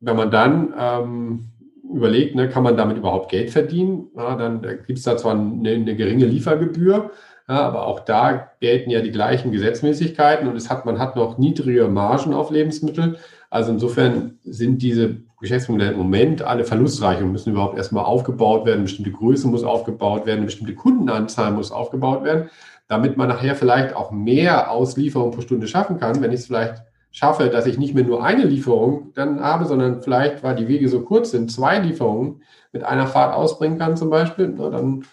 wenn 0.00 0.16
man 0.16 0.30
dann 0.30 0.74
ähm, 0.76 1.48
überlegt, 1.94 2.34
ne, 2.34 2.48
kann 2.48 2.62
man 2.62 2.76
damit 2.76 2.96
überhaupt 2.96 3.30
Geld 3.30 3.50
verdienen, 3.50 4.08
ja, 4.16 4.34
dann 4.34 4.62
gibt 4.62 4.98
es 4.98 5.04
da 5.04 5.16
zwar 5.16 5.38
eine, 5.38 5.70
eine 5.70 5.94
geringe 5.94 6.26
Liefergebühr, 6.26 7.12
ja, 7.52 7.60
aber 7.60 7.86
auch 7.86 8.00
da 8.00 8.50
gelten 8.60 8.90
ja 8.90 9.02
die 9.02 9.10
gleichen 9.10 9.52
Gesetzmäßigkeiten 9.52 10.48
und 10.48 10.56
es 10.56 10.70
hat, 10.70 10.86
man 10.86 10.98
hat 10.98 11.16
noch 11.16 11.36
niedrige 11.36 11.86
Margen 11.88 12.32
auf 12.32 12.50
Lebensmittel. 12.50 13.18
Also 13.50 13.72
insofern 13.72 14.38
sind 14.44 14.80
diese 14.80 15.16
Geschäftsmodelle 15.38 15.92
im 15.92 15.98
Moment 15.98 16.40
alle 16.42 16.64
verlustreich 16.64 17.20
und 17.20 17.32
müssen 17.32 17.52
überhaupt 17.52 17.76
erstmal 17.76 18.04
aufgebaut 18.04 18.64
werden. 18.64 18.76
Eine 18.76 18.84
bestimmte 18.84 19.12
Größe 19.12 19.48
muss 19.48 19.64
aufgebaut 19.64 20.24
werden, 20.24 20.38
eine 20.38 20.46
bestimmte 20.46 20.74
Kundenanzahl 20.74 21.52
muss 21.52 21.72
aufgebaut 21.72 22.24
werden, 22.24 22.48
damit 22.88 23.18
man 23.18 23.28
nachher 23.28 23.54
vielleicht 23.54 23.94
auch 23.94 24.12
mehr 24.12 24.70
Auslieferung 24.70 25.32
pro 25.32 25.42
Stunde 25.42 25.68
schaffen 25.68 25.98
kann, 26.00 26.22
wenn 26.22 26.32
ich 26.32 26.40
es 26.40 26.46
vielleicht 26.46 26.82
schaffe, 27.10 27.50
dass 27.50 27.66
ich 27.66 27.76
nicht 27.76 27.94
mehr 27.94 28.04
nur 28.04 28.24
eine 28.24 28.44
Lieferung 28.44 29.12
dann 29.14 29.40
habe, 29.40 29.66
sondern 29.66 30.00
vielleicht, 30.00 30.42
weil 30.42 30.56
die 30.56 30.68
Wege 30.68 30.88
so 30.88 31.02
kurz 31.02 31.32
sind, 31.32 31.52
zwei 31.52 31.78
Lieferungen 31.78 32.40
mit 32.72 32.84
einer 32.84 33.06
Fahrt 33.06 33.34
ausbringen 33.34 33.78
kann 33.78 33.98
zum 33.98 34.08
Beispiel, 34.08 34.54
na, 34.56 34.70
dann 34.70 35.04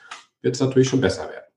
wird 0.41 0.55
es 0.55 0.61
natürlich 0.61 0.87
schon 0.87 1.01
besser 1.01 1.23
werden. 1.23 1.48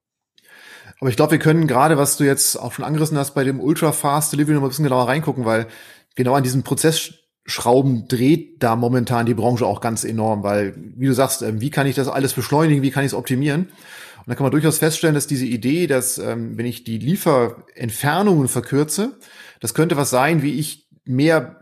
Aber 1.03 1.11
ich 1.11 1.17
glaube, 1.17 1.33
wir 1.33 1.41
können 1.41 1.67
gerade, 1.67 1.99
was 1.99 2.17
du 2.17 2.23
jetzt 2.23 2.55
auch 2.55 2.71
schon 2.71 2.85
angerissen 2.85 3.19
hast, 3.19 3.35
bei 3.35 3.43
dem 3.43 3.59
Ultra 3.59 3.91
Fast 3.91 4.33
Delivery 4.33 4.55
noch 4.55 4.63
ein 4.63 4.69
bisschen 4.69 4.85
genauer 4.85 5.09
reingucken, 5.09 5.45
weil 5.45 5.67
genau 6.15 6.35
an 6.35 6.45
diesen 6.45 6.63
Prozessschrauben 6.63 8.07
dreht 8.07 8.63
da 8.63 8.77
momentan 8.77 9.27
die 9.27 9.35
Branche 9.35 9.67
auch 9.67 9.81
ganz 9.81 10.05
enorm, 10.05 10.45
weil, 10.45 10.77
wie 10.77 11.07
du 11.07 11.13
sagst, 11.13 11.43
ähm, 11.43 11.61
wie 11.61 11.71
kann 11.71 11.89
ich 11.89 11.97
das 11.97 12.07
alles 12.07 12.35
beschleunigen, 12.35 12.85
wie 12.85 12.93
kann 12.93 13.03
ich 13.03 13.09
es 13.09 13.15
optimieren? 13.15 13.63
Und 13.63 14.29
da 14.29 14.37
kann 14.37 14.45
man 14.45 14.53
durchaus 14.53 14.79
feststellen, 14.79 15.17
dass 15.17 15.27
diese 15.27 15.45
Idee, 15.45 15.89
dass 15.89 16.19
ähm, 16.19 16.57
wenn 16.57 16.67
ich 16.67 16.85
die 16.85 16.99
Lieferentfernungen 16.99 18.47
verkürze, 18.47 19.19
das 19.59 19.75
könnte 19.75 19.97
was 19.97 20.11
sein, 20.11 20.43
wie 20.43 20.57
ich 20.57 20.89
mehr 21.05 21.62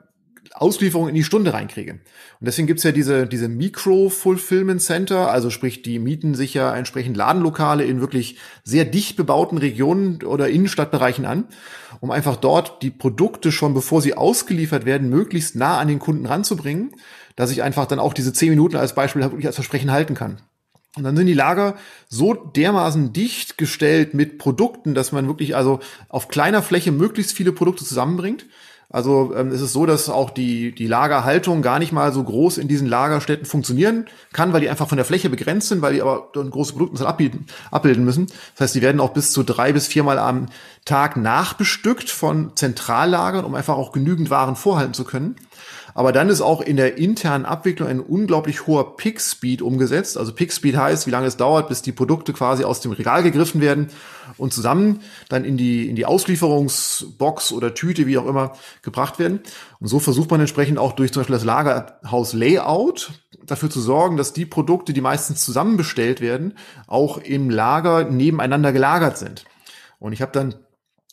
Auslieferungen 0.55 1.11
in 1.11 1.15
die 1.15 1.25
Stunde 1.25 1.53
reinkriege. 1.53 1.93
Und 1.93 2.01
deswegen 2.41 2.67
gibt's 2.67 2.83
ja 2.83 2.93
diese, 2.93 3.27
diese 3.27 3.49
Micro-Fulfillment 3.49 4.83
Center, 4.83 5.31
also 5.31 5.49
sprich, 5.49 5.83
die 5.83 5.99
mieten 5.99 6.35
sich 6.35 6.55
ja 6.55 6.75
entsprechend 6.75 7.17
Ladenlokale 7.17 7.85
in 7.85 8.01
wirklich 8.01 8.37
sehr 8.65 8.85
dicht 8.85 9.17
bebauten 9.17 9.59
Regionen 9.59 10.23
oder 10.25 10.49
Innenstadtbereichen 10.49 11.25
an, 11.25 11.45
um 12.01 12.11
einfach 12.11 12.37
dort 12.37 12.83
die 12.83 12.91
Produkte 12.91 13.53
schon, 13.53 13.75
bevor 13.75 14.03
sie 14.03 14.15
ausgeliefert 14.15 14.85
werden, 14.85 15.09
möglichst 15.09 15.55
nah 15.55 15.79
an 15.79 15.89
den 15.89 16.01
Kunden 16.01 16.27
ranzubringen, 16.27 16.93
dass 17.37 17.53
ich 17.53 17.63
einfach 17.63 17.87
dann 17.87 18.01
auch 18.01 18.13
diese 18.13 18.33
zehn 18.33 18.51
Minuten 18.51 18.77
als 18.77 18.95
Beispiel 18.95 19.23
wirklich 19.23 19.47
als 19.47 19.57
Versprechen 19.57 19.93
halten 19.93 20.15
kann. 20.15 20.41
Und 20.97 21.05
dann 21.05 21.17
sind 21.17 21.27
die 21.27 21.35
Lager 21.35 21.77
so 22.09 22.35
dermaßen 22.35 23.13
dicht 23.13 23.57
gestellt 23.57 24.13
mit 24.13 24.39
Produkten, 24.39 24.95
dass 24.95 25.13
man 25.13 25.29
wirklich 25.29 25.55
also 25.55 25.79
auf 26.09 26.27
kleiner 26.27 26.63
Fläche 26.63 26.91
möglichst 26.91 27.33
viele 27.33 27.53
Produkte 27.53 27.85
zusammenbringt. 27.85 28.47
Also 28.93 29.33
ähm, 29.37 29.49
es 29.53 29.61
ist 29.61 29.73
so, 29.73 29.87
dass 29.87 30.09
auch 30.09 30.31
die, 30.31 30.75
die 30.75 30.89
Lagerhaltung 30.89 31.63
gar 31.63 31.79
nicht 31.79 31.93
mal 31.93 32.13
so 32.13 32.25
groß 32.25 32.59
in 32.59 32.67
diesen 32.67 32.89
Lagerstätten 32.89 33.47
funktionieren 33.47 34.07
kann, 34.33 34.53
weil 34.53 34.61
die 34.61 34.69
einfach 34.69 34.89
von 34.89 34.97
der 34.97 35.05
Fläche 35.05 35.31
begrenzt 35.31 35.69
sind, 35.69 35.81
weil 35.81 35.95
die 35.95 36.03
aber 36.03 36.29
dann 36.33 36.51
große 36.51 36.73
Produkte 36.73 37.07
abbilden, 37.07 37.47
abbilden 37.71 38.05
müssen. 38.05 38.27
Das 38.55 38.63
heißt, 38.63 38.75
die 38.75 38.83
werden 38.83 39.01
auch 39.01 39.11
bis 39.11 39.31
zu 39.31 39.45
drei 39.45 39.73
bis 39.73 39.87
viermal 39.87 40.19
am 40.19 40.47
Tag 40.85 41.17
nachbestückt 41.17 42.11
von 42.11 42.57
Zentrallagern, 42.57 43.45
um 43.45 43.55
einfach 43.55 43.77
auch 43.77 43.93
genügend 43.93 44.29
Waren 44.29 44.57
vorhalten 44.57 44.95
zu 44.95 45.05
können. 45.05 45.37
Aber 46.01 46.13
dann 46.13 46.31
ist 46.31 46.41
auch 46.41 46.63
in 46.63 46.79
der 46.79 46.97
internen 46.97 47.45
Abwicklung 47.45 47.87
ein 47.87 48.01
unglaublich 48.01 48.67
hoher 48.67 48.97
Pick-Speed 48.97 49.61
umgesetzt. 49.61 50.17
Also 50.17 50.33
Pick-Speed 50.33 50.75
heißt, 50.75 51.07
wie 51.07 51.11
lange 51.11 51.27
es 51.27 51.37
dauert, 51.37 51.69
bis 51.69 51.83
die 51.83 51.93
Produkte 51.93 52.33
quasi 52.33 52.65
aus 52.65 52.81
dem 52.81 52.93
Regal 52.93 53.23
gegriffen 53.23 53.61
werden 53.61 53.89
und 54.39 54.55
zusammen 54.55 55.01
dann 55.29 55.45
in 55.45 55.59
die, 55.59 55.91
in 55.91 55.97
die 55.97 56.07
Auslieferungsbox 56.07 57.53
oder 57.53 57.75
Tüte, 57.75 58.07
wie 58.07 58.17
auch 58.17 58.25
immer, 58.25 58.55
gebracht 58.81 59.19
werden. 59.19 59.41
Und 59.79 59.89
so 59.89 59.99
versucht 59.99 60.31
man 60.31 60.41
entsprechend 60.41 60.79
auch 60.79 60.93
durch 60.93 61.13
zum 61.13 61.21
Beispiel 61.21 61.37
das 61.37 61.45
Lagerhaus-Layout 61.45 63.11
dafür 63.45 63.69
zu 63.69 63.83
sorgen, 63.83 64.17
dass 64.17 64.33
die 64.33 64.47
Produkte, 64.47 64.95
die 64.95 65.03
meistens 65.03 65.45
zusammenbestellt 65.45 66.23
werden, 66.23 66.55
auch 66.87 67.19
im 67.19 67.51
Lager 67.51 68.05
nebeneinander 68.05 68.73
gelagert 68.73 69.19
sind. 69.19 69.45
Und 69.99 70.15
ich 70.15 70.23
habe 70.23 70.33
dann 70.33 70.55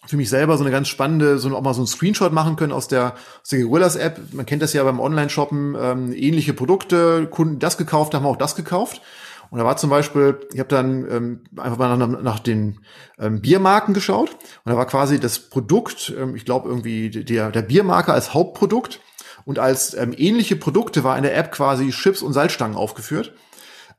für 0.08 0.18
mich 0.18 0.30
selber 0.30 0.58
so 0.58 0.64
eine 0.64 0.72
ganz 0.72 0.88
spannende, 0.88 1.38
so 1.38 1.56
auch 1.56 1.62
mal 1.62 1.74
so 1.74 1.84
ein 1.84 1.88
Screenshot 1.88 2.32
machen 2.32 2.56
können 2.56 2.72
aus 2.72 2.88
der, 2.88 3.14
aus 3.42 3.50
der 3.50 3.62
Gorillas 3.62 3.96
App. 3.96 4.20
Man 4.32 4.46
kennt 4.46 4.62
das 4.62 4.74
ja 4.74 4.84
beim 4.84 5.00
Online-Shoppen, 5.00 5.76
ähm, 5.80 6.14
ähnliche 6.14 6.54
Produkte, 6.54 7.28
Kunden 7.28 7.60
das 7.60 7.78
gekauft, 7.78 8.14
haben 8.14 8.26
auch 8.26 8.38
das 8.38 8.56
gekauft. 8.56 9.02
Und 9.50 9.60
da 9.60 9.66
war 9.66 9.78
zum 9.78 9.90
Beispiel, 9.90 10.40
ich 10.54 10.60
habe 10.60 10.70
dann 10.70 11.10
ähm, 11.10 11.42
einfach 11.56 11.78
mal 11.78 11.96
nach, 11.96 12.22
nach 12.22 12.40
den 12.40 12.80
ähm, 13.18 13.42
Biermarken 13.42 13.94
geschaut 13.94 14.32
und 14.32 14.72
da 14.72 14.76
war 14.76 14.86
quasi 14.86 15.20
das 15.20 15.40
Produkt, 15.40 16.14
ähm, 16.18 16.36
ich 16.36 16.44
glaube 16.44 16.68
irgendwie 16.68 17.10
der, 17.10 17.52
der 17.52 17.62
Biermarke 17.62 18.12
als 18.12 18.34
Hauptprodukt 18.34 19.00
und 19.46 19.60
als 19.60 19.94
ähm, 19.94 20.14
ähnliche 20.18 20.58
Produkte 20.58 21.04
war 21.06 21.16
in 21.16 21.24
der 21.24 21.38
App 21.38 21.52
quasi 21.52 21.90
Chips 21.92 22.22
und 22.22 22.34
Salzstangen 22.34 22.76
aufgeführt. 22.76 23.34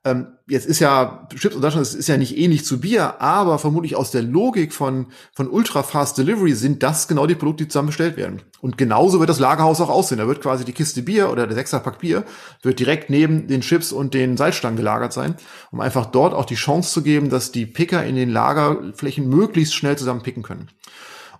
Ähm, 0.04 0.28
jetzt 0.46 0.66
ist 0.66 0.78
ja 0.78 1.26
Chips 1.34 1.56
und 1.56 1.62
Deutschland 1.62 1.84
ist 1.84 2.08
ja 2.08 2.16
nicht 2.16 2.38
ähnlich 2.38 2.64
zu 2.64 2.80
Bier, 2.80 3.20
aber 3.20 3.58
vermutlich 3.58 3.96
aus 3.96 4.12
der 4.12 4.22
Logik 4.22 4.72
von, 4.72 5.06
von 5.34 5.50
Ultra 5.50 5.82
Fast 5.82 6.16
Delivery 6.18 6.52
sind 6.52 6.84
das 6.84 7.08
genau 7.08 7.26
die 7.26 7.34
Produkte, 7.34 7.64
die 7.64 7.68
zusammen 7.68 7.88
bestellt 7.88 8.16
werden. 8.16 8.42
Und 8.60 8.78
genauso 8.78 9.18
wird 9.18 9.28
das 9.28 9.40
Lagerhaus 9.40 9.80
auch 9.80 9.88
aussehen. 9.88 10.18
Da 10.18 10.28
wird 10.28 10.40
quasi 10.40 10.64
die 10.64 10.72
Kiste 10.72 11.02
Bier 11.02 11.30
oder 11.30 11.46
der 11.46 11.56
Sechserpack 11.56 11.98
Bier 11.98 12.24
wird 12.62 12.78
direkt 12.78 13.10
neben 13.10 13.48
den 13.48 13.60
Chips 13.60 13.90
und 13.90 14.14
den 14.14 14.36
Salzstangen 14.36 14.76
gelagert 14.76 15.12
sein, 15.12 15.34
um 15.72 15.80
einfach 15.80 16.06
dort 16.06 16.32
auch 16.32 16.44
die 16.44 16.54
Chance 16.54 16.92
zu 16.92 17.02
geben, 17.02 17.28
dass 17.28 17.50
die 17.50 17.66
Picker 17.66 18.04
in 18.04 18.14
den 18.14 18.30
Lagerflächen 18.30 19.28
möglichst 19.28 19.74
schnell 19.74 19.98
zusammen 19.98 20.22
picken 20.22 20.44
können. 20.44 20.68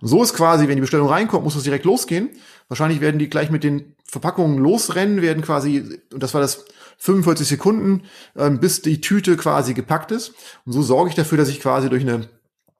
Und 0.01 0.07
so 0.07 0.21
ist 0.21 0.33
quasi, 0.33 0.67
wenn 0.67 0.75
die 0.75 0.81
Bestellung 0.81 1.07
reinkommt, 1.07 1.43
muss 1.43 1.55
es 1.55 1.63
direkt 1.63 1.85
losgehen. 1.85 2.29
Wahrscheinlich 2.67 3.01
werden 3.01 3.19
die 3.19 3.29
gleich 3.29 3.49
mit 3.49 3.63
den 3.63 3.95
Verpackungen 4.05 4.57
losrennen, 4.57 5.21
werden 5.21 5.43
quasi, 5.43 5.99
und 6.13 6.23
das 6.23 6.33
war 6.33 6.41
das 6.41 6.65
45 6.99 7.47
Sekunden, 7.47 8.03
ähm, 8.37 8.59
bis 8.59 8.81
die 8.81 9.01
Tüte 9.01 9.37
quasi 9.37 9.73
gepackt 9.73 10.11
ist. 10.11 10.33
Und 10.65 10.73
so 10.73 10.81
sorge 10.81 11.09
ich 11.09 11.15
dafür, 11.15 11.37
dass 11.37 11.49
ich 11.49 11.61
quasi 11.61 11.89
durch 11.89 12.03
eine 12.03 12.29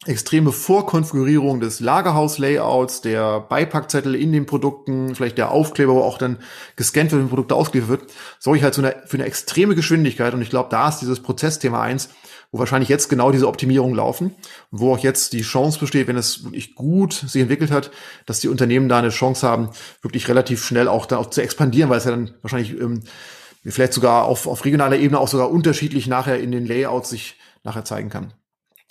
extreme 0.05 0.53
Vorkonfigurierung 0.53 1.59
des 1.59 1.81
Lagerhaus-Layouts, 1.81 3.01
der 3.01 3.41
Beipackzettel 3.41 4.15
in 4.15 4.31
den 4.31 4.45
Produkten, 4.45 5.13
vielleicht 5.13 5.37
der 5.37 5.51
Aufkleber, 5.51 5.93
wo 5.93 6.01
auch 6.01 6.17
dann 6.17 6.37
gescannt 6.77 7.11
wird, 7.11 7.21
wenn 7.21 7.29
Produkte 7.29 7.55
ausgeliefert 7.55 7.89
wird, 7.89 8.11
sorge 8.39 8.59
ich 8.59 8.63
halt 8.63 8.73
so 8.73 8.81
eine, 8.81 8.95
für 9.05 9.17
eine 9.17 9.25
extreme 9.25 9.75
Geschwindigkeit. 9.75 10.33
Und 10.33 10.41
ich 10.41 10.49
glaube, 10.49 10.69
da 10.69 10.87
ist 10.87 10.99
dieses 10.99 11.21
Prozessthema 11.21 11.81
eins, 11.81 12.09
wo 12.51 12.59
wahrscheinlich 12.59 12.89
jetzt 12.89 13.09
genau 13.09 13.31
diese 13.31 13.47
Optimierungen 13.47 13.95
laufen, 13.95 14.35
wo 14.71 14.93
auch 14.93 14.99
jetzt 14.99 15.33
die 15.33 15.41
Chance 15.41 15.79
besteht, 15.79 16.07
wenn 16.07 16.17
es 16.17 16.45
wirklich 16.45 16.75
gut 16.75 17.13
sich 17.13 17.41
entwickelt 17.41 17.69
hat, 17.69 17.91
dass 18.25 18.39
die 18.39 18.47
Unternehmen 18.47 18.87
da 18.87 18.99
eine 18.99 19.09
Chance 19.09 19.47
haben, 19.47 19.69
wirklich 20.01 20.29
relativ 20.29 20.63
schnell 20.63 20.87
auch 20.87 21.05
da 21.05 21.17
auch 21.17 21.29
zu 21.29 21.41
expandieren, 21.41 21.89
weil 21.89 21.97
es 21.97 22.05
ja 22.05 22.11
dann 22.11 22.33
wahrscheinlich 22.41 22.71
ähm, 22.79 23.03
vielleicht 23.63 23.93
sogar 23.93 24.25
auf, 24.25 24.47
auf 24.47 24.65
regionaler 24.65 24.97
Ebene 24.97 25.19
auch 25.19 25.27
sogar 25.27 25.51
unterschiedlich 25.51 26.07
nachher 26.07 26.39
in 26.39 26.51
den 26.51 26.65
Layouts 26.65 27.09
sich 27.09 27.35
nachher 27.63 27.85
zeigen 27.85 28.09
kann. 28.09 28.33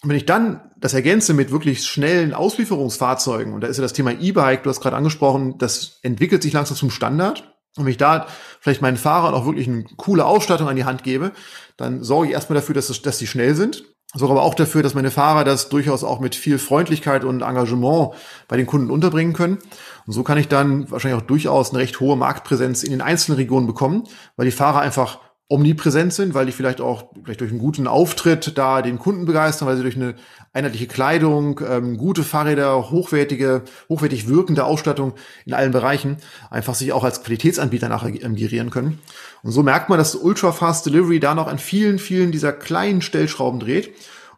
Und 0.03 0.11
wenn 0.11 0.17
ich 0.17 0.27
dann 0.27 0.61
das 0.77 0.95
ergänze 0.95 1.35
mit 1.35 1.51
wirklich 1.51 1.85
schnellen 1.85 2.33
Auslieferungsfahrzeugen, 2.33 3.53
und 3.53 3.63
da 3.63 3.69
ist 3.69 3.79
ja 3.79 3.83
das 3.83 3.93
Thema 3.93 4.13
E-Bike, 4.13 4.63
du 4.63 4.71
hast 4.71 4.81
gerade 4.81 4.97
angesprochen, 4.97 5.59
das 5.59 5.99
entwickelt 6.03 6.43
sich 6.43 6.53
langsam 6.53 6.77
zum 6.77 6.91
Standard. 6.91 7.53
Und 7.77 7.85
wenn 7.85 7.91
ich 7.91 7.97
da 7.97 8.27
vielleicht 8.61 8.83
meinen 8.83 8.97
Fahrern 8.97 9.35
auch 9.35 9.45
wirklich 9.45 9.67
eine 9.69 9.85
coole 9.97 10.25
Ausstattung 10.25 10.69
an 10.69 10.77
die 10.77 10.85
Hand 10.85 11.03
gebe, 11.03 11.33
dann 11.77 12.05
sorge 12.05 12.29
ich 12.29 12.35
erstmal 12.35 12.61
dafür, 12.61 12.75
dass, 12.75 12.91
es, 12.91 13.03
dass 13.03 13.19
die 13.19 13.27
schnell 13.27 13.55
sind. 13.55 13.85
Sorge 14.15 14.33
aber 14.33 14.43
auch 14.43 14.55
dafür, 14.55 14.83
dass 14.83 14.95
meine 14.95 15.11
Fahrer 15.11 15.45
das 15.45 15.69
durchaus 15.69 16.03
auch 16.03 16.19
mit 16.19 16.35
viel 16.35 16.59
Freundlichkeit 16.59 17.25
und 17.25 17.43
Engagement 17.43 18.13
bei 18.49 18.57
den 18.57 18.67
Kunden 18.67 18.91
unterbringen 18.91 19.35
können. 19.35 19.59
Und 20.07 20.13
so 20.15 20.23
kann 20.23 20.39
ich 20.39 20.49
dann 20.49 20.91
wahrscheinlich 20.91 21.21
auch 21.21 21.27
durchaus 21.27 21.71
eine 21.71 21.81
recht 21.81 22.01
hohe 22.01 22.17
Marktpräsenz 22.17 22.83
in 22.83 22.91
den 22.91 23.03
einzelnen 23.03 23.37
Regionen 23.37 23.67
bekommen, 23.67 24.05
weil 24.37 24.47
die 24.47 24.53
Fahrer 24.53 24.81
einfach 24.81 25.19
omnipräsent 25.51 26.13
sind, 26.13 26.35
weil 26.35 26.45
die 26.45 26.53
vielleicht 26.53 26.81
auch 26.81 27.11
vielleicht 27.25 27.41
durch 27.41 27.51
einen 27.51 27.61
guten 27.61 27.87
Auftritt 27.87 28.59
da 28.59 28.83
den 28.83 28.99
Kunden 28.99 29.25
begeistern, 29.25 29.67
weil 29.67 29.77
sie 29.77 29.83
durch 29.83 29.97
eine 29.97 30.15
einheitliche 30.53 30.87
Kleidung, 30.87 31.61
ähm, 31.67 31.97
gute 31.97 32.23
Fahrräder, 32.23 32.91
hochwertige, 32.91 33.63
hochwertig 33.89 34.29
wirkende 34.29 34.65
Ausstattung 34.65 35.15
in 35.47 35.55
allen 35.55 35.73
Bereichen 35.73 36.19
einfach 36.51 36.75
sich 36.75 36.93
auch 36.93 37.03
als 37.03 37.23
Qualitätsanbieter 37.23 37.89
nachher 37.89 38.13
ähm, 38.23 38.37
gerieren 38.37 38.69
können. 38.69 38.99
Und 39.43 39.53
so 39.53 39.63
merkt 39.63 39.89
man, 39.89 39.99
dass 39.99 40.15
Ultra 40.15 40.53
Fast 40.53 40.87
Delivery 40.87 41.21
da 41.21 41.35
noch 41.35 41.47
an 41.47 41.59
vielen, 41.59 41.99
vielen 41.99 42.33
dieser 42.33 42.53
kleinen 42.53 43.03
Stellschrauben 43.03 43.61
dreht 43.61 43.95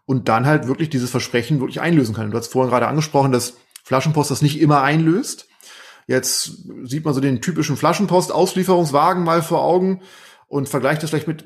und 0.07 0.29
dann 0.29 0.47
halt 0.47 0.67
wirklich 0.67 0.91
dieses 0.91 1.11
Versprechen 1.11 1.61
wirklich 1.61 1.81
einlösen 1.81 2.15
kann. 2.15 2.31
Du 2.31 2.37
hast 2.37 2.53
vorhin 2.53 2.71
gerade 2.71 2.89
angesprochen, 2.89 3.33
dass 3.33 3.55
Flaschenpost 3.85 4.31
das 4.31 4.43
nicht 4.43 4.61
immer 4.61 4.83
einlöst. 4.83 5.49
Jetzt 6.07 6.65
sieht 6.85 7.05
man 7.05 7.15
so 7.15 7.21
den 7.21 7.41
typischen 7.41 7.77
Flaschenpost-Auslieferungswagen 7.77 9.23
mal 9.23 9.43
vor 9.43 9.63
Augen 9.63 10.03
und 10.49 10.69
vergleicht 10.69 11.03
das 11.03 11.11
vielleicht 11.11 11.29
mit, 11.29 11.45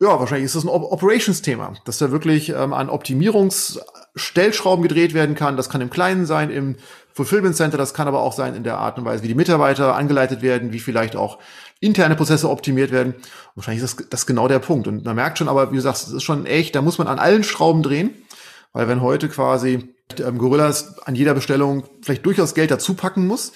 ja, 0.00 0.18
wahrscheinlich 0.18 0.46
ist 0.46 0.56
das 0.56 0.64
ein 0.64 0.70
Operations-Thema, 0.70 1.74
dass 1.84 1.98
da 1.98 2.10
wirklich 2.10 2.48
ähm, 2.48 2.72
an 2.72 2.88
Optimierungsstellschrauben 2.88 4.82
gedreht 4.82 5.12
werden 5.12 5.34
kann. 5.34 5.58
Das 5.58 5.68
kann 5.68 5.82
im 5.82 5.90
Kleinen 5.90 6.24
sein, 6.24 6.50
im 6.50 6.76
Fulfillment 7.14 7.54
Center, 7.54 7.78
das 7.78 7.94
kann 7.94 8.08
aber 8.08 8.20
auch 8.20 8.32
sein 8.32 8.56
in 8.56 8.64
der 8.64 8.78
Art 8.78 8.98
und 8.98 9.04
Weise, 9.04 9.22
wie 9.22 9.28
die 9.28 9.36
Mitarbeiter 9.36 9.94
angeleitet 9.94 10.42
werden, 10.42 10.72
wie 10.72 10.80
vielleicht 10.80 11.14
auch 11.14 11.38
interne 11.78 12.16
Prozesse 12.16 12.50
optimiert 12.50 12.90
werden. 12.90 13.14
Wahrscheinlich 13.54 13.84
ist 13.84 14.00
das, 14.00 14.08
das 14.08 14.26
genau 14.26 14.48
der 14.48 14.58
Punkt. 14.58 14.88
Und 14.88 15.04
man 15.04 15.14
merkt 15.14 15.38
schon, 15.38 15.48
aber 15.48 15.70
wie 15.70 15.76
gesagt, 15.76 15.98
es 15.98 16.12
ist 16.12 16.24
schon 16.24 16.44
echt, 16.44 16.74
da 16.74 16.82
muss 16.82 16.98
man 16.98 17.06
an 17.06 17.20
allen 17.20 17.44
Schrauben 17.44 17.84
drehen, 17.84 18.10
weil 18.72 18.88
wenn 18.88 19.00
heute 19.00 19.28
quasi 19.28 19.94
ähm, 20.18 20.38
Gorillas 20.38 20.98
an 21.06 21.14
jeder 21.14 21.34
Bestellung 21.34 21.84
vielleicht 22.02 22.26
durchaus 22.26 22.54
Geld 22.54 22.72
dazu 22.72 22.94
packen 22.94 23.28
muss, 23.28 23.52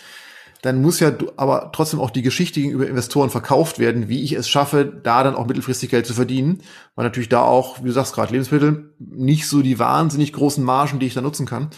dann 0.62 0.80
muss 0.80 1.00
ja 1.00 1.12
aber 1.36 1.70
trotzdem 1.72 2.00
auch 2.00 2.10
die 2.10 2.22
Geschichte 2.22 2.60
gegenüber 2.60 2.86
Investoren 2.86 3.30
verkauft 3.30 3.80
werden, 3.80 4.08
wie 4.08 4.22
ich 4.22 4.32
es 4.32 4.48
schaffe, 4.48 4.84
da 4.84 5.22
dann 5.24 5.34
auch 5.34 5.46
mittelfristig 5.46 5.90
Geld 5.90 6.06
zu 6.06 6.14
verdienen, 6.14 6.62
weil 6.94 7.04
natürlich 7.04 7.28
da 7.28 7.42
auch, 7.42 7.82
wie 7.82 7.86
du 7.86 7.92
sagst 7.92 8.14
gerade, 8.14 8.32
Lebensmittel 8.32 8.92
nicht 8.98 9.48
so 9.48 9.62
die 9.62 9.78
wahnsinnig 9.78 10.32
großen 10.32 10.64
Margen, 10.64 10.98
die 10.98 11.06
ich 11.06 11.14
da 11.14 11.20
nutzen 11.20 11.46
kann. 11.46 11.70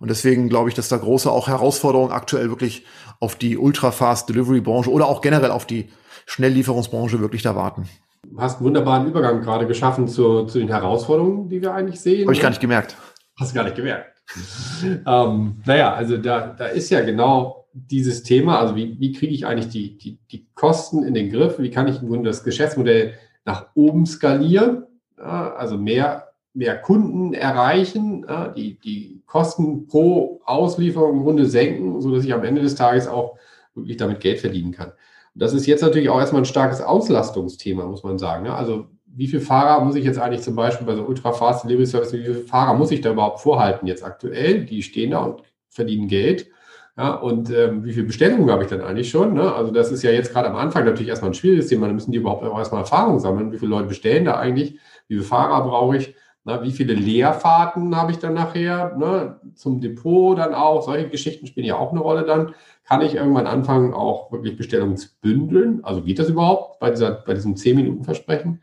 Und 0.00 0.08
deswegen 0.08 0.48
glaube 0.48 0.68
ich, 0.68 0.74
dass 0.74 0.88
da 0.88 0.96
große 0.96 1.30
auch 1.30 1.48
Herausforderungen 1.48 2.12
aktuell 2.12 2.48
wirklich 2.48 2.84
auf 3.20 3.36
die 3.36 3.58
Ultra-Fast 3.58 4.28
Delivery 4.28 4.60
Branche 4.60 4.90
oder 4.90 5.06
auch 5.06 5.20
generell 5.20 5.50
auf 5.50 5.66
die 5.66 5.88
Schnelllieferungsbranche 6.26 7.20
wirklich 7.20 7.42
da 7.42 7.56
warten. 7.56 7.88
Du 8.24 8.40
hast 8.40 8.56
einen 8.56 8.66
wunderbaren 8.66 9.06
Übergang 9.06 9.40
gerade 9.40 9.66
geschaffen 9.66 10.08
zu, 10.08 10.44
zu 10.44 10.58
den 10.58 10.68
Herausforderungen, 10.68 11.48
die 11.48 11.62
wir 11.62 11.74
eigentlich 11.74 12.00
sehen. 12.00 12.24
Habe 12.24 12.34
ich 12.34 12.42
gar 12.42 12.50
nicht 12.50 12.60
gemerkt. 12.60 12.96
Hast 13.38 13.52
du 13.52 13.54
gar 13.54 13.64
nicht 13.64 13.76
gemerkt. 13.76 14.12
ähm, 15.06 15.62
naja, 15.64 15.94
also 15.94 16.18
da, 16.18 16.48
da 16.48 16.66
ist 16.66 16.90
ja 16.90 17.00
genau 17.00 17.66
dieses 17.72 18.22
Thema, 18.22 18.58
also 18.58 18.76
wie, 18.76 18.98
wie 18.98 19.12
kriege 19.12 19.32
ich 19.32 19.46
eigentlich 19.46 19.68
die, 19.68 19.96
die, 19.96 20.18
die 20.30 20.46
Kosten 20.54 21.02
in 21.02 21.14
den 21.14 21.30
Griff, 21.30 21.58
wie 21.58 21.70
kann 21.70 21.88
ich 21.88 22.02
im 22.02 22.08
Grunde 22.08 22.28
das 22.28 22.44
Geschäftsmodell 22.44 23.14
nach 23.44 23.68
oben 23.74 24.04
skalieren, 24.04 24.84
also 25.16 25.78
mehr, 25.78 26.32
mehr 26.52 26.76
Kunden 26.76 27.32
erreichen, 27.32 28.26
die, 28.56 28.78
die 28.78 29.17
Kosten 29.28 29.86
pro 29.86 30.40
Auslieferung 30.44 31.18
im 31.18 31.22
Grunde 31.22 31.46
senken, 31.46 32.00
sodass 32.00 32.24
ich 32.24 32.32
am 32.32 32.42
Ende 32.42 32.62
des 32.62 32.74
Tages 32.74 33.06
auch 33.06 33.36
wirklich 33.74 33.98
damit 33.98 34.20
Geld 34.20 34.40
verdienen 34.40 34.72
kann. 34.72 34.88
Und 34.88 35.42
das 35.42 35.52
ist 35.52 35.66
jetzt 35.66 35.82
natürlich 35.82 36.08
auch 36.08 36.18
erstmal 36.18 36.42
ein 36.42 36.46
starkes 36.46 36.80
Auslastungsthema, 36.80 37.84
muss 37.84 38.02
man 38.02 38.18
sagen. 38.18 38.46
Ja. 38.46 38.56
Also 38.56 38.86
wie 39.06 39.28
viele 39.28 39.42
Fahrer 39.42 39.84
muss 39.84 39.96
ich 39.96 40.04
jetzt 40.04 40.18
eigentlich 40.18 40.42
zum 40.42 40.56
Beispiel 40.56 40.86
bei 40.86 40.96
so 40.96 41.02
Ultra-Fast 41.02 41.64
Delivery 41.64 41.86
Service, 41.86 42.12
wie 42.12 42.22
viele 42.22 42.34
Fahrer 42.36 42.74
muss 42.74 42.90
ich 42.90 43.02
da 43.02 43.12
überhaupt 43.12 43.40
vorhalten 43.40 43.86
jetzt 43.86 44.04
aktuell? 44.04 44.64
Die 44.64 44.82
stehen 44.82 45.10
da 45.10 45.20
und 45.20 45.42
verdienen 45.68 46.08
Geld. 46.08 46.48
Ja, 46.96 47.14
und 47.14 47.50
ähm, 47.50 47.84
wie 47.84 47.92
viele 47.92 48.06
Bestellungen 48.06 48.50
habe 48.50 48.64
ich 48.64 48.70
dann 48.70 48.80
eigentlich 48.80 49.10
schon? 49.10 49.34
Ne? 49.34 49.54
Also 49.54 49.70
das 49.70 49.92
ist 49.92 50.02
ja 50.02 50.10
jetzt 50.10 50.32
gerade 50.32 50.48
am 50.48 50.56
Anfang 50.56 50.84
natürlich 50.84 51.08
erstmal 51.08 51.30
ein 51.30 51.34
schwieriges 51.34 51.68
Thema. 51.68 51.86
Da 51.86 51.92
müssen 51.92 52.10
die 52.10 52.18
überhaupt 52.18 52.42
erstmal 52.42 52.80
Erfahrung 52.80 53.20
sammeln. 53.20 53.52
Wie 53.52 53.58
viele 53.58 53.70
Leute 53.70 53.86
bestellen 53.86 54.24
da 54.24 54.36
eigentlich? 54.36 54.80
Wie 55.06 55.14
viele 55.14 55.22
Fahrer 55.22 55.62
brauche 55.68 55.96
ich? 55.98 56.14
Na, 56.48 56.62
wie 56.62 56.72
viele 56.72 56.94
Leerfahrten 56.94 57.94
habe 57.94 58.10
ich 58.10 58.18
dann 58.18 58.32
nachher? 58.32 58.96
Ne? 58.96 59.38
Zum 59.54 59.82
Depot 59.82 60.38
dann 60.38 60.54
auch. 60.54 60.82
Solche 60.82 61.10
Geschichten 61.10 61.46
spielen 61.46 61.66
ja 61.66 61.76
auch 61.76 61.92
eine 61.92 62.00
Rolle 62.00 62.24
dann. 62.24 62.54
Kann 62.86 63.02
ich 63.02 63.16
irgendwann 63.16 63.46
anfangen, 63.46 63.92
auch 63.92 64.32
wirklich 64.32 64.56
Bestellungen 64.56 64.96
zu 64.96 65.08
bündeln? 65.20 65.84
Also 65.84 66.00
geht 66.00 66.18
das 66.18 66.30
überhaupt 66.30 66.80
bei, 66.80 66.88
dieser, 66.90 67.10
bei 67.10 67.34
diesem 67.34 67.54
10-Minuten-Versprechen? 67.54 68.62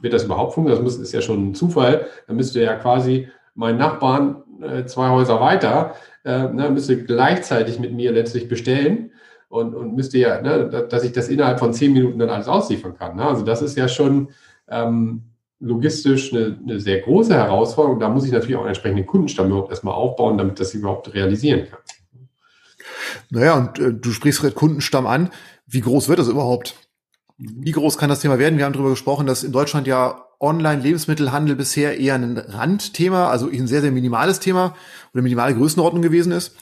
Wird 0.00 0.12
das 0.12 0.22
überhaupt 0.22 0.54
funktionieren? 0.54 0.84
Das 0.84 0.98
ist 0.98 1.12
ja 1.12 1.20
schon 1.20 1.50
ein 1.50 1.54
Zufall. 1.56 2.06
Dann 2.28 2.36
müsste 2.36 2.62
ja 2.62 2.76
quasi 2.76 3.28
mein 3.56 3.76
Nachbarn 3.76 4.44
äh, 4.62 4.84
zwei 4.84 5.08
Häuser 5.08 5.40
weiter 5.40 5.96
äh, 6.24 6.48
ne, 6.48 6.70
müsste 6.70 7.02
gleichzeitig 7.02 7.78
mit 7.80 7.92
mir 7.92 8.12
letztlich 8.12 8.48
bestellen 8.48 9.10
und, 9.48 9.74
und 9.74 9.96
müsste 9.96 10.18
ja, 10.18 10.40
ne, 10.40 10.86
dass 10.88 11.02
ich 11.02 11.12
das 11.12 11.28
innerhalb 11.28 11.58
von 11.58 11.72
zehn 11.72 11.92
Minuten 11.92 12.18
dann 12.18 12.30
alles 12.30 12.46
ausliefern 12.46 12.94
kann. 12.94 13.16
Ne? 13.16 13.24
Also 13.24 13.44
das 13.44 13.62
ist 13.62 13.76
ja 13.76 13.88
schon 13.88 14.28
ähm, 14.68 15.29
logistisch 15.60 16.32
eine, 16.32 16.58
eine, 16.62 16.80
sehr 16.80 17.00
große 17.00 17.34
Herausforderung. 17.34 18.00
Da 18.00 18.08
muss 18.08 18.24
ich 18.24 18.32
natürlich 18.32 18.56
auch 18.56 18.60
einen 18.60 18.68
entsprechenden 18.68 19.06
Kundenstamm 19.06 19.48
überhaupt 19.48 19.70
erstmal 19.70 19.94
aufbauen, 19.94 20.38
damit 20.38 20.58
das 20.58 20.74
überhaupt 20.74 21.14
realisieren 21.14 21.68
kann. 21.70 21.78
Naja, 23.30 23.56
und 23.56 23.78
äh, 23.78 23.92
du 23.92 24.10
sprichst 24.10 24.40
gerade 24.40 24.54
Kundenstamm 24.54 25.06
an. 25.06 25.30
Wie 25.66 25.80
groß 25.80 26.08
wird 26.08 26.18
das 26.18 26.28
überhaupt? 26.28 26.74
Wie 27.36 27.72
groß 27.72 27.96
kann 27.96 28.08
das 28.08 28.20
Thema 28.20 28.38
werden? 28.38 28.58
Wir 28.58 28.64
haben 28.64 28.72
darüber 28.72 28.90
gesprochen, 28.90 29.26
dass 29.26 29.44
in 29.44 29.52
Deutschland 29.52 29.86
ja 29.86 30.24
Online-Lebensmittelhandel 30.40 31.54
bisher 31.54 31.98
eher 31.98 32.14
ein 32.14 32.38
Randthema, 32.38 33.28
also 33.28 33.48
ein 33.48 33.66
sehr, 33.66 33.82
sehr 33.82 33.92
minimales 33.92 34.40
Thema 34.40 34.74
oder 35.12 35.22
minimale 35.22 35.54
Größenordnung 35.54 36.02
gewesen 36.02 36.32
ist. 36.32 36.56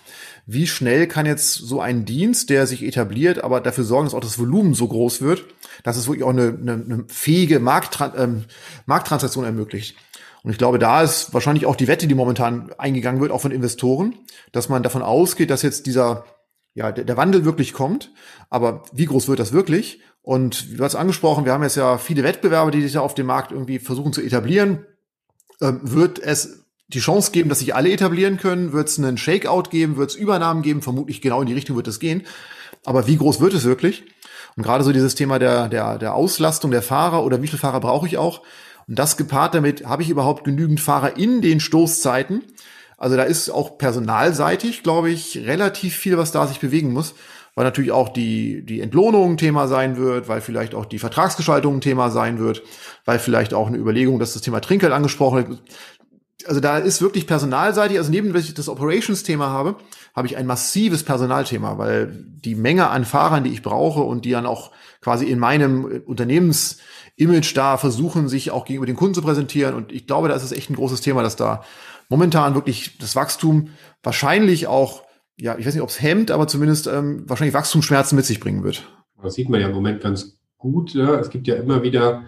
Wie 0.46 0.66
schnell 0.66 1.06
kann 1.06 1.26
jetzt 1.26 1.54
so 1.54 1.80
ein 1.80 2.04
Dienst, 2.04 2.50
der 2.50 2.66
sich 2.66 2.82
etabliert, 2.82 3.44
aber 3.44 3.60
dafür 3.60 3.84
sorgen, 3.84 4.06
dass 4.06 4.14
auch 4.14 4.20
das 4.20 4.38
Volumen 4.38 4.74
so 4.74 4.88
groß 4.88 5.20
wird, 5.20 5.44
dass 5.82 5.96
es 5.96 6.06
wirklich 6.06 6.24
auch 6.24 6.30
eine, 6.30 6.48
eine, 6.48 6.72
eine 6.72 7.04
fähige 7.08 7.60
Markttran 7.60 8.12
ähm, 8.16 8.44
Markttransaktion 8.86 9.44
ermöglicht? 9.44 9.96
Und 10.42 10.52
ich 10.52 10.58
glaube, 10.58 10.78
da 10.78 11.02
ist 11.02 11.34
wahrscheinlich 11.34 11.66
auch 11.66 11.76
die 11.76 11.88
Wette, 11.88 12.06
die 12.06 12.14
momentan 12.14 12.72
eingegangen 12.78 13.20
wird, 13.20 13.32
auch 13.32 13.40
von 13.40 13.50
Investoren, 13.50 14.14
dass 14.52 14.68
man 14.68 14.82
davon 14.82 15.02
ausgeht, 15.02 15.50
dass 15.50 15.62
jetzt 15.62 15.86
dieser, 15.86 16.24
ja, 16.74 16.92
der, 16.92 17.04
der 17.04 17.16
Wandel 17.16 17.44
wirklich 17.44 17.72
kommt. 17.72 18.12
Aber 18.48 18.84
wie 18.92 19.06
groß 19.06 19.28
wird 19.28 19.40
das 19.40 19.52
wirklich? 19.52 20.00
Und 20.22 20.78
du 20.78 20.84
hast 20.84 20.94
angesprochen, 20.94 21.44
wir 21.44 21.52
haben 21.52 21.62
jetzt 21.62 21.76
ja 21.76 21.98
viele 21.98 22.22
Wettbewerber, 22.22 22.70
die 22.70 22.82
sich 22.82 22.92
da 22.92 23.00
auf 23.00 23.14
dem 23.14 23.26
Markt 23.26 23.52
irgendwie 23.52 23.78
versuchen 23.78 24.12
zu 24.12 24.22
etablieren. 24.22 24.86
Ähm, 25.60 25.80
wird 25.82 26.18
es 26.18 26.66
die 26.88 27.00
Chance 27.00 27.32
geben, 27.32 27.48
dass 27.48 27.58
sich 27.58 27.74
alle 27.74 27.92
etablieren 27.92 28.38
können? 28.38 28.72
Wird 28.72 28.88
es 28.88 28.98
einen 28.98 29.18
Shakeout 29.18 29.64
geben? 29.70 29.96
Wird 29.96 30.10
es 30.10 30.16
Übernahmen 30.16 30.62
geben? 30.62 30.82
Vermutlich 30.82 31.20
genau 31.20 31.40
in 31.40 31.46
die 31.46 31.54
Richtung 31.54 31.76
wird 31.76 31.88
es 31.88 32.00
gehen. 32.00 32.26
Aber 32.84 33.06
wie 33.06 33.16
groß 33.16 33.40
wird 33.40 33.54
es 33.54 33.64
wirklich? 33.64 34.04
Und 34.58 34.64
gerade 34.64 34.82
so 34.82 34.90
dieses 34.90 35.14
Thema 35.14 35.38
der, 35.38 35.68
der, 35.68 35.98
der 35.98 36.14
Auslastung 36.14 36.72
der 36.72 36.82
Fahrer 36.82 37.24
oder 37.24 37.40
wie 37.40 37.46
viele 37.46 37.60
Fahrer 37.60 37.78
brauche 37.78 38.08
ich 38.08 38.18
auch? 38.18 38.42
Und 38.88 38.98
das 38.98 39.16
gepaart 39.16 39.54
damit, 39.54 39.86
habe 39.86 40.02
ich 40.02 40.10
überhaupt 40.10 40.42
genügend 40.42 40.80
Fahrer 40.80 41.16
in 41.16 41.42
den 41.42 41.60
Stoßzeiten? 41.60 42.42
Also 42.96 43.16
da 43.16 43.22
ist 43.22 43.50
auch 43.50 43.78
personalseitig, 43.78 44.82
glaube 44.82 45.10
ich, 45.10 45.46
relativ 45.46 45.94
viel, 45.94 46.18
was 46.18 46.32
da 46.32 46.48
sich 46.48 46.58
bewegen 46.58 46.92
muss 46.92 47.14
weil 47.58 47.64
natürlich 47.64 47.90
auch 47.90 48.10
die, 48.10 48.64
die 48.64 48.80
Entlohnung 48.80 49.32
ein 49.32 49.36
Thema 49.36 49.66
sein 49.66 49.96
wird, 49.96 50.28
weil 50.28 50.40
vielleicht 50.40 50.76
auch 50.76 50.84
die 50.84 51.00
Vertragsgestaltung 51.00 51.78
ein 51.78 51.80
Thema 51.80 52.08
sein 52.08 52.38
wird, 52.38 52.62
weil 53.04 53.18
vielleicht 53.18 53.52
auch 53.52 53.66
eine 53.66 53.78
Überlegung, 53.78 54.20
dass 54.20 54.32
das 54.32 54.42
Thema 54.42 54.60
Trinkgeld 54.60 54.92
angesprochen 54.92 55.48
wird. 55.48 55.58
Also 56.46 56.60
da 56.60 56.78
ist 56.78 57.02
wirklich 57.02 57.26
personalseitig, 57.26 57.98
also 57.98 58.10
neben, 58.10 58.32
wenn 58.32 58.40
ich 58.40 58.54
das 58.54 58.68
Operations-Thema 58.68 59.48
habe, 59.48 59.76
habe 60.14 60.28
ich 60.28 60.36
ein 60.36 60.46
massives 60.46 61.02
Personalthema, 61.02 61.78
weil 61.78 62.24
die 62.26 62.54
Menge 62.54 62.90
an 62.90 63.04
Fahrern, 63.04 63.42
die 63.42 63.50
ich 63.50 63.62
brauche 63.62 64.00
und 64.00 64.24
die 64.24 64.30
dann 64.30 64.46
auch 64.46 64.70
quasi 65.00 65.26
in 65.26 65.40
meinem 65.40 65.84
Unternehmensimage 66.06 67.54
da 67.54 67.76
versuchen, 67.76 68.28
sich 68.28 68.52
auch 68.52 68.64
gegenüber 68.64 68.86
den 68.86 68.96
Kunden 68.96 69.14
zu 69.14 69.22
präsentieren. 69.22 69.74
Und 69.74 69.90
ich 69.92 70.06
glaube, 70.06 70.28
da 70.28 70.34
ist 70.34 70.44
es 70.44 70.52
echt 70.52 70.70
ein 70.70 70.76
großes 70.76 71.00
Thema, 71.00 71.22
dass 71.22 71.34
da 71.34 71.64
momentan 72.08 72.54
wirklich 72.54 72.98
das 72.98 73.16
Wachstum 73.16 73.70
wahrscheinlich 74.02 74.68
auch 74.68 75.02
ja, 75.40 75.56
ich 75.56 75.66
weiß 75.66 75.74
nicht, 75.74 75.82
ob 75.82 75.88
es 75.88 76.02
hemmt, 76.02 76.30
aber 76.30 76.48
zumindest 76.48 76.86
ähm, 76.86 77.22
wahrscheinlich 77.26 77.54
Wachstumsschmerzen 77.54 78.16
mit 78.16 78.26
sich 78.26 78.40
bringen 78.40 78.64
wird. 78.64 78.88
Das 79.22 79.34
sieht 79.34 79.48
man 79.48 79.60
ja 79.60 79.68
im 79.68 79.74
Moment 79.74 80.00
ganz 80.00 80.38
gut. 80.56 80.94
Ja. 80.94 81.14
Es 81.18 81.30
gibt 81.30 81.46
ja 81.46 81.54
immer 81.56 81.82
wieder 81.82 82.24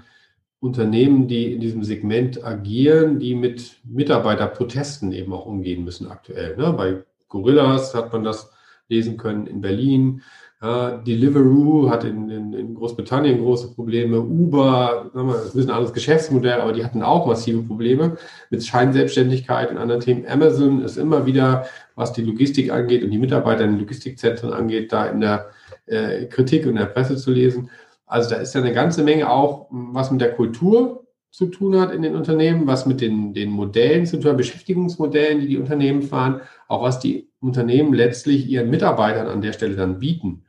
Unternehmen, 0.60 1.26
die 1.26 1.54
in 1.54 1.60
diesem 1.60 1.82
Segment 1.82 2.44
agieren, 2.44 3.18
die 3.18 3.34
mit 3.34 3.78
Mitarbeiterprotesten 3.84 5.12
eben 5.12 5.32
auch 5.32 5.46
umgehen 5.46 5.84
müssen 5.84 6.10
aktuell. 6.10 6.56
Ne? 6.56 6.72
Bei 6.74 7.02
Gorillas 7.28 7.94
hat 7.94 8.12
man 8.12 8.24
das 8.24 8.50
lesen 8.88 9.16
können 9.16 9.46
in 9.46 9.62
Berlin. 9.62 10.22
Ja, 10.62 10.98
Deliveroo 10.98 11.88
hat 11.88 12.04
in, 12.04 12.28
in, 12.28 12.52
in, 12.52 12.74
Großbritannien 12.74 13.38
große 13.38 13.72
Probleme. 13.74 14.20
Uber, 14.20 15.10
das 15.14 15.22
ist 15.22 15.52
ein 15.52 15.56
bisschen 15.56 15.70
anderes 15.70 15.94
Geschäftsmodell, 15.94 16.60
aber 16.60 16.74
die 16.74 16.84
hatten 16.84 17.02
auch 17.02 17.26
massive 17.26 17.62
Probleme 17.62 18.18
mit 18.50 18.62
Scheinselbstständigkeit 18.62 19.70
und 19.70 19.78
anderen 19.78 20.02
Themen. 20.02 20.26
Amazon 20.28 20.82
ist 20.82 20.98
immer 20.98 21.24
wieder, 21.24 21.64
was 21.94 22.12
die 22.12 22.20
Logistik 22.20 22.70
angeht 22.70 23.02
und 23.02 23.10
die 23.10 23.18
Mitarbeiter 23.18 23.64
in 23.64 23.70
den 23.70 23.80
Logistikzentren 23.80 24.52
angeht, 24.52 24.92
da 24.92 25.06
in 25.06 25.22
der 25.22 25.48
äh, 25.86 26.26
Kritik 26.26 26.66
und 26.66 26.74
der 26.74 26.86
Presse 26.86 27.16
zu 27.16 27.30
lesen. 27.30 27.70
Also 28.10 28.30
da 28.30 28.36
ist 28.36 28.54
ja 28.54 28.60
eine 28.60 28.72
ganze 28.72 29.04
Menge 29.04 29.30
auch, 29.30 29.68
was 29.70 30.10
mit 30.10 30.20
der 30.20 30.34
Kultur 30.34 31.06
zu 31.30 31.46
tun 31.46 31.78
hat 31.78 31.92
in 31.92 32.02
den 32.02 32.16
Unternehmen, 32.16 32.66
was 32.66 32.84
mit 32.84 33.00
den, 33.00 33.34
den 33.34 33.50
Modellen 33.50 34.04
zu 34.04 34.18
tun 34.18 34.32
hat, 34.32 34.36
Beschäftigungsmodellen, 34.36 35.38
die 35.38 35.46
die 35.46 35.58
Unternehmen 35.58 36.02
fahren, 36.02 36.40
auch 36.66 36.82
was 36.82 36.98
die 36.98 37.28
Unternehmen 37.40 37.94
letztlich 37.94 38.48
ihren 38.48 38.68
Mitarbeitern 38.68 39.28
an 39.28 39.42
der 39.42 39.52
Stelle 39.52 39.76
dann 39.76 40.00
bieten. 40.00 40.42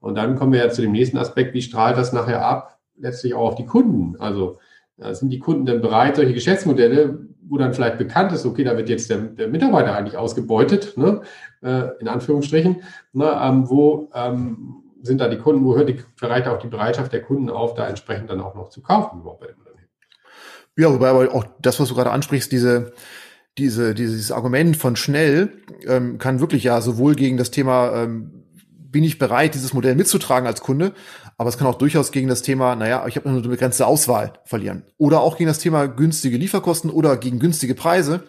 Und 0.00 0.16
dann 0.16 0.34
kommen 0.34 0.52
wir 0.52 0.58
ja 0.58 0.70
zu 0.70 0.82
dem 0.82 0.90
nächsten 0.90 1.16
Aspekt, 1.16 1.54
wie 1.54 1.62
strahlt 1.62 1.96
das 1.96 2.12
nachher 2.12 2.44
ab, 2.44 2.80
letztlich 2.98 3.34
auch 3.34 3.50
auf 3.50 3.54
die 3.54 3.66
Kunden. 3.66 4.16
Also 4.18 4.58
sind 4.96 5.30
die 5.30 5.38
Kunden 5.38 5.66
denn 5.66 5.80
bereit, 5.80 6.16
solche 6.16 6.34
Geschäftsmodelle, 6.34 7.28
wo 7.46 7.58
dann 7.58 7.74
vielleicht 7.74 7.98
bekannt 7.98 8.32
ist, 8.32 8.44
okay, 8.44 8.64
da 8.64 8.76
wird 8.76 8.88
jetzt 8.88 9.10
der, 9.10 9.18
der 9.18 9.48
Mitarbeiter 9.48 9.94
eigentlich 9.94 10.16
ausgebeutet, 10.16 10.96
ne, 10.96 11.20
äh, 11.62 11.90
in 12.00 12.08
Anführungsstrichen, 12.08 12.82
ne, 13.12 13.38
ähm, 13.40 13.68
wo 13.68 14.10
ähm, 14.14 14.83
sind 15.04 15.20
da 15.20 15.28
die 15.28 15.38
Kunden, 15.38 15.64
wo 15.64 15.76
hört 15.76 15.88
die, 15.88 16.02
vielleicht 16.16 16.48
auch 16.48 16.58
die 16.58 16.68
Bereitschaft 16.68 17.12
der 17.12 17.22
Kunden 17.22 17.50
auf, 17.50 17.74
da 17.74 17.86
entsprechend 17.88 18.30
dann 18.30 18.40
auch 18.40 18.54
noch 18.54 18.70
zu 18.70 18.80
kaufen 18.80 19.20
überhaupt 19.20 19.40
bei 19.40 19.46
dem 19.46 19.58
Unternehmen? 19.58 19.88
Ja, 20.76 20.92
wobei 20.92 21.10
aber 21.10 21.34
auch 21.34 21.44
das, 21.60 21.78
was 21.78 21.88
du 21.88 21.94
gerade 21.94 22.10
ansprichst, 22.10 22.50
diese, 22.50 22.92
diese, 23.58 23.94
dieses 23.94 24.32
Argument 24.32 24.76
von 24.76 24.96
schnell 24.96 25.52
ähm, 25.86 26.18
kann 26.18 26.40
wirklich 26.40 26.64
ja 26.64 26.80
sowohl 26.80 27.14
gegen 27.14 27.36
das 27.36 27.50
Thema 27.50 28.02
ähm, 28.02 28.44
bin 28.90 29.04
ich 29.04 29.18
bereit, 29.18 29.54
dieses 29.54 29.74
Modell 29.74 29.96
mitzutragen 29.96 30.46
als 30.46 30.60
Kunde. 30.60 30.92
Aber 31.36 31.48
es 31.48 31.58
kann 31.58 31.66
auch 31.66 31.78
durchaus 31.78 32.12
gegen 32.12 32.28
das 32.28 32.42
Thema, 32.42 32.76
naja, 32.76 33.04
ich 33.08 33.16
habe 33.16 33.28
nur 33.28 33.38
eine 33.38 33.48
begrenzte 33.48 33.86
Auswahl 33.86 34.34
verlieren. 34.44 34.84
Oder 34.98 35.20
auch 35.20 35.36
gegen 35.36 35.48
das 35.48 35.58
Thema 35.58 35.86
günstige 35.86 36.36
Lieferkosten 36.36 36.90
oder 36.90 37.16
gegen 37.16 37.40
günstige 37.40 37.74
Preise. 37.74 38.22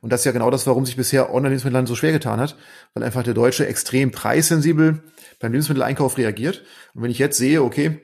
Und 0.00 0.12
das 0.12 0.20
ist 0.20 0.24
ja 0.24 0.32
genau 0.32 0.50
das, 0.50 0.66
warum 0.66 0.84
sich 0.84 0.96
bisher 0.96 1.32
Online-Lebensmittelhandel 1.32 1.88
so 1.88 1.94
schwer 1.94 2.12
getan 2.12 2.40
hat, 2.40 2.56
weil 2.94 3.04
einfach 3.04 3.22
der 3.22 3.34
Deutsche 3.34 3.66
extrem 3.66 4.10
preissensibel 4.10 5.02
beim 5.38 5.52
Lebensmitteleinkauf 5.52 6.18
reagiert. 6.18 6.64
Und 6.94 7.02
wenn 7.02 7.10
ich 7.10 7.18
jetzt 7.18 7.38
sehe, 7.38 7.62
okay, 7.62 8.00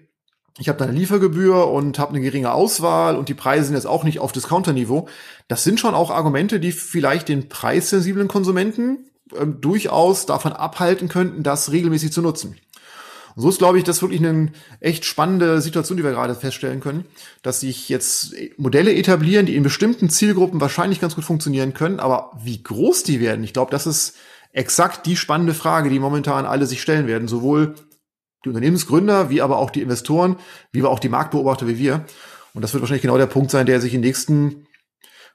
ich 0.58 0.68
habe 0.68 0.78
da 0.78 0.84
eine 0.84 0.96
Liefergebühr 0.96 1.68
und 1.68 1.98
habe 1.98 2.10
eine 2.10 2.20
geringe 2.20 2.52
Auswahl 2.52 3.16
und 3.16 3.28
die 3.28 3.34
Preise 3.34 3.66
sind 3.66 3.74
jetzt 3.74 3.86
auch 3.86 4.04
nicht 4.04 4.20
auf 4.20 4.32
Discounter-Niveau, 4.32 5.08
das 5.48 5.64
sind 5.64 5.80
schon 5.80 5.94
auch 5.94 6.10
Argumente, 6.10 6.60
die 6.60 6.70
vielleicht 6.70 7.28
den 7.28 7.48
preissensiblen 7.48 8.28
Konsumenten 8.28 9.10
ähm, 9.36 9.60
durchaus 9.60 10.26
davon 10.26 10.52
abhalten 10.52 11.08
könnten, 11.08 11.42
das 11.42 11.72
regelmäßig 11.72 12.12
zu 12.12 12.22
nutzen. 12.22 12.56
Und 13.34 13.42
so 13.42 13.48
ist, 13.48 13.58
glaube 13.58 13.78
ich, 13.78 13.84
das 13.84 14.00
wirklich 14.00 14.20
eine 14.20 14.52
echt 14.78 15.04
spannende 15.04 15.60
Situation, 15.60 15.96
die 15.96 16.04
wir 16.04 16.12
gerade 16.12 16.36
feststellen 16.36 16.78
können, 16.78 17.04
dass 17.42 17.60
sich 17.60 17.88
jetzt 17.88 18.32
Modelle 18.56 18.94
etablieren, 18.94 19.46
die 19.46 19.56
in 19.56 19.64
bestimmten 19.64 20.08
Zielgruppen 20.08 20.60
wahrscheinlich 20.60 21.00
ganz 21.00 21.16
gut 21.16 21.24
funktionieren 21.24 21.74
können, 21.74 21.98
aber 21.98 22.30
wie 22.44 22.62
groß 22.62 23.02
die 23.02 23.18
werden, 23.18 23.42
ich 23.42 23.52
glaube, 23.52 23.72
das 23.72 23.88
ist 23.88 24.14
exakt 24.54 25.04
die 25.04 25.16
spannende 25.16 25.52
Frage, 25.52 25.90
die 25.90 25.98
momentan 25.98 26.46
alle 26.46 26.64
sich 26.66 26.80
stellen 26.80 27.06
werden, 27.06 27.28
sowohl 27.28 27.74
die 28.44 28.48
Unternehmensgründer, 28.48 29.28
wie 29.28 29.42
aber 29.42 29.58
auch 29.58 29.70
die 29.70 29.82
Investoren, 29.82 30.36
wie 30.72 30.80
aber 30.80 30.90
auch 30.90 31.00
die 31.00 31.08
Marktbeobachter 31.08 31.66
wie 31.66 31.78
wir. 31.78 32.04
Und 32.54 32.62
das 32.62 32.72
wird 32.72 32.82
wahrscheinlich 32.82 33.02
genau 33.02 33.18
der 33.18 33.26
Punkt 33.26 33.50
sein, 33.50 33.66
der 33.66 33.80
sich 33.80 33.92
in 33.94 34.00
den 34.00 34.08
nächsten 34.08 34.66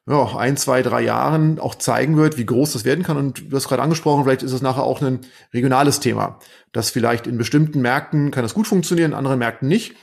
ja, 0.07 0.36
ein, 0.38 0.57
zwei, 0.57 0.82
drei 0.82 1.01
Jahren 1.01 1.59
auch 1.59 1.76
zeigen 1.76 2.17
wird, 2.17 2.38
wie 2.38 2.45
groß 2.45 2.74
das 2.74 2.86
werden 2.86 3.03
kann. 3.03 3.17
Und 3.17 3.51
du 3.51 3.55
hast 3.55 3.67
gerade 3.67 3.84
angesprochen, 3.84 4.24
vielleicht 4.24 4.43
ist 4.43 4.53
es 4.53 4.61
nachher 4.61 4.84
auch 4.84 5.01
ein 5.01 5.20
regionales 5.53 5.99
Thema, 5.99 6.39
das 6.72 6.89
vielleicht 6.89 7.28
in 7.28 7.38
bestimmten 7.38 7.82
Märkten 7.82 8.32
kann 8.32 8.43
das 8.43 8.53
gut 8.53 8.67
funktionieren, 8.67 9.11
in 9.11 9.17
anderen 9.17 9.39
Märkten 9.39 9.67
nicht. 9.67 9.95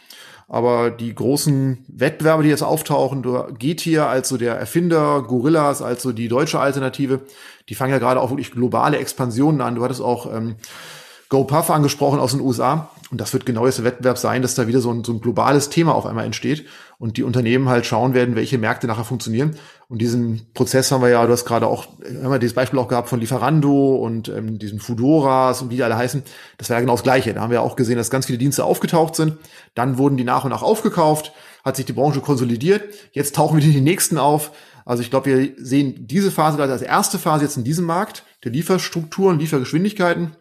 Aber 0.49 0.91
die 0.91 1.13
großen 1.13 1.85
Wettbewerbe, 1.89 2.45
die 2.45 2.49
jetzt 2.49 2.63
auftauchen, 2.63 3.25
geht 3.59 3.81
hier 3.81 4.07
also 4.07 4.37
der 4.37 4.55
Erfinder, 4.55 5.23
Gorillas, 5.23 5.83
also 5.83 6.13
die 6.13 6.29
deutsche 6.29 6.61
Alternative, 6.61 7.21
die 7.69 7.75
fangen 7.75 7.93
ja 7.93 7.99
gerade 7.99 8.21
auch 8.21 8.31
wirklich 8.31 8.53
globale 8.53 8.99
Expansionen 8.99 9.61
an. 9.61 9.75
Du 9.75 9.83
hattest 9.83 10.01
auch 10.01 10.33
ähm, 10.33 10.55
GoPuff 11.29 11.71
angesprochen 11.71 12.21
aus 12.21 12.31
den 12.31 12.41
USA. 12.41 12.91
Und 13.11 13.21
das 13.21 13.33
wird 13.33 13.47
genau 13.47 13.67
der 13.67 13.85
Wettbewerb 13.85 14.19
sein, 14.19 14.43
dass 14.43 14.55
da 14.55 14.67
wieder 14.67 14.81
so 14.81 14.93
ein, 14.93 15.05
so 15.05 15.13
ein 15.13 15.21
globales 15.21 15.69
Thema 15.69 15.95
auf 15.95 16.07
einmal 16.07 16.25
entsteht 16.25 16.67
und 16.99 17.17
die 17.17 17.23
Unternehmen 17.23 17.69
halt 17.69 17.87
schauen 17.87 18.15
werden, 18.15 18.37
welche 18.37 18.59
Märkte 18.59 18.87
nachher 18.87 19.05
funktionieren. 19.05 19.57
Und 19.89 19.99
diesen 20.01 20.53
Prozess 20.55 20.91
haben 20.91 21.03
wir 21.03 21.11
ja, 21.11 21.25
du 21.27 21.33
hast 21.33 21.45
gerade 21.45 21.67
auch, 21.67 21.87
haben 22.05 22.31
wir 22.31 22.39
dieses 22.39 22.55
Beispiel 22.55 22.79
auch 22.79 22.89
gehabt 22.89 23.09
von 23.09 23.21
Lieferando 23.21 23.97
und 23.97 24.29
ähm, 24.29 24.59
diesen 24.59 24.81
Fudoras 24.81 25.63
und 25.63 25.71
wie 25.71 25.77
die 25.77 25.83
alle 25.83 25.97
heißen. 25.97 26.23
Das 26.59 26.71
war 26.71 26.77
ja 26.77 26.81
genau 26.81 26.95
das 26.95 27.03
Gleiche. 27.03 27.35
Da 27.35 27.43
haben 27.43 27.51
wir 27.51 27.63
auch 27.63 27.77
gesehen, 27.77 27.97
dass 27.97 28.11
ganz 28.11 28.27
viele 28.27 28.39
Dienste 28.39 28.65
aufgetaucht 28.65 29.15
sind. 29.15 29.37
Dann 29.75 29.99
wurden 29.99 30.17
die 30.17 30.25
nach 30.25 30.45
und 30.45 30.51
nach 30.51 30.63
aufgekauft, 30.63 31.33
hat 31.65 31.77
sich 31.77 31.85
die 31.85 31.93
Branche 31.93 32.21
konsolidiert. 32.21 32.83
Jetzt 33.13 33.37
tauchen 33.37 33.59
wieder 33.59 33.73
die 33.73 33.81
nächsten 33.81 34.19
auf. 34.19 34.53
Also 34.85 35.03
ich 35.03 35.11
glaube, 35.11 35.27
wir 35.27 35.53
sehen 35.59 36.07
diese 36.07 36.31
Phase 36.31 36.63
als 36.63 36.83
erste 36.83 37.19
Phase 37.19 37.45
jetzt 37.45 37.57
in 37.57 37.65
diesem 37.65 37.85
Markt 37.85 38.25
der 38.45 38.53
Lieferstrukturen, 38.53 39.39
Liefergeschwindigkeiten. 39.39 40.37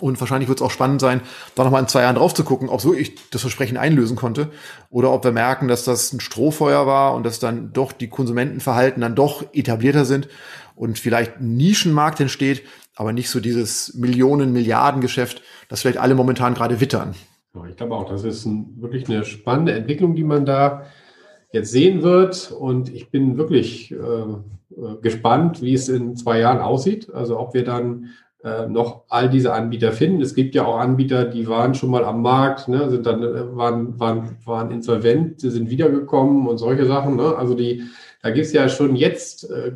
Und 0.00 0.20
wahrscheinlich 0.20 0.48
wird 0.48 0.58
es 0.58 0.62
auch 0.62 0.70
spannend 0.70 1.00
sein, 1.00 1.22
da 1.54 1.64
nochmal 1.64 1.80
in 1.80 1.88
zwei 1.88 2.02
Jahren 2.02 2.16
drauf 2.16 2.34
zu 2.34 2.44
gucken, 2.44 2.68
ob 2.68 2.82
so 2.82 2.92
ich 2.92 3.30
das 3.30 3.40
Versprechen 3.40 3.78
einlösen 3.78 4.14
konnte 4.14 4.50
oder 4.90 5.10
ob 5.10 5.24
wir 5.24 5.32
merken, 5.32 5.68
dass 5.68 5.84
das 5.84 6.12
ein 6.12 6.20
Strohfeuer 6.20 6.86
war 6.86 7.14
und 7.14 7.24
dass 7.24 7.38
dann 7.38 7.72
doch 7.72 7.92
die 7.92 8.08
Konsumentenverhalten 8.08 9.00
dann 9.00 9.14
doch 9.14 9.42
etablierter 9.54 10.04
sind 10.04 10.28
und 10.74 10.98
vielleicht 10.98 11.40
ein 11.40 11.56
Nischenmarkt 11.56 12.20
entsteht, 12.20 12.62
aber 12.94 13.14
nicht 13.14 13.30
so 13.30 13.40
dieses 13.40 13.94
Millionen, 13.94 14.52
Milliarden 14.52 15.00
Geschäft, 15.00 15.40
das 15.68 15.80
vielleicht 15.80 15.98
alle 15.98 16.14
momentan 16.14 16.52
gerade 16.52 16.80
wittern. 16.80 17.14
Ich 17.70 17.76
glaube 17.76 17.94
auch, 17.94 18.08
das 18.08 18.24
ist 18.24 18.44
ein, 18.44 18.74
wirklich 18.76 19.08
eine 19.08 19.24
spannende 19.24 19.72
Entwicklung, 19.72 20.14
die 20.14 20.24
man 20.24 20.44
da 20.44 20.84
jetzt 21.52 21.70
sehen 21.70 22.02
wird. 22.02 22.52
Und 22.52 22.92
ich 22.92 23.10
bin 23.10 23.38
wirklich 23.38 23.92
äh, 23.92 23.96
äh 23.96 24.36
gespannt, 25.00 25.62
wie 25.62 25.72
es 25.72 25.88
in 25.88 26.16
zwei 26.16 26.40
Jahren 26.40 26.60
aussieht. 26.60 27.12
Also 27.14 27.38
ob 27.38 27.54
wir 27.54 27.64
dann 27.64 28.10
äh, 28.46 28.68
noch 28.68 29.02
all 29.08 29.28
diese 29.28 29.52
Anbieter 29.52 29.90
finden. 29.90 30.22
Es 30.22 30.32
gibt 30.32 30.54
ja 30.54 30.64
auch 30.64 30.78
Anbieter, 30.78 31.24
die 31.24 31.48
waren 31.48 31.74
schon 31.74 31.90
mal 31.90 32.04
am 32.04 32.22
Markt, 32.22 32.68
ne, 32.68 32.88
sind 32.88 33.04
dann, 33.04 33.20
äh, 33.20 33.56
waren, 33.56 33.98
waren, 33.98 34.36
waren 34.44 34.70
insolvent, 34.70 35.40
sind 35.40 35.68
wiedergekommen 35.68 36.46
und 36.46 36.58
solche 36.58 36.86
Sachen. 36.86 37.16
Ne? 37.16 37.34
Also 37.36 37.54
die, 37.54 37.82
da 38.22 38.30
gibt 38.30 38.46
es 38.46 38.52
ja 38.52 38.68
schon 38.68 38.94
jetzt 38.94 39.50
äh, 39.50 39.72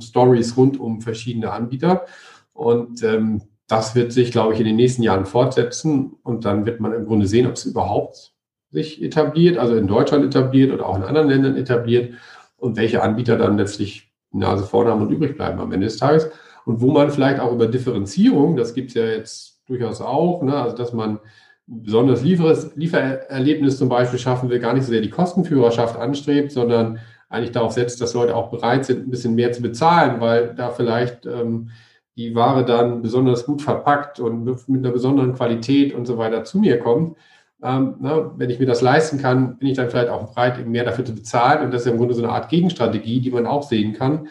Stories 0.00 0.56
rund 0.56 0.78
um 0.78 1.00
verschiedene 1.00 1.50
Anbieter. 1.50 2.06
Und 2.52 3.02
ähm, 3.02 3.42
das 3.66 3.96
wird 3.96 4.12
sich, 4.12 4.30
glaube 4.30 4.54
ich, 4.54 4.60
in 4.60 4.66
den 4.66 4.76
nächsten 4.76 5.02
Jahren 5.02 5.26
fortsetzen. 5.26 6.14
Und 6.22 6.44
dann 6.44 6.64
wird 6.64 6.78
man 6.78 6.92
im 6.92 7.06
Grunde 7.06 7.26
sehen, 7.26 7.48
ob 7.48 7.54
es 7.54 7.64
überhaupt 7.64 8.34
sich 8.70 9.02
etabliert, 9.02 9.58
also 9.58 9.74
in 9.74 9.88
Deutschland 9.88 10.24
etabliert 10.24 10.72
oder 10.72 10.86
auch 10.86 10.96
in 10.96 11.02
anderen 11.02 11.28
Ländern 11.28 11.56
etabliert 11.56 12.14
und 12.56 12.76
welche 12.76 13.02
Anbieter 13.02 13.36
dann 13.36 13.58
letztlich 13.58 14.12
Nase 14.30 14.62
vorne 14.62 14.90
haben 14.90 15.02
und 15.02 15.10
übrig 15.10 15.36
bleiben 15.36 15.58
am 15.58 15.72
Ende 15.72 15.86
des 15.86 15.96
Tages 15.96 16.30
und 16.66 16.80
wo 16.80 16.90
man 16.90 17.10
vielleicht 17.10 17.40
auch 17.40 17.52
über 17.52 17.68
Differenzierung, 17.68 18.56
das 18.56 18.74
gibt 18.74 18.88
es 18.88 18.94
ja 18.94 19.06
jetzt 19.06 19.62
durchaus 19.68 20.00
auch, 20.00 20.42
ne, 20.42 20.54
also 20.54 20.76
dass 20.76 20.92
man 20.92 21.20
besonders 21.66 22.22
Liefer 22.22 22.54
Liefererlebnis 22.74 23.78
zum 23.78 23.88
Beispiel 23.88 24.18
schaffen 24.18 24.50
will, 24.50 24.58
gar 24.58 24.74
nicht 24.74 24.84
so 24.84 24.90
sehr 24.90 25.00
die 25.00 25.10
Kostenführerschaft 25.10 25.96
anstrebt, 25.96 26.50
sondern 26.50 26.98
eigentlich 27.28 27.52
darauf 27.52 27.72
setzt, 27.72 28.00
dass 28.00 28.14
Leute 28.14 28.34
auch 28.34 28.50
bereit 28.50 28.84
sind, 28.84 29.06
ein 29.06 29.10
bisschen 29.10 29.36
mehr 29.36 29.52
zu 29.52 29.62
bezahlen, 29.62 30.20
weil 30.20 30.54
da 30.54 30.70
vielleicht 30.70 31.24
ähm, 31.24 31.70
die 32.16 32.34
Ware 32.34 32.64
dann 32.64 33.00
besonders 33.00 33.46
gut 33.46 33.62
verpackt 33.62 34.18
und 34.18 34.44
mit 34.68 34.84
einer 34.84 34.92
besonderen 34.92 35.34
Qualität 35.34 35.94
und 35.94 36.06
so 36.06 36.18
weiter 36.18 36.44
zu 36.44 36.58
mir 36.58 36.78
kommt. 36.80 37.16
Ähm, 37.62 37.94
na, 38.00 38.32
wenn 38.36 38.50
ich 38.50 38.58
mir 38.58 38.66
das 38.66 38.82
leisten 38.82 39.18
kann, 39.18 39.58
bin 39.58 39.68
ich 39.68 39.76
dann 39.76 39.90
vielleicht 39.90 40.08
auch 40.08 40.34
bereit, 40.34 40.66
mehr 40.66 40.84
dafür 40.84 41.04
zu 41.04 41.14
bezahlen. 41.14 41.64
Und 41.64 41.72
das 41.72 41.82
ist 41.82 41.86
ja 41.86 41.92
im 41.92 41.98
Grunde 41.98 42.14
so 42.14 42.22
eine 42.22 42.32
Art 42.32 42.48
Gegenstrategie, 42.48 43.20
die 43.20 43.30
man 43.30 43.46
auch 43.46 43.62
sehen 43.62 43.92
kann. 43.92 44.28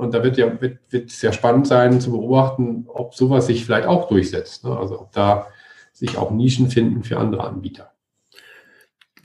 Und 0.00 0.14
da 0.14 0.24
wird 0.24 0.38
ja 0.38 0.60
wird, 0.60 0.78
wird 0.88 1.10
sehr 1.10 1.32
spannend 1.32 1.66
sein 1.66 2.00
zu 2.00 2.12
beobachten, 2.12 2.86
ob 2.88 3.14
sowas 3.14 3.46
sich 3.46 3.64
vielleicht 3.64 3.86
auch 3.86 4.08
durchsetzt. 4.08 4.64
Ne? 4.64 4.76
Also 4.76 4.98
ob 4.98 5.12
da 5.12 5.46
sich 5.92 6.16
auch 6.16 6.30
Nischen 6.30 6.70
finden 6.70 7.02
für 7.02 7.18
andere 7.18 7.44
Anbieter. 7.44 7.92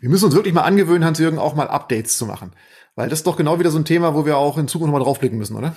Wir 0.01 0.09
müssen 0.09 0.25
uns 0.25 0.35
wirklich 0.35 0.53
mal 0.53 0.63
angewöhnen, 0.63 1.05
Hans-Jürgen, 1.05 1.39
auch 1.39 1.55
mal 1.55 1.67
Updates 1.67 2.17
zu 2.17 2.25
machen. 2.25 2.51
Weil 2.95 3.09
das 3.09 3.19
ist 3.19 3.27
doch 3.27 3.37
genau 3.37 3.59
wieder 3.59 3.71
so 3.71 3.79
ein 3.79 3.85
Thema, 3.85 4.15
wo 4.15 4.25
wir 4.25 4.37
auch 4.37 4.57
in 4.57 4.67
Zukunft 4.67 4.91
mal 4.91 4.99
draufblicken 4.99 5.37
müssen, 5.37 5.55
oder? 5.55 5.75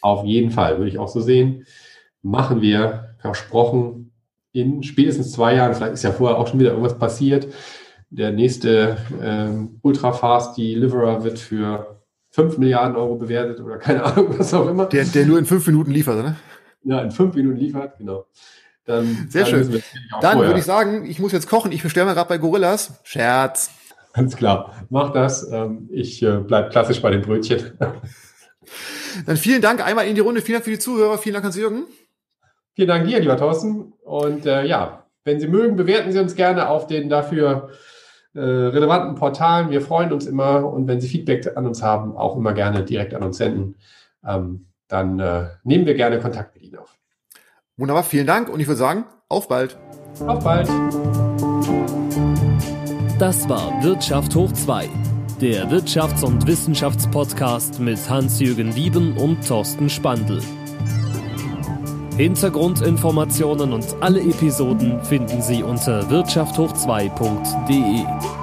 Auf 0.00 0.24
jeden 0.24 0.50
Fall, 0.50 0.78
würde 0.78 0.90
ich 0.90 0.98
auch 0.98 1.08
so 1.08 1.20
sehen. 1.20 1.64
Machen 2.22 2.60
wir, 2.60 3.14
versprochen, 3.20 4.12
in 4.52 4.82
spätestens 4.82 5.32
zwei 5.32 5.54
Jahren, 5.54 5.74
vielleicht 5.74 5.94
ist 5.94 6.02
ja 6.02 6.12
vorher 6.12 6.38
auch 6.38 6.48
schon 6.48 6.58
wieder 6.58 6.70
irgendwas 6.70 6.98
passiert. 6.98 7.46
Der 8.10 8.32
nächste 8.32 8.98
ähm, 9.22 9.78
Ultrafast 9.82 10.58
Deliverer 10.58 11.24
wird 11.24 11.38
für 11.38 12.01
5 12.32 12.58
Milliarden 12.58 12.96
Euro 12.96 13.16
bewertet 13.16 13.60
oder 13.60 13.76
keine 13.76 14.02
Ahnung, 14.04 14.34
was 14.38 14.52
auch 14.54 14.68
immer. 14.68 14.86
Der, 14.86 15.04
der 15.04 15.26
nur 15.26 15.38
in 15.38 15.46
fünf 15.46 15.66
Minuten 15.66 15.90
liefert, 15.90 16.18
oder? 16.18 16.36
Ja, 16.82 17.00
in 17.02 17.10
fünf 17.10 17.34
Minuten 17.34 17.58
liefert, 17.58 17.98
genau. 17.98 18.26
Dann, 18.84 19.28
Sehr 19.28 19.44
dann 19.44 19.70
schön. 19.70 19.82
Dann 20.20 20.38
würde 20.40 20.58
ich 20.58 20.64
sagen, 20.64 21.04
ich 21.04 21.18
muss 21.20 21.30
jetzt 21.32 21.48
kochen. 21.48 21.70
Ich 21.70 21.82
bestelle 21.82 22.06
mal 22.06 22.14
gerade 22.14 22.28
bei 22.28 22.38
Gorillas. 22.38 23.00
Scherz. 23.04 23.70
Ganz 24.12 24.34
klar. 24.34 24.74
Mach 24.90 25.12
das. 25.12 25.48
Ähm, 25.52 25.88
ich 25.92 26.22
äh, 26.22 26.38
bleib 26.38 26.70
klassisch 26.70 27.00
bei 27.00 27.10
den 27.10 27.22
Brötchen. 27.22 27.78
Dann 29.26 29.36
vielen 29.36 29.62
Dank 29.62 29.84
einmal 29.84 30.06
in 30.06 30.14
die 30.14 30.20
Runde. 30.20 30.40
Vielen 30.40 30.56
Dank 30.56 30.64
für 30.64 30.70
die 30.70 30.78
Zuhörer. 30.78 31.18
Vielen 31.18 31.34
Dank, 31.34 31.44
Hans-Jürgen. 31.44 31.84
Vielen 32.74 32.88
Dank 32.88 33.06
dir, 33.06 33.20
lieber 33.20 33.36
Thorsten. 33.36 33.92
Und 34.04 34.46
äh, 34.46 34.64
ja, 34.64 35.06
wenn 35.24 35.38
Sie 35.38 35.48
mögen, 35.48 35.76
bewerten 35.76 36.10
Sie 36.12 36.18
uns 36.18 36.34
gerne 36.34 36.68
auf 36.68 36.86
den 36.86 37.08
dafür 37.08 37.70
äh, 38.34 38.40
relevanten 38.40 39.14
Portalen. 39.14 39.70
Wir 39.70 39.80
freuen 39.80 40.12
uns 40.12 40.26
immer 40.26 40.64
und 40.64 40.88
wenn 40.88 41.00
Sie 41.00 41.08
Feedback 41.08 41.56
an 41.56 41.66
uns 41.66 41.82
haben, 41.82 42.16
auch 42.16 42.36
immer 42.36 42.52
gerne 42.52 42.84
direkt 42.84 43.14
an 43.14 43.22
uns 43.22 43.36
senden. 43.36 43.76
Ähm, 44.26 44.66
dann 44.88 45.18
äh, 45.18 45.46
nehmen 45.64 45.86
wir 45.86 45.94
gerne 45.94 46.18
Kontakt 46.18 46.54
mit 46.54 46.64
Ihnen 46.64 46.76
auf. 46.76 46.96
Wunderbar, 47.76 48.04
vielen 48.04 48.26
Dank 48.26 48.48
und 48.48 48.60
ich 48.60 48.66
würde 48.66 48.78
sagen, 48.78 49.04
auf 49.28 49.48
bald. 49.48 49.76
Auf 50.26 50.44
bald. 50.44 50.68
Das 53.18 53.48
war 53.48 53.82
Wirtschaft 53.82 54.34
hoch 54.34 54.52
2, 54.52 54.88
der 55.40 55.70
Wirtschafts- 55.70 56.24
und 56.24 56.46
Wissenschaftspodcast 56.46 57.80
mit 57.80 57.98
Hans-Jürgen 58.10 58.74
Wieben 58.74 59.16
und 59.16 59.46
Thorsten 59.46 59.88
Spandl. 59.88 60.40
Hintergrundinformationen 62.16 63.72
und 63.72 63.96
alle 64.00 64.20
Episoden 64.20 65.02
finden 65.02 65.42
Sie 65.42 65.62
unter 65.62 66.08
wirtschafthoch2.de. 66.10 68.41